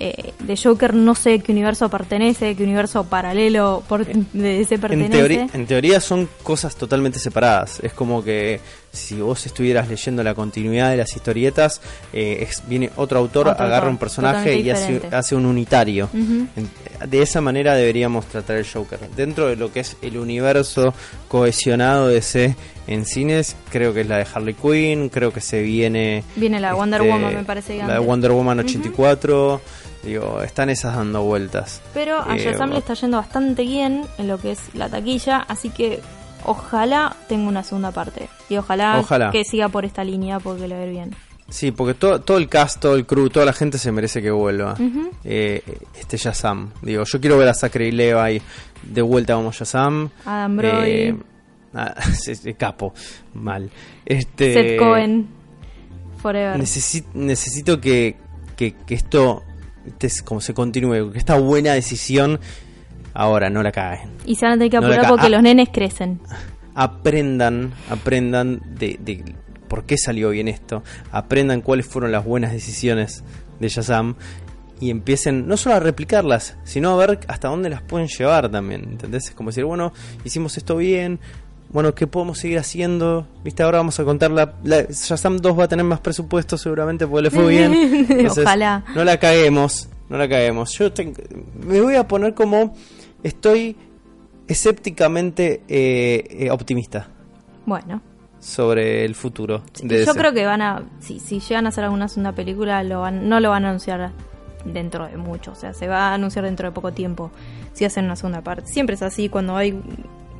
Eh, 0.00 0.32
de 0.38 0.56
Joker 0.56 0.94
no 0.94 1.14
sé 1.16 1.40
qué 1.40 1.50
universo 1.50 1.88
pertenece, 1.88 2.54
qué 2.54 2.62
universo 2.62 3.02
paralelo 3.04 3.82
por, 3.88 4.06
de 4.06 4.60
ese 4.60 4.76
en, 4.76 4.80
pertenece. 4.80 5.48
en 5.52 5.66
teoría 5.66 6.00
son 6.00 6.28
cosas 6.44 6.76
totalmente 6.76 7.18
separadas. 7.18 7.80
Es 7.82 7.92
como 7.94 8.22
que 8.22 8.60
si 8.92 9.16
vos 9.20 9.44
estuvieras 9.44 9.88
leyendo 9.88 10.22
la 10.22 10.34
continuidad 10.34 10.90
de 10.90 10.98
las 10.98 11.14
historietas, 11.16 11.80
eh, 12.12 12.46
es- 12.48 12.62
viene 12.68 12.90
otro 12.96 13.18
autor, 13.18 13.48
Otro 13.48 13.64
agarra 13.64 13.76
autor, 13.78 13.90
un 13.90 13.98
personaje 13.98 14.56
y 14.60 14.70
hace, 14.70 15.02
hace 15.10 15.34
un 15.34 15.46
unitario. 15.46 16.08
De 17.06 17.22
esa 17.22 17.40
manera 17.40 17.74
deberíamos 17.74 18.26
tratar 18.26 18.56
el 18.56 18.66
Joker. 18.66 19.00
Dentro 19.16 19.48
de 19.48 19.56
lo 19.56 19.72
que 19.72 19.80
es 19.80 19.96
el 20.02 20.16
universo 20.16 20.94
cohesionado 21.28 22.08
de 22.08 22.22
C 22.22 22.56
en 22.86 23.04
cines, 23.04 23.54
creo 23.70 23.92
que 23.92 24.00
es 24.02 24.06
la 24.08 24.16
de 24.18 24.26
Harley 24.32 24.54
Quinn, 24.54 25.08
creo 25.10 25.32
que 25.32 25.40
se 25.40 25.60
viene... 25.62 26.24
Viene 26.36 26.58
la 26.58 26.74
Wonder 26.74 27.00
este, 27.02 27.12
Woman, 27.12 27.34
me 27.34 27.44
parece 27.44 27.76
La 27.78 27.94
de. 27.94 27.98
Wonder 27.98 28.30
Woman 28.32 28.60
84. 28.60 29.60
Digo, 30.02 30.42
están 30.42 30.70
esas 30.70 30.94
dando 30.96 31.22
vueltas. 31.22 31.82
Pero 31.94 32.20
a 32.22 32.36
Eh, 32.36 32.38
Shazam 32.40 32.70
le 32.70 32.78
está 32.78 32.94
yendo 32.94 33.16
bastante 33.16 33.62
bien 33.62 34.04
en 34.18 34.28
lo 34.28 34.38
que 34.38 34.52
es 34.52 34.60
la 34.74 34.88
taquilla, 34.88 35.38
así 35.48 35.70
que 35.70 36.00
ojalá 36.44 37.16
tenga 37.28 37.48
una 37.48 37.62
segunda 37.64 37.90
parte. 37.90 38.28
Y 38.48 38.56
ojalá, 38.56 38.98
Ojalá. 39.00 39.30
que 39.30 39.44
siga 39.44 39.68
por 39.68 39.84
esta 39.84 40.04
línea 40.04 40.38
porque 40.40 40.68
le 40.68 40.74
va 40.76 40.82
a 40.82 40.84
ir 40.86 40.90
bien. 40.92 41.14
Sí, 41.50 41.70
porque 41.72 41.94
todo, 41.94 42.20
todo 42.20 42.36
el 42.36 42.48
cast, 42.48 42.78
todo 42.80 42.94
el 42.94 43.06
crew, 43.06 43.30
toda 43.30 43.46
la 43.46 43.52
gente 43.54 43.78
se 43.78 43.90
merece 43.90 44.20
que 44.22 44.30
vuelva. 44.30 44.74
Ujú. 44.74 45.10
Eh, 45.24 45.62
este 45.98 46.16
Shazam. 46.18 46.70
Digo, 46.82 47.04
yo 47.04 47.20
quiero 47.20 47.38
ver 47.38 47.48
a 47.48 47.54
Zachary 47.54 47.90
Levi 47.90 48.40
de 48.82 49.02
vuelta 49.02 49.34
como 49.34 49.50
Shazam. 49.50 50.10
Adam 50.26 50.56
Brody. 50.58 50.90
Eh, 50.90 51.16
ah, 51.74 51.94
capo. 52.58 52.92
Mal. 53.34 53.70
Este, 54.04 54.52
Seth 54.52 54.78
Cohen, 54.78 55.26
Forever. 56.20 56.60
necesi- 56.60 57.04
necesito 57.14 57.80
que, 57.80 58.16
que, 58.56 58.74
que 58.74 58.94
esto 58.94 59.42
este, 59.88 60.24
como 60.24 60.40
se 60.40 60.54
continúe, 60.54 61.12
que 61.12 61.18
esta 61.18 61.38
buena 61.38 61.72
decisión 61.72 62.40
ahora 63.14 63.50
no 63.50 63.62
la 63.62 63.72
caguen. 63.72 64.10
Y 64.24 64.36
se 64.36 64.46
van 64.46 64.54
a 64.54 64.56
tener 64.56 64.70
que 64.70 64.76
apurar 64.76 65.08
porque 65.08 65.26
ah. 65.26 65.30
los 65.30 65.42
nenes 65.42 65.68
crecen. 65.72 66.20
aprendan, 66.74 67.72
aprendan 67.90 68.60
de, 68.78 68.98
de 69.00 69.24
por 69.68 69.84
qué 69.84 69.98
salió 69.98 70.30
bien 70.30 70.48
esto, 70.48 70.82
aprendan 71.10 71.60
cuáles 71.60 71.86
fueron 71.86 72.12
las 72.12 72.24
buenas 72.24 72.52
decisiones 72.52 73.22
de 73.60 73.68
Shazam 73.68 74.16
y 74.80 74.90
empiecen 74.90 75.46
no 75.46 75.56
solo 75.56 75.76
a 75.76 75.80
replicarlas, 75.80 76.56
sino 76.64 76.90
a 76.90 76.96
ver 76.96 77.20
hasta 77.28 77.48
dónde 77.48 77.68
las 77.68 77.82
pueden 77.82 78.08
llevar 78.08 78.48
también, 78.50 78.84
¿entendés? 78.84 79.28
Es 79.28 79.34
como 79.34 79.50
decir, 79.50 79.64
bueno, 79.64 79.92
hicimos 80.24 80.56
esto 80.56 80.76
bien, 80.76 81.18
bueno, 81.70 81.94
¿qué 81.94 82.06
podemos 82.06 82.38
seguir 82.38 82.58
haciendo? 82.58 83.26
¿Viste? 83.44 83.62
Ahora 83.62 83.78
vamos 83.78 83.98
a 84.00 84.04
contar 84.04 84.30
la, 84.30 84.54
la- 84.64 84.84
Shazam 84.90 85.36
2 85.38 85.58
va 85.58 85.64
a 85.64 85.68
tener 85.68 85.84
más 85.84 86.00
presupuesto 86.00 86.56
seguramente 86.56 87.06
porque 87.06 87.22
le 87.22 87.30
fue 87.30 87.48
bien. 87.48 88.26
Ojalá. 88.30 88.84
No 88.94 89.04
la 89.04 89.18
caguemos, 89.18 89.88
no 90.08 90.16
la 90.18 90.28
caguemos. 90.28 90.72
Yo 90.78 90.92
tengo- 90.92 91.22
me 91.66 91.80
voy 91.80 91.96
a 91.96 92.08
poner 92.08 92.34
como 92.34 92.74
estoy 93.22 93.76
escépticamente 94.48 95.62
eh, 95.68 96.24
eh, 96.46 96.50
optimista 96.50 97.08
Bueno, 97.66 98.00
sobre 98.40 99.04
el 99.04 99.14
futuro. 99.14 99.62
de 99.82 100.04
yo 100.06 100.14
creo 100.14 100.32
que 100.32 100.46
van 100.46 100.62
a, 100.62 100.84
si, 101.00 101.20
si 101.20 101.38
llegan 101.40 101.66
a 101.66 101.68
hacer 101.68 101.84
alguna 101.84 102.08
segunda 102.08 102.32
película, 102.32 102.82
lo 102.82 103.00
van, 103.02 103.28
no 103.28 103.40
lo 103.40 103.50
van 103.50 103.64
a 103.64 103.68
anunciar 103.68 104.10
dentro 104.64 105.06
de 105.06 105.16
mucho, 105.16 105.52
o 105.52 105.54
sea, 105.54 105.74
se 105.74 105.86
va 105.86 106.08
a 106.10 106.14
anunciar 106.14 106.44
dentro 106.44 106.66
de 106.68 106.72
poco 106.74 106.92
tiempo 106.92 107.30
si 107.74 107.84
hacen 107.84 108.06
una 108.06 108.16
segunda 108.16 108.40
parte. 108.42 108.66
Siempre 108.66 108.94
es 108.94 109.02
así, 109.02 109.28
cuando 109.28 109.54
hay 109.56 109.78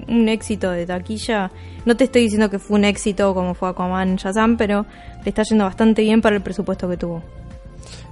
un 0.06 0.28
éxito 0.28 0.70
de 0.70 0.86
taquilla, 0.86 1.50
no 1.84 1.96
te 1.96 2.04
estoy 2.04 2.22
diciendo 2.22 2.50
que 2.50 2.58
fue 2.58 2.78
un 2.78 2.84
éxito 2.84 3.34
como 3.34 3.54
fue 3.54 3.68
Aquaman 3.68 4.16
Shazam, 4.16 4.56
pero 4.56 4.86
le 5.24 5.28
está 5.28 5.42
yendo 5.42 5.64
bastante 5.64 6.02
bien 6.02 6.20
para 6.20 6.36
el 6.36 6.42
presupuesto 6.42 6.88
que 6.88 6.96
tuvo. 6.96 7.22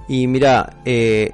Y 0.07 0.27
mira, 0.27 0.77
eh, 0.85 1.31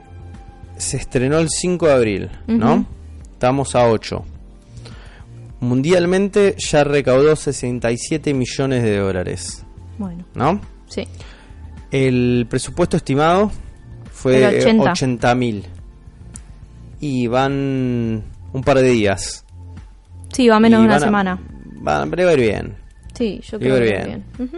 se 0.78 0.98
estrenó 0.98 1.38
el 1.40 1.50
5 1.50 1.88
de 1.88 1.94
abril, 1.94 2.30
¿no? 2.48 2.86
Estamos 3.34 3.76
a 3.76 3.88
8. 3.88 4.24
Mundialmente 5.60 6.56
ya 6.58 6.84
recaudó 6.84 7.36
67 7.36 8.34
millones 8.34 8.84
de 8.84 8.98
dólares, 8.98 9.64
Bueno, 9.98 10.26
¿no? 10.36 10.60
sí. 10.88 11.08
El 11.92 12.48
presupuesto 12.50 12.98
estimado 12.98 13.52
fue 14.12 14.38
Era 14.38 14.50
80. 14.50 14.92
80 14.92 15.36
mil. 15.36 15.64
Y 17.00 17.28
van 17.28 18.24
un 18.52 18.64
par 18.64 18.78
de 18.80 18.90
días. 18.90 19.46
Sí, 20.34 20.50
va 20.50 20.60
menos 20.60 20.82
de 20.82 20.86
una 20.86 20.96
a- 20.98 21.00
semana. 21.00 21.40
Van, 21.76 22.10
pero 22.10 22.26
va 22.26 22.32
a 22.32 22.34
ir 22.34 22.40
bien. 22.40 22.76
Sí, 23.14 23.40
yo 23.50 23.60
creo 23.60 23.60
que 23.60 23.66
ir 23.66 23.72
va 23.72 23.78
a 23.78 24.02
ir 24.02 24.08
bien. 24.08 24.24
bien. 24.38 24.48
Ujú. 24.48 24.58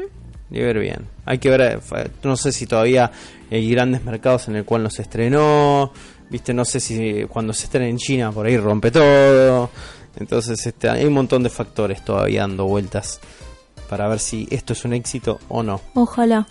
Y 0.51 0.59
ver 0.61 0.79
bien. 0.79 0.99
Hay 1.25 1.37
que 1.39 1.49
ver, 1.49 1.61
eh, 1.61 1.79
no 2.23 2.35
sé 2.37 2.51
si 2.51 2.65
todavía 2.67 3.11
hay 3.51 3.69
grandes 3.71 4.03
mercados 4.03 4.47
en 4.47 4.55
el 4.55 4.63
cual 4.63 4.83
no 4.83 4.89
se 4.89 5.01
estrenó. 5.01 5.91
Viste, 6.29 6.53
no 6.53 6.65
sé 6.65 6.79
si 6.79 7.25
cuando 7.29 7.53
se 7.53 7.65
estrena 7.65 7.87
en 7.87 7.97
China 7.97 8.31
por 8.31 8.45
ahí 8.45 8.57
rompe 8.57 8.91
todo. 8.91 9.69
Entonces 10.17 10.65
este, 10.65 10.87
hay 10.89 11.05
un 11.05 11.13
montón 11.13 11.43
de 11.43 11.49
factores 11.49 12.03
todavía 12.05 12.41
dando 12.41 12.65
vueltas 12.65 13.19
para 13.89 14.07
ver 14.07 14.19
si 14.19 14.47
esto 14.49 14.73
es 14.73 14.85
un 14.85 14.93
éxito 14.93 15.39
o 15.49 15.61
no. 15.61 15.81
Ojalá. 15.93 16.47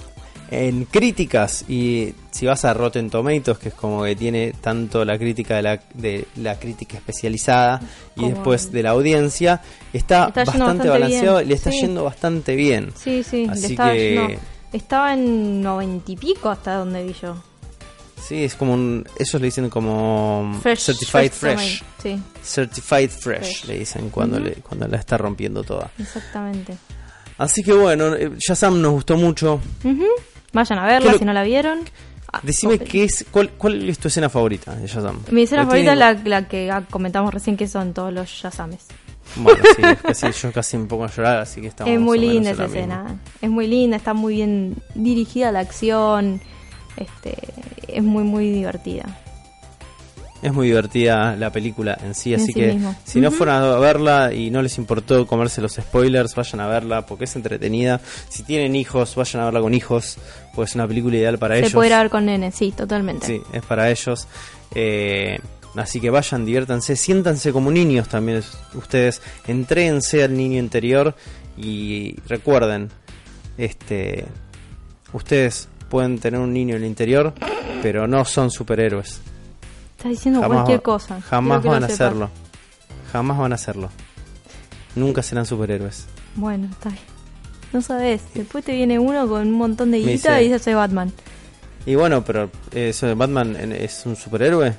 En 0.50 0.84
críticas, 0.84 1.64
y 1.68 2.14
si 2.30 2.46
vas 2.46 2.64
a 2.64 2.74
Rotten 2.74 3.10
Tomatoes, 3.10 3.58
que 3.58 3.68
es 3.70 3.74
como 3.74 4.04
que 4.04 4.14
tiene 4.14 4.52
tanto 4.60 5.04
la 5.04 5.18
crítica 5.18 5.56
de 5.56 5.62
la, 5.62 5.80
de 5.94 6.26
la 6.36 6.58
crítica 6.58 6.96
especializada 6.98 7.80
y 8.14 8.20
Como 8.20 8.28
después 8.34 8.70
de 8.70 8.82
la 8.82 8.90
audiencia, 8.90 9.62
está, 9.92 10.26
bastante, 10.26 10.44
bastante 10.58 10.88
balanceado 10.88 11.36
bien, 11.38 11.48
le 11.48 11.54
está 11.54 11.70
sí. 11.70 11.80
yendo 11.80 12.04
bastante 12.04 12.54
bien. 12.56 12.92
Sí, 12.96 13.22
sí, 13.22 13.46
le 13.46 13.52
Así 13.52 13.66
estaba 13.72 13.92
que- 13.92 14.38
Estaba 14.72 15.14
en 15.14 15.62
noventa 15.62 16.10
y 16.12 16.16
pico 16.16 16.48
hasta 16.50 16.74
donde 16.74 17.04
vi 17.04 17.14
yo. 17.20 17.36
Sí, 18.20 18.42
es 18.44 18.54
como 18.54 18.74
un. 18.74 19.06
Ellos 19.18 19.34
le 19.34 19.46
dicen 19.46 19.68
como. 19.70 20.58
Fresh, 20.62 20.80
certified 20.86 21.30
fresh 21.30 21.56
fresh. 21.58 21.78
tomato. 21.80 21.94
Sí, 22.02 22.22
Certified 22.42 23.10
fresh, 23.10 23.40
Fresh. 23.60 23.64
le 23.66 23.78
dicen 23.78 24.10
cuando, 24.10 24.40
le, 24.40 24.52
cuando 24.54 24.88
la 24.88 24.96
está 24.98 25.16
rompiendo 25.18 25.62
toda. 25.62 25.90
exactamente. 25.98 26.76
Así 27.38 27.62
que 27.62 27.72
bueno, 27.72 28.14
eh, 28.14 28.30
Shazam 28.38 28.80
nos 28.80 28.92
gustó 28.92 29.16
mucho. 29.16 29.60
Ujú. 29.84 30.06
Vayan 30.54 30.78
a 30.78 30.86
verla 30.86 31.08
¿Qué 31.08 31.12
lo- 31.12 31.18
si 31.18 31.24
no 31.26 31.32
la 31.34 31.42
vieron. 31.42 31.80
Ah, 32.32 32.40
Decime 32.42 32.74
ok. 32.74 32.82
qué 32.82 33.04
es, 33.04 33.24
cuál, 33.30 33.50
cuál 33.50 33.88
es 33.88 33.98
tu 33.98 34.08
escena 34.08 34.28
favorita 34.28 34.74
de 34.74 34.86
Shazam. 34.88 35.20
Mi 35.30 35.42
escena 35.42 35.64
favorita 35.66 35.92
es 35.92 35.98
la, 35.98 36.12
la 36.14 36.48
que 36.48 36.70
ah, 36.70 36.82
comentamos 36.90 37.32
recién, 37.32 37.56
que 37.56 37.68
son 37.68 37.92
todos 37.92 38.12
los 38.12 38.28
Shazames. 38.28 38.86
Bueno, 39.36 39.62
sí, 39.76 39.82
casi, 40.02 40.30
yo 40.32 40.52
casi 40.52 40.76
me 40.78 40.86
pongo 40.86 41.04
a 41.04 41.10
llorar, 41.10 41.38
así 41.38 41.60
que 41.60 41.68
estamos 41.68 41.92
Es 41.94 42.00
muy 42.00 42.18
linda 42.18 42.50
esa 42.50 42.62
misma. 42.64 42.76
escena. 42.78 43.16
Es 43.40 43.50
muy 43.50 43.66
linda, 43.68 43.96
está 43.96 44.14
muy 44.14 44.34
bien 44.36 44.76
dirigida 44.94 45.52
la 45.52 45.60
acción. 45.60 46.40
Este, 46.96 47.36
es 47.88 48.02
muy, 48.02 48.22
muy 48.24 48.50
divertida. 48.50 49.04
Es 50.44 50.52
muy 50.52 50.66
divertida 50.66 51.36
la 51.36 51.50
película 51.50 51.96
en 52.04 52.14
sí, 52.14 52.34
En 52.34 52.40
así 52.40 52.52
sí 52.52 52.60
que 52.60 52.72
mismo. 52.74 52.94
si 53.04 53.18
no 53.18 53.30
fueron 53.30 53.54
a 53.56 53.78
verla 53.78 54.30
y 54.34 54.50
no 54.50 54.60
les 54.60 54.76
importó 54.76 55.26
comerse 55.26 55.62
los 55.62 55.72
spoilers, 55.72 56.34
vayan 56.34 56.60
a 56.60 56.66
verla 56.68 57.06
porque 57.06 57.24
es 57.24 57.34
entretenida. 57.34 57.98
Si 58.28 58.42
tienen 58.42 58.76
hijos, 58.76 59.14
vayan 59.14 59.40
a 59.40 59.44
verla 59.46 59.60
con 59.62 59.72
hijos, 59.72 60.18
pues 60.54 60.70
es 60.70 60.74
una 60.74 60.86
película 60.86 61.16
ideal 61.16 61.38
para 61.38 61.54
Se 61.54 61.60
ellos. 61.60 61.72
puede 61.72 61.88
ir 61.88 61.94
a 61.94 62.02
ver 62.02 62.10
con 62.10 62.26
nene, 62.26 62.52
sí, 62.52 62.72
totalmente. 62.76 63.26
Sí, 63.26 63.40
es 63.54 63.62
para 63.62 63.90
ellos. 63.90 64.28
Eh, 64.74 65.38
así 65.76 65.98
que 65.98 66.10
vayan, 66.10 66.44
diviértanse, 66.44 66.94
siéntanse 66.94 67.50
como 67.50 67.70
niños 67.70 68.08
también 68.08 68.38
es- 68.38 68.52
ustedes, 68.74 69.22
entréense 69.48 70.22
al 70.24 70.36
niño 70.36 70.58
interior 70.58 71.14
y 71.56 72.16
recuerden, 72.28 72.90
este, 73.56 74.26
ustedes 75.14 75.68
pueden 75.88 76.18
tener 76.18 76.38
un 76.40 76.52
niño 76.52 76.76
en 76.76 76.82
el 76.82 76.88
interior, 76.88 77.32
pero 77.82 78.06
no 78.06 78.26
son 78.26 78.50
superhéroes. 78.50 79.20
Estás 80.04 80.18
diciendo 80.18 80.42
cualquier 80.46 80.82
cosa. 80.82 81.18
Jamás 81.22 81.62
van 81.62 81.82
a 81.82 81.86
hacerlo. 81.86 82.30
Jamás 83.10 83.38
van 83.38 83.52
a 83.52 83.54
hacerlo. 83.54 83.88
Nunca 84.96 85.22
serán 85.22 85.46
superhéroes. 85.46 86.04
Bueno, 86.34 86.68
está 86.70 86.90
bien. 86.90 87.00
No 87.72 87.80
sabes. 87.80 88.20
Después 88.34 88.62
te 88.66 88.72
viene 88.72 88.98
uno 88.98 89.26
con 89.26 89.40
un 89.48 89.52
montón 89.52 89.90
de 89.92 90.00
guita 90.00 90.42
y 90.42 90.48
dice 90.50 90.58
soy 90.62 90.74
Batman. 90.74 91.10
Y 91.86 91.94
bueno, 91.94 92.22
pero 92.22 92.50
eh, 92.72 92.90
eso 92.90 93.16
Batman 93.16 93.56
es 93.72 94.02
un 94.04 94.14
superhéroe. 94.14 94.74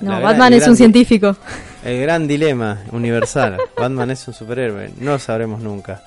No, 0.00 0.10
gran- 0.10 0.22
Batman 0.24 0.52
es 0.54 0.60
gran 0.62 0.70
un 0.72 0.76
científico. 0.76 1.36
El 1.84 2.00
gran 2.02 2.26
dilema 2.26 2.82
universal. 2.90 3.58
Batman 3.76 4.10
es 4.10 4.26
un 4.26 4.34
superhéroe. 4.34 4.90
No 4.98 5.12
lo 5.12 5.18
sabremos 5.20 5.60
nunca. 5.60 6.02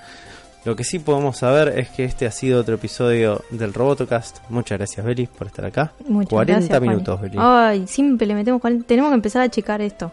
Lo 0.65 0.75
que 0.75 0.83
sí 0.83 0.99
podemos 0.99 1.37
saber 1.37 1.79
es 1.79 1.89
que 1.89 2.03
este 2.03 2.25
ha 2.25 2.31
sido 2.31 2.59
otro 2.59 2.75
episodio 2.75 3.41
del 3.51 3.73
Robotocast. 3.73 4.39
Muchas 4.49 4.77
gracias, 4.77 5.05
Beli, 5.05 5.27
por 5.27 5.47
estar 5.47 5.63
acá. 5.63 5.93
Muchas 6.07 6.29
40 6.29 6.59
gracias, 6.67 6.81
minutos, 6.81 7.21
Beli. 7.21 7.37
Ay, 7.39 7.87
siempre 7.87 8.27
le 8.27 8.33
metemos 8.35 8.59
40. 8.59 8.85
Tenemos 8.85 9.11
que 9.11 9.15
empezar 9.15 9.41
a 9.43 9.49
checar 9.49 9.81
esto. 9.81 10.11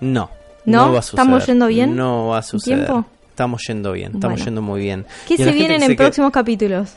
No. 0.00 0.30
¿No? 0.64 0.92
va 0.92 0.98
a 1.00 1.02
suceder. 1.02 1.20
¿Estamos 1.24 1.46
yendo 1.46 1.66
bien? 1.66 1.96
No 1.96 2.28
va 2.28 2.38
a 2.38 2.42
suceder. 2.42 2.86
tiempo? 2.86 3.04
Estamos 3.28 3.62
yendo 3.66 3.92
bien. 3.92 4.12
Estamos 4.14 4.36
Bueno. 4.36 4.44
yendo 4.44 4.62
muy 4.62 4.80
bien. 4.80 5.06
¿Qué 5.28 5.36
se 5.36 5.50
vienen 5.52 5.82
en 5.82 5.88
se 5.90 5.94
próximos 5.96 6.30
capítulos? 6.30 6.90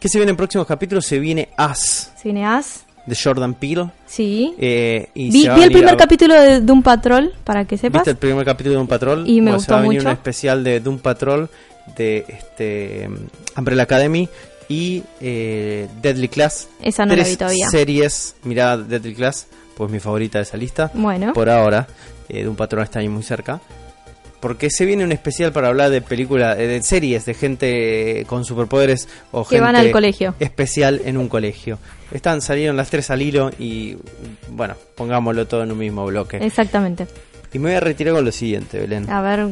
¿Qué 0.00 0.08
se 0.08 0.18
viene 0.18 0.30
en 0.30 0.36
próximos 0.36 0.66
capítulos? 0.66 1.04
Se 1.04 1.18
viene 1.18 1.48
As 1.56 2.12
¿Se 2.16 2.24
viene 2.24 2.46
As? 2.46 2.84
de 3.04 3.16
Jordan 3.16 3.54
Peele. 3.54 3.90
Sí. 4.06 4.54
Eh, 4.58 5.08
y 5.14 5.30
vi 5.30 5.48
vi 5.48 5.62
el 5.62 5.72
primer 5.72 5.94
a- 5.94 5.96
capítulo 5.96 6.34
de 6.34 6.60
Doom 6.60 6.82
Patrol, 6.82 7.32
para 7.44 7.64
que 7.64 7.76
sepas. 7.78 8.00
¿Viste 8.00 8.10
el 8.10 8.16
primer 8.18 8.44
capítulo 8.44 8.74
de 8.76 8.80
un 8.82 8.86
Patrol? 8.86 9.26
Y 9.26 9.36
me 9.40 9.50
Bueno, 9.50 9.56
gustó 9.56 9.64
se 9.68 9.72
va 9.72 9.78
a 9.78 9.82
venir 9.82 9.98
mucho. 10.00 10.08
un 10.08 10.12
especial 10.14 10.62
de 10.64 10.80
Doom 10.80 10.98
Patrol 10.98 11.48
de 11.96 12.24
este 12.28 13.08
Umbrella 13.56 13.82
Academy 13.84 14.28
y 14.68 15.02
eh, 15.20 15.88
Deadly 16.02 16.28
Class. 16.28 16.68
Esa 16.82 17.04
no 17.06 17.14
la 17.14 17.22
Tres 17.22 17.30
vi 17.30 17.36
todavía. 17.36 17.68
series, 17.70 18.34
mirá 18.44 18.76
Deadly 18.76 19.14
Class, 19.14 19.46
pues 19.76 19.90
mi 19.90 19.98
favorita 20.00 20.38
de 20.38 20.42
esa 20.42 20.56
lista. 20.56 20.90
Bueno. 20.94 21.32
Por 21.32 21.48
ahora, 21.48 21.86
eh, 22.28 22.44
Doom 22.44 22.56
Patrol 22.56 22.82
está 22.84 22.98
ahí 23.00 23.08
muy 23.08 23.22
cerca. 23.22 23.60
Porque 24.40 24.70
se 24.70 24.84
viene 24.86 25.02
un 25.02 25.10
especial 25.10 25.50
para 25.52 25.66
hablar 25.66 25.90
de 25.90 26.00
películas, 26.00 26.56
eh, 26.60 26.68
de 26.68 26.80
series, 26.84 27.24
de 27.24 27.34
gente 27.34 28.24
con 28.28 28.44
superpoderes 28.44 29.08
o 29.32 29.42
Que 29.42 29.56
gente 29.56 29.64
van 29.64 29.74
al 29.74 29.90
colegio. 29.90 30.32
especial 30.38 31.00
en 31.04 31.16
un 31.16 31.28
colegio. 31.28 31.80
Están, 32.12 32.40
salieron 32.40 32.76
las 32.76 32.88
tres 32.88 33.10
al 33.10 33.20
hilo 33.20 33.50
y 33.58 33.96
bueno, 34.50 34.76
pongámoslo 34.94 35.48
todo 35.48 35.64
en 35.64 35.72
un 35.72 35.78
mismo 35.78 36.06
bloque. 36.06 36.36
Exactamente. 36.36 37.08
Y 37.52 37.58
me 37.58 37.70
voy 37.70 37.76
a 37.78 37.80
retirar 37.80 38.14
con 38.14 38.24
lo 38.24 38.30
siguiente, 38.30 38.78
Belén. 38.78 39.10
A 39.10 39.20
ver, 39.22 39.48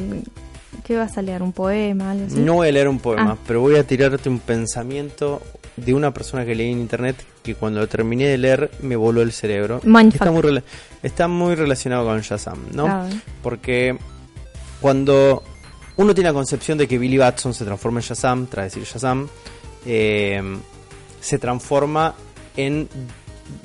¿qué 0.85 0.97
vas 0.97 1.17
a 1.19 1.23
leer? 1.23 1.43
¿Un 1.43 1.53
poema? 1.53 2.11
Algo 2.12 2.27
así? 2.27 2.39
No 2.39 2.55
voy 2.55 2.69
a 2.69 2.73
leer 2.73 2.89
un 2.89 2.99
poema, 2.99 3.33
Ah. 3.33 3.39
pero 3.47 3.61
voy 3.61 3.77
a 3.77 3.87
tirarte 3.87 4.29
un 4.29 4.39
pensamiento 4.39 5.43
de 5.77 5.93
una 5.95 6.12
persona 6.12 6.45
que 6.45 6.55
leí 6.55 6.73
en 6.73 6.81
internet 6.81 7.17
que 7.43 7.55
cuando 7.55 7.81
lo 7.81 7.89
terminé 7.89 8.27
de 8.27 8.39
leer 8.39 8.71
me 8.83 8.97
voló 8.97 9.23
el 9.23 9.33
cerebro. 9.33 9.81
Está 10.09 10.31
muy, 10.31 10.62
está 11.03 11.29
muy 11.29 11.55
relacionado 11.55 12.05
con 12.07 12.21
Shazam, 12.21 12.59
¿no? 12.73 13.09
Porque 13.43 13.97
cuando 14.81 15.43
uno 15.97 16.14
tiene 16.14 16.31
la 16.31 16.35
concepción 16.35 16.79
de 16.79 16.89
que 16.89 16.99
Billy 16.99 17.19
Batson 17.19 17.55
se 17.55 17.64
transforma 17.64 18.01
en 18.01 18.05
Shazam, 18.07 18.47
tras 18.47 18.67
decir 18.73 18.85
Shazam, 18.85 19.29
eh, 19.85 20.43
se 21.21 21.39
transforma 21.39 22.14
en 22.57 22.89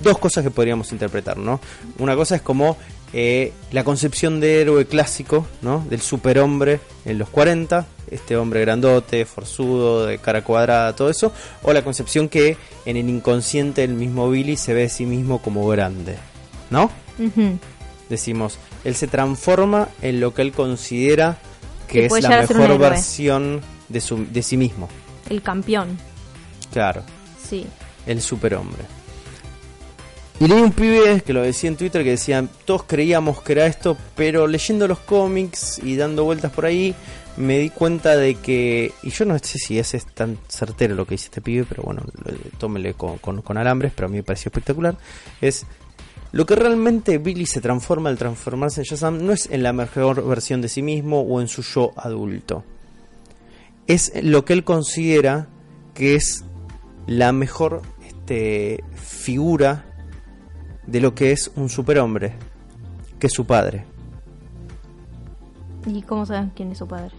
dos 0.04 0.18
cosas 0.18 0.44
que 0.44 0.52
podríamos 0.52 0.92
interpretar, 0.92 1.38
¿no? 1.38 1.60
Una 2.00 2.16
cosa 2.16 2.36
es 2.36 2.42
como 2.42 2.78
eh, 3.14 3.52
la 3.72 3.84
concepción 3.84 4.40
de 4.40 4.62
héroe 4.62 4.86
clásico, 4.86 5.46
¿no? 5.62 5.86
Del 5.90 6.02
superhombre 6.02 6.80
en 7.06 7.18
los 7.18 7.30
40, 7.30 7.86
este 8.10 8.38
hombre 8.38 8.62
grandote, 8.62 9.26
forzudo, 9.26 10.06
de 10.06 10.18
cara 10.18 10.44
cuadrada, 10.44 10.96
todo 10.96 11.10
eso, 11.10 11.32
o 11.64 11.74
la 11.74 11.84
concepción 11.84 12.30
que 12.30 12.58
en 12.86 12.98
el 12.98 13.10
inconsciente 13.10 13.82
del 13.82 13.94
mismo 13.96 14.30
Billy 14.30 14.56
se 14.58 14.74
ve 14.74 14.86
a 14.86 14.90
sí 14.90 15.06
mismo 15.06 15.42
como 15.42 15.68
grande, 15.68 16.18
¿no? 16.70 16.90
Decimos, 18.10 18.58
él 18.84 18.96
se 18.96 19.08
transforma 19.08 19.90
en 20.02 20.20
lo 20.20 20.34
que 20.34 20.42
él 20.42 20.52
considera 20.52 21.38
que, 21.88 22.02
Que 22.02 22.06
es 22.08 22.24
la 22.24 22.42
mejor 22.42 22.78
versión 22.78 23.62
de, 23.90 24.02
su, 24.02 24.26
de 24.30 24.42
sí 24.44 24.58
mismo. 24.58 24.90
El 25.30 25.42
campeón. 25.42 25.98
Claro, 26.72 27.04
Sí. 27.48 27.66
el 28.06 28.22
superhombre. 28.22 28.84
Y 30.42 30.48
leí 30.48 30.60
un 30.60 30.72
pibe 30.72 31.22
que 31.22 31.34
lo 31.34 31.44
decía 31.44 31.70
en 31.70 31.76
Twitter 31.76 32.04
que 32.04 32.10
decía, 32.12 32.44
todos 32.66 32.84
creíamos 32.84 33.44
que 33.44 33.52
era 33.52 33.68
esto, 33.68 33.96
pero 34.16 34.48
leyendo 34.48 34.88
los 34.88 34.98
cómics 34.98 35.80
y 35.84 35.96
dando 35.96 36.24
vueltas 36.24 36.52
por 36.52 36.66
ahí, 36.66 36.96
me 37.38 37.60
di 37.60 37.70
cuenta 37.70 38.18
de 38.18 38.34
que, 38.34 38.92
y 39.04 39.12
yo 39.12 39.26
no 39.26 39.38
sé 39.38 39.60
si 39.60 39.78
ese 39.78 39.98
es 39.98 40.06
tan 40.08 40.40
certero 40.48 40.96
lo 40.96 41.06
que 41.06 41.14
dice 41.14 41.26
este 41.26 41.42
pibe, 41.42 41.64
pero 41.70 41.84
bueno, 41.84 42.02
tómele 42.58 42.96
con, 42.96 43.20
con- 43.20 43.44
con 43.44 43.56
alambres, 43.58 43.92
pero 43.96 44.08
a 44.08 44.10
mí 44.10 44.18
me 44.18 44.24
pareció 44.24 44.50
espectacular, 44.50 44.98
es 45.42 45.68
lo 46.32 46.48
que 46.48 46.56
realmente 46.56 47.20
Billy 47.20 47.46
se 47.46 47.62
transforma 47.62 48.10
al 48.10 48.18
transformarse 48.18 48.82
en 48.82 48.86
Shazam 48.86 49.24
no 49.24 49.34
es 49.34 49.48
en 49.52 49.62
la 49.62 49.74
mejor 49.74 50.26
versión 50.28 50.60
de 50.62 50.70
sí 50.70 50.82
mismo 50.82 51.22
o 51.22 51.40
en 51.40 51.50
su 51.50 51.62
yo 51.62 51.92
adulto. 51.98 52.64
Es 53.86 54.12
lo 54.24 54.44
que 54.44 54.54
él 54.54 54.64
considera 54.64 55.50
que 55.94 56.16
es 56.16 56.46
la 57.06 57.32
mejor 57.34 57.82
este, 58.08 58.82
figura 58.96 59.86
de 60.88 61.00
lo 61.00 61.16
que 61.16 61.32
es 61.32 61.52
un 61.56 61.70
superhombre, 61.70 62.34
que 63.20 63.28
es 63.28 63.34
su 63.34 63.46
padre. 63.46 63.86
¿Y 65.86 66.02
cómo 66.04 66.26
saben 66.26 66.52
quién 66.56 66.72
es 66.72 66.78
su 66.78 66.88
padre? 66.88 67.12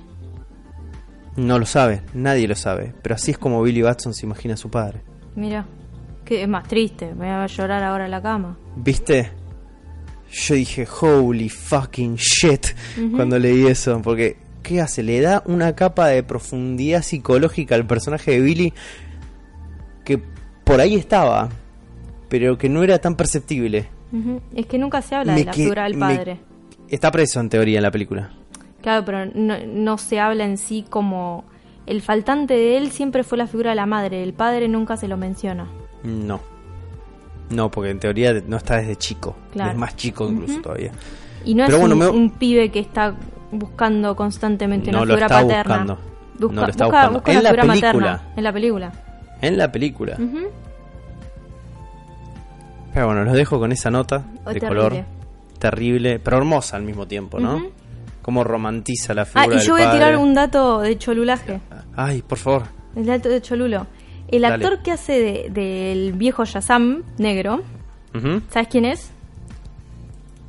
No 1.36 1.58
lo 1.58 1.66
sabe, 1.66 2.02
nadie 2.14 2.46
lo 2.46 2.54
sabe, 2.54 2.94
pero 3.02 3.14
así 3.14 3.30
es 3.30 3.38
como 3.38 3.62
Billy 3.62 3.82
Batson 3.82 4.12
se 4.14 4.26
imagina 4.26 4.54
a 4.54 4.58
su 4.58 4.70
padre. 4.70 5.02
Mira, 5.34 5.66
que 6.24 6.42
es 6.42 6.48
más 6.48 6.68
triste. 6.68 7.14
Me 7.14 7.26
voy 7.26 7.28
a 7.28 7.46
llorar 7.46 7.82
ahora 7.82 8.04
en 8.04 8.10
la 8.10 8.22
cama. 8.22 8.56
¿Viste? 8.76 9.30
Yo 10.30 10.54
dije, 10.54 10.86
holy 11.00 11.48
fucking 11.48 12.16
shit, 12.16 12.68
cuando 13.14 13.38
leí 13.38 13.66
eso, 13.66 14.00
porque 14.02 14.38
¿qué 14.62 14.80
hace? 14.80 15.02
Le 15.02 15.20
da 15.20 15.42
una 15.44 15.74
capa 15.74 16.08
de 16.08 16.22
profundidad 16.22 17.02
psicológica 17.02 17.74
al 17.74 17.86
personaje 17.86 18.32
de 18.32 18.40
Billy 18.40 18.72
que 20.04 20.22
por 20.64 20.80
ahí 20.80 20.94
estaba, 20.94 21.50
pero 22.32 22.56
que 22.56 22.70
no 22.70 22.82
era 22.82 22.98
tan 22.98 23.14
perceptible. 23.14 23.90
Es 24.54 24.64
que 24.64 24.78
nunca 24.78 25.02
se 25.02 25.14
habla 25.14 25.34
Me 25.34 25.40
de 25.40 25.44
la 25.44 25.52
que- 25.52 25.62
figura 25.64 25.82
del 25.84 25.96
me- 25.96 26.00
padre. 26.16 26.40
Está 26.88 27.10
preso 27.10 27.40
en 27.40 27.50
teoría 27.50 27.76
en 27.78 27.82
la 27.82 27.90
película. 27.90 28.30
Claro, 28.80 29.04
pero 29.04 29.26
no, 29.26 29.54
no 29.66 29.98
se 29.98 30.18
habla 30.18 30.44
en 30.46 30.56
sí 30.56 30.82
como... 30.88 31.44
El 31.84 32.00
faltante 32.00 32.54
de 32.54 32.78
él 32.78 32.90
siempre 32.90 33.22
fue 33.22 33.36
la 33.36 33.46
figura 33.46 33.70
de 33.70 33.76
la 33.76 33.84
madre. 33.84 34.22
El 34.22 34.32
padre 34.32 34.66
nunca 34.68 34.96
se 34.96 35.08
lo 35.08 35.18
menciona. 35.18 35.68
No. 36.04 36.40
No, 37.50 37.70
porque 37.70 37.90
en 37.90 37.98
teoría 37.98 38.32
no 38.46 38.56
está 38.56 38.76
desde 38.78 38.96
chico. 38.96 39.36
Claro. 39.52 39.72
Es 39.72 39.76
más 39.76 39.94
chico 39.94 40.26
incluso 40.26 40.60
todavía. 40.62 40.92
Y 41.44 41.54
no 41.54 41.64
Pero 41.66 41.76
es 41.76 41.80
bueno, 41.82 41.94
un, 41.96 42.00
me- 42.00 42.08
un 42.08 42.30
pibe 42.30 42.70
que 42.70 42.78
está 42.80 43.14
buscando 43.50 44.16
constantemente 44.16 44.90
No 44.90 45.02
una 45.02 45.06
figura 45.16 45.28
paterna. 45.28 45.98
Busca, 46.38 46.54
No 46.54 46.60
lo 46.62 46.68
está 46.68 46.84
busca- 46.86 47.08
buscando. 47.08 47.12
busca 47.18 47.30
En 47.32 47.36
una 47.38 47.42
la 47.42 47.50
figura 47.50 47.72
película. 47.74 48.10
materna. 48.12 48.32
En 48.38 48.42
la 48.44 48.52
película. 48.52 48.92
En 49.42 49.58
la 49.58 49.70
película. 49.72 50.16
Ujú. 50.18 50.38
Pero 52.94 53.06
bueno, 53.06 53.24
los 53.24 53.34
dejo 53.34 53.58
con 53.58 53.72
esa 53.72 53.90
nota 53.90 54.24
Oh, 54.44 54.48
de 54.52 54.60
terrible. 54.60 54.68
color 54.88 55.04
terrible, 55.58 56.18
pero 56.18 56.38
hermosa 56.38 56.76
al 56.76 56.82
mismo 56.82 57.06
tiempo, 57.06 57.38
¿no? 57.40 57.56
Ujú. 57.56 57.70
Cómo 58.20 58.44
romantiza 58.44 59.14
la 59.14 59.22
Ah, 59.22 59.26
figura 59.26 59.46
y 59.46 59.50
del 59.58 59.66
yo 59.66 59.72
voy 59.74 59.82
a 59.82 59.92
tirar 59.92 60.16
un 60.16 60.34
dato 60.34 60.80
de 60.80 60.98
cholulaje. 60.98 61.60
Ay, 61.96 62.22
por 62.22 62.38
favor. 62.38 62.62
El 62.96 63.06
dato 63.06 63.28
de 63.28 63.40
Cholulo. 63.40 63.86
El 64.28 64.42
Dale. 64.42 64.54
actor 64.64 64.82
que 64.82 64.92
hace 64.92 65.12
de- 65.20 65.50
del 65.50 66.12
viejo 66.12 66.44
Shazam 66.44 67.02
negro, 67.18 67.62
Ujú. 68.14 68.40
¿sabes 68.50 68.68
quién 68.68 68.84
es? 68.84 69.10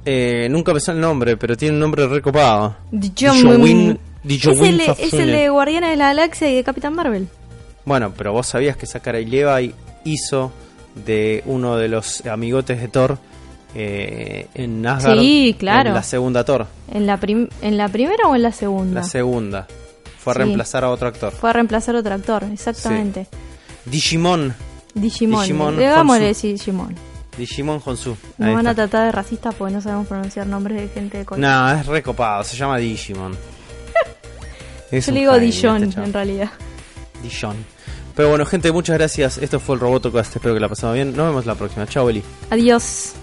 Eh, 0.05 0.47
nunca 0.51 0.73
me 0.73 0.79
el 0.85 0.99
nombre, 0.99 1.37
pero 1.37 1.55
tiene 1.55 1.73
un 1.75 1.79
nombre 1.79 2.07
recopado. 2.07 2.75
Dijowin. 2.91 3.97
Dijowin 4.23 4.61
Es 4.63 4.69
el, 4.69 4.77
de- 4.77 5.05
es 5.07 5.13
el 5.13 5.31
de 5.31 5.49
Guardianes 5.49 5.89
de 5.91 5.95
la 5.97 6.07
Galaxia 6.07 6.49
y 6.49 6.55
de 6.55 6.63
Capitán 6.63 6.93
Marvel. 6.93 7.27
Bueno, 7.85 8.13
pero 8.17 8.31
vos 8.33 8.47
sabías 8.47 8.77
que 8.77 8.85
Zachary 8.85 9.25
Levi 9.25 9.73
hizo 10.05 10.51
de 10.95 11.41
uno 11.45 11.77
de 11.77 11.87
los 11.87 12.25
amigotes 12.25 12.79
de 12.81 12.87
Thor 12.87 13.17
eh, 13.75 14.47
en 14.53 14.85
Asgard. 14.85 15.19
Sí, 15.19 15.55
claro. 15.57 15.89
En 15.89 15.95
la 15.95 16.03
segunda 16.03 16.43
Thor. 16.43 16.67
¿En 16.91 17.05
la, 17.07 17.17
prim- 17.17 17.49
¿En 17.61 17.77
la 17.77 17.87
primera 17.89 18.27
o 18.27 18.35
en 18.35 18.43
la 18.43 18.51
segunda? 18.51 19.01
La 19.01 19.07
segunda. 19.07 19.67
Fue 20.19 20.31
a 20.31 20.35
Sí. 20.35 20.39
reemplazar 20.39 20.83
a 20.83 20.89
otro 20.89 21.07
actor. 21.07 21.33
Fue 21.33 21.49
a 21.49 21.53
reemplazar 21.53 21.95
otro 21.95 22.13
actor, 22.13 22.43
exactamente. 22.53 23.27
Digimon. 23.85 24.53
Digimon. 24.93 25.41
Digimon 25.41 25.77
Digámosle 25.77 26.33
sí, 26.33 26.53
Digimon. 26.53 26.95
Digimon 27.37 27.81
Honsu. 27.83 28.15
Nos 28.37 28.53
van 28.53 28.67
a 28.67 28.75
tratar 28.75 29.05
de 29.07 29.11
racistas 29.11 29.55
porque 29.55 29.73
no 29.73 29.81
sabemos 29.81 30.05
pronunciar 30.07 30.45
nombres 30.45 30.79
de 30.79 30.87
gente 30.89 31.17
de 31.17 31.25
Corea. 31.25 31.71
No, 31.73 31.79
es 31.79 31.85
recopado, 31.87 32.43
se 32.43 32.55
llama 32.55 32.77
Digimon. 32.77 33.31
Yo 34.91 35.11
le 35.11 35.19
digo 35.19 35.39
Dijon, 35.39 35.83
este 35.83 35.95
chavo. 35.95 36.05
en 36.07 36.13
realidad. 36.13 36.49
Dijon. 37.23 37.55
Pero 38.15 38.29
bueno, 38.29 38.45
gente, 38.45 38.71
muchas 38.71 38.97
gracias. 38.97 39.37
Esto 39.37 39.59
fue 39.59 39.75
el 39.75 39.81
Robotocast. 39.81 40.35
Espero 40.35 40.53
que 40.53 40.59
la 40.59 40.69
pasado 40.69 40.93
bien. 40.93 41.15
Nos 41.15 41.27
vemos 41.27 41.45
la 41.45 41.55
próxima. 41.55 41.87
Chao, 41.87 42.09
Eli. 42.09 42.23
Adiós. 42.49 43.13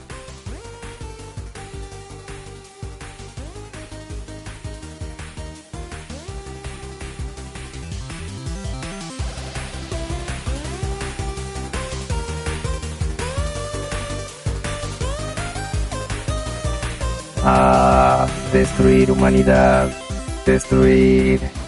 A 17.43 18.26
destruir 18.53 19.11
humanidad. 19.11 19.88
Destruir. 20.45 21.59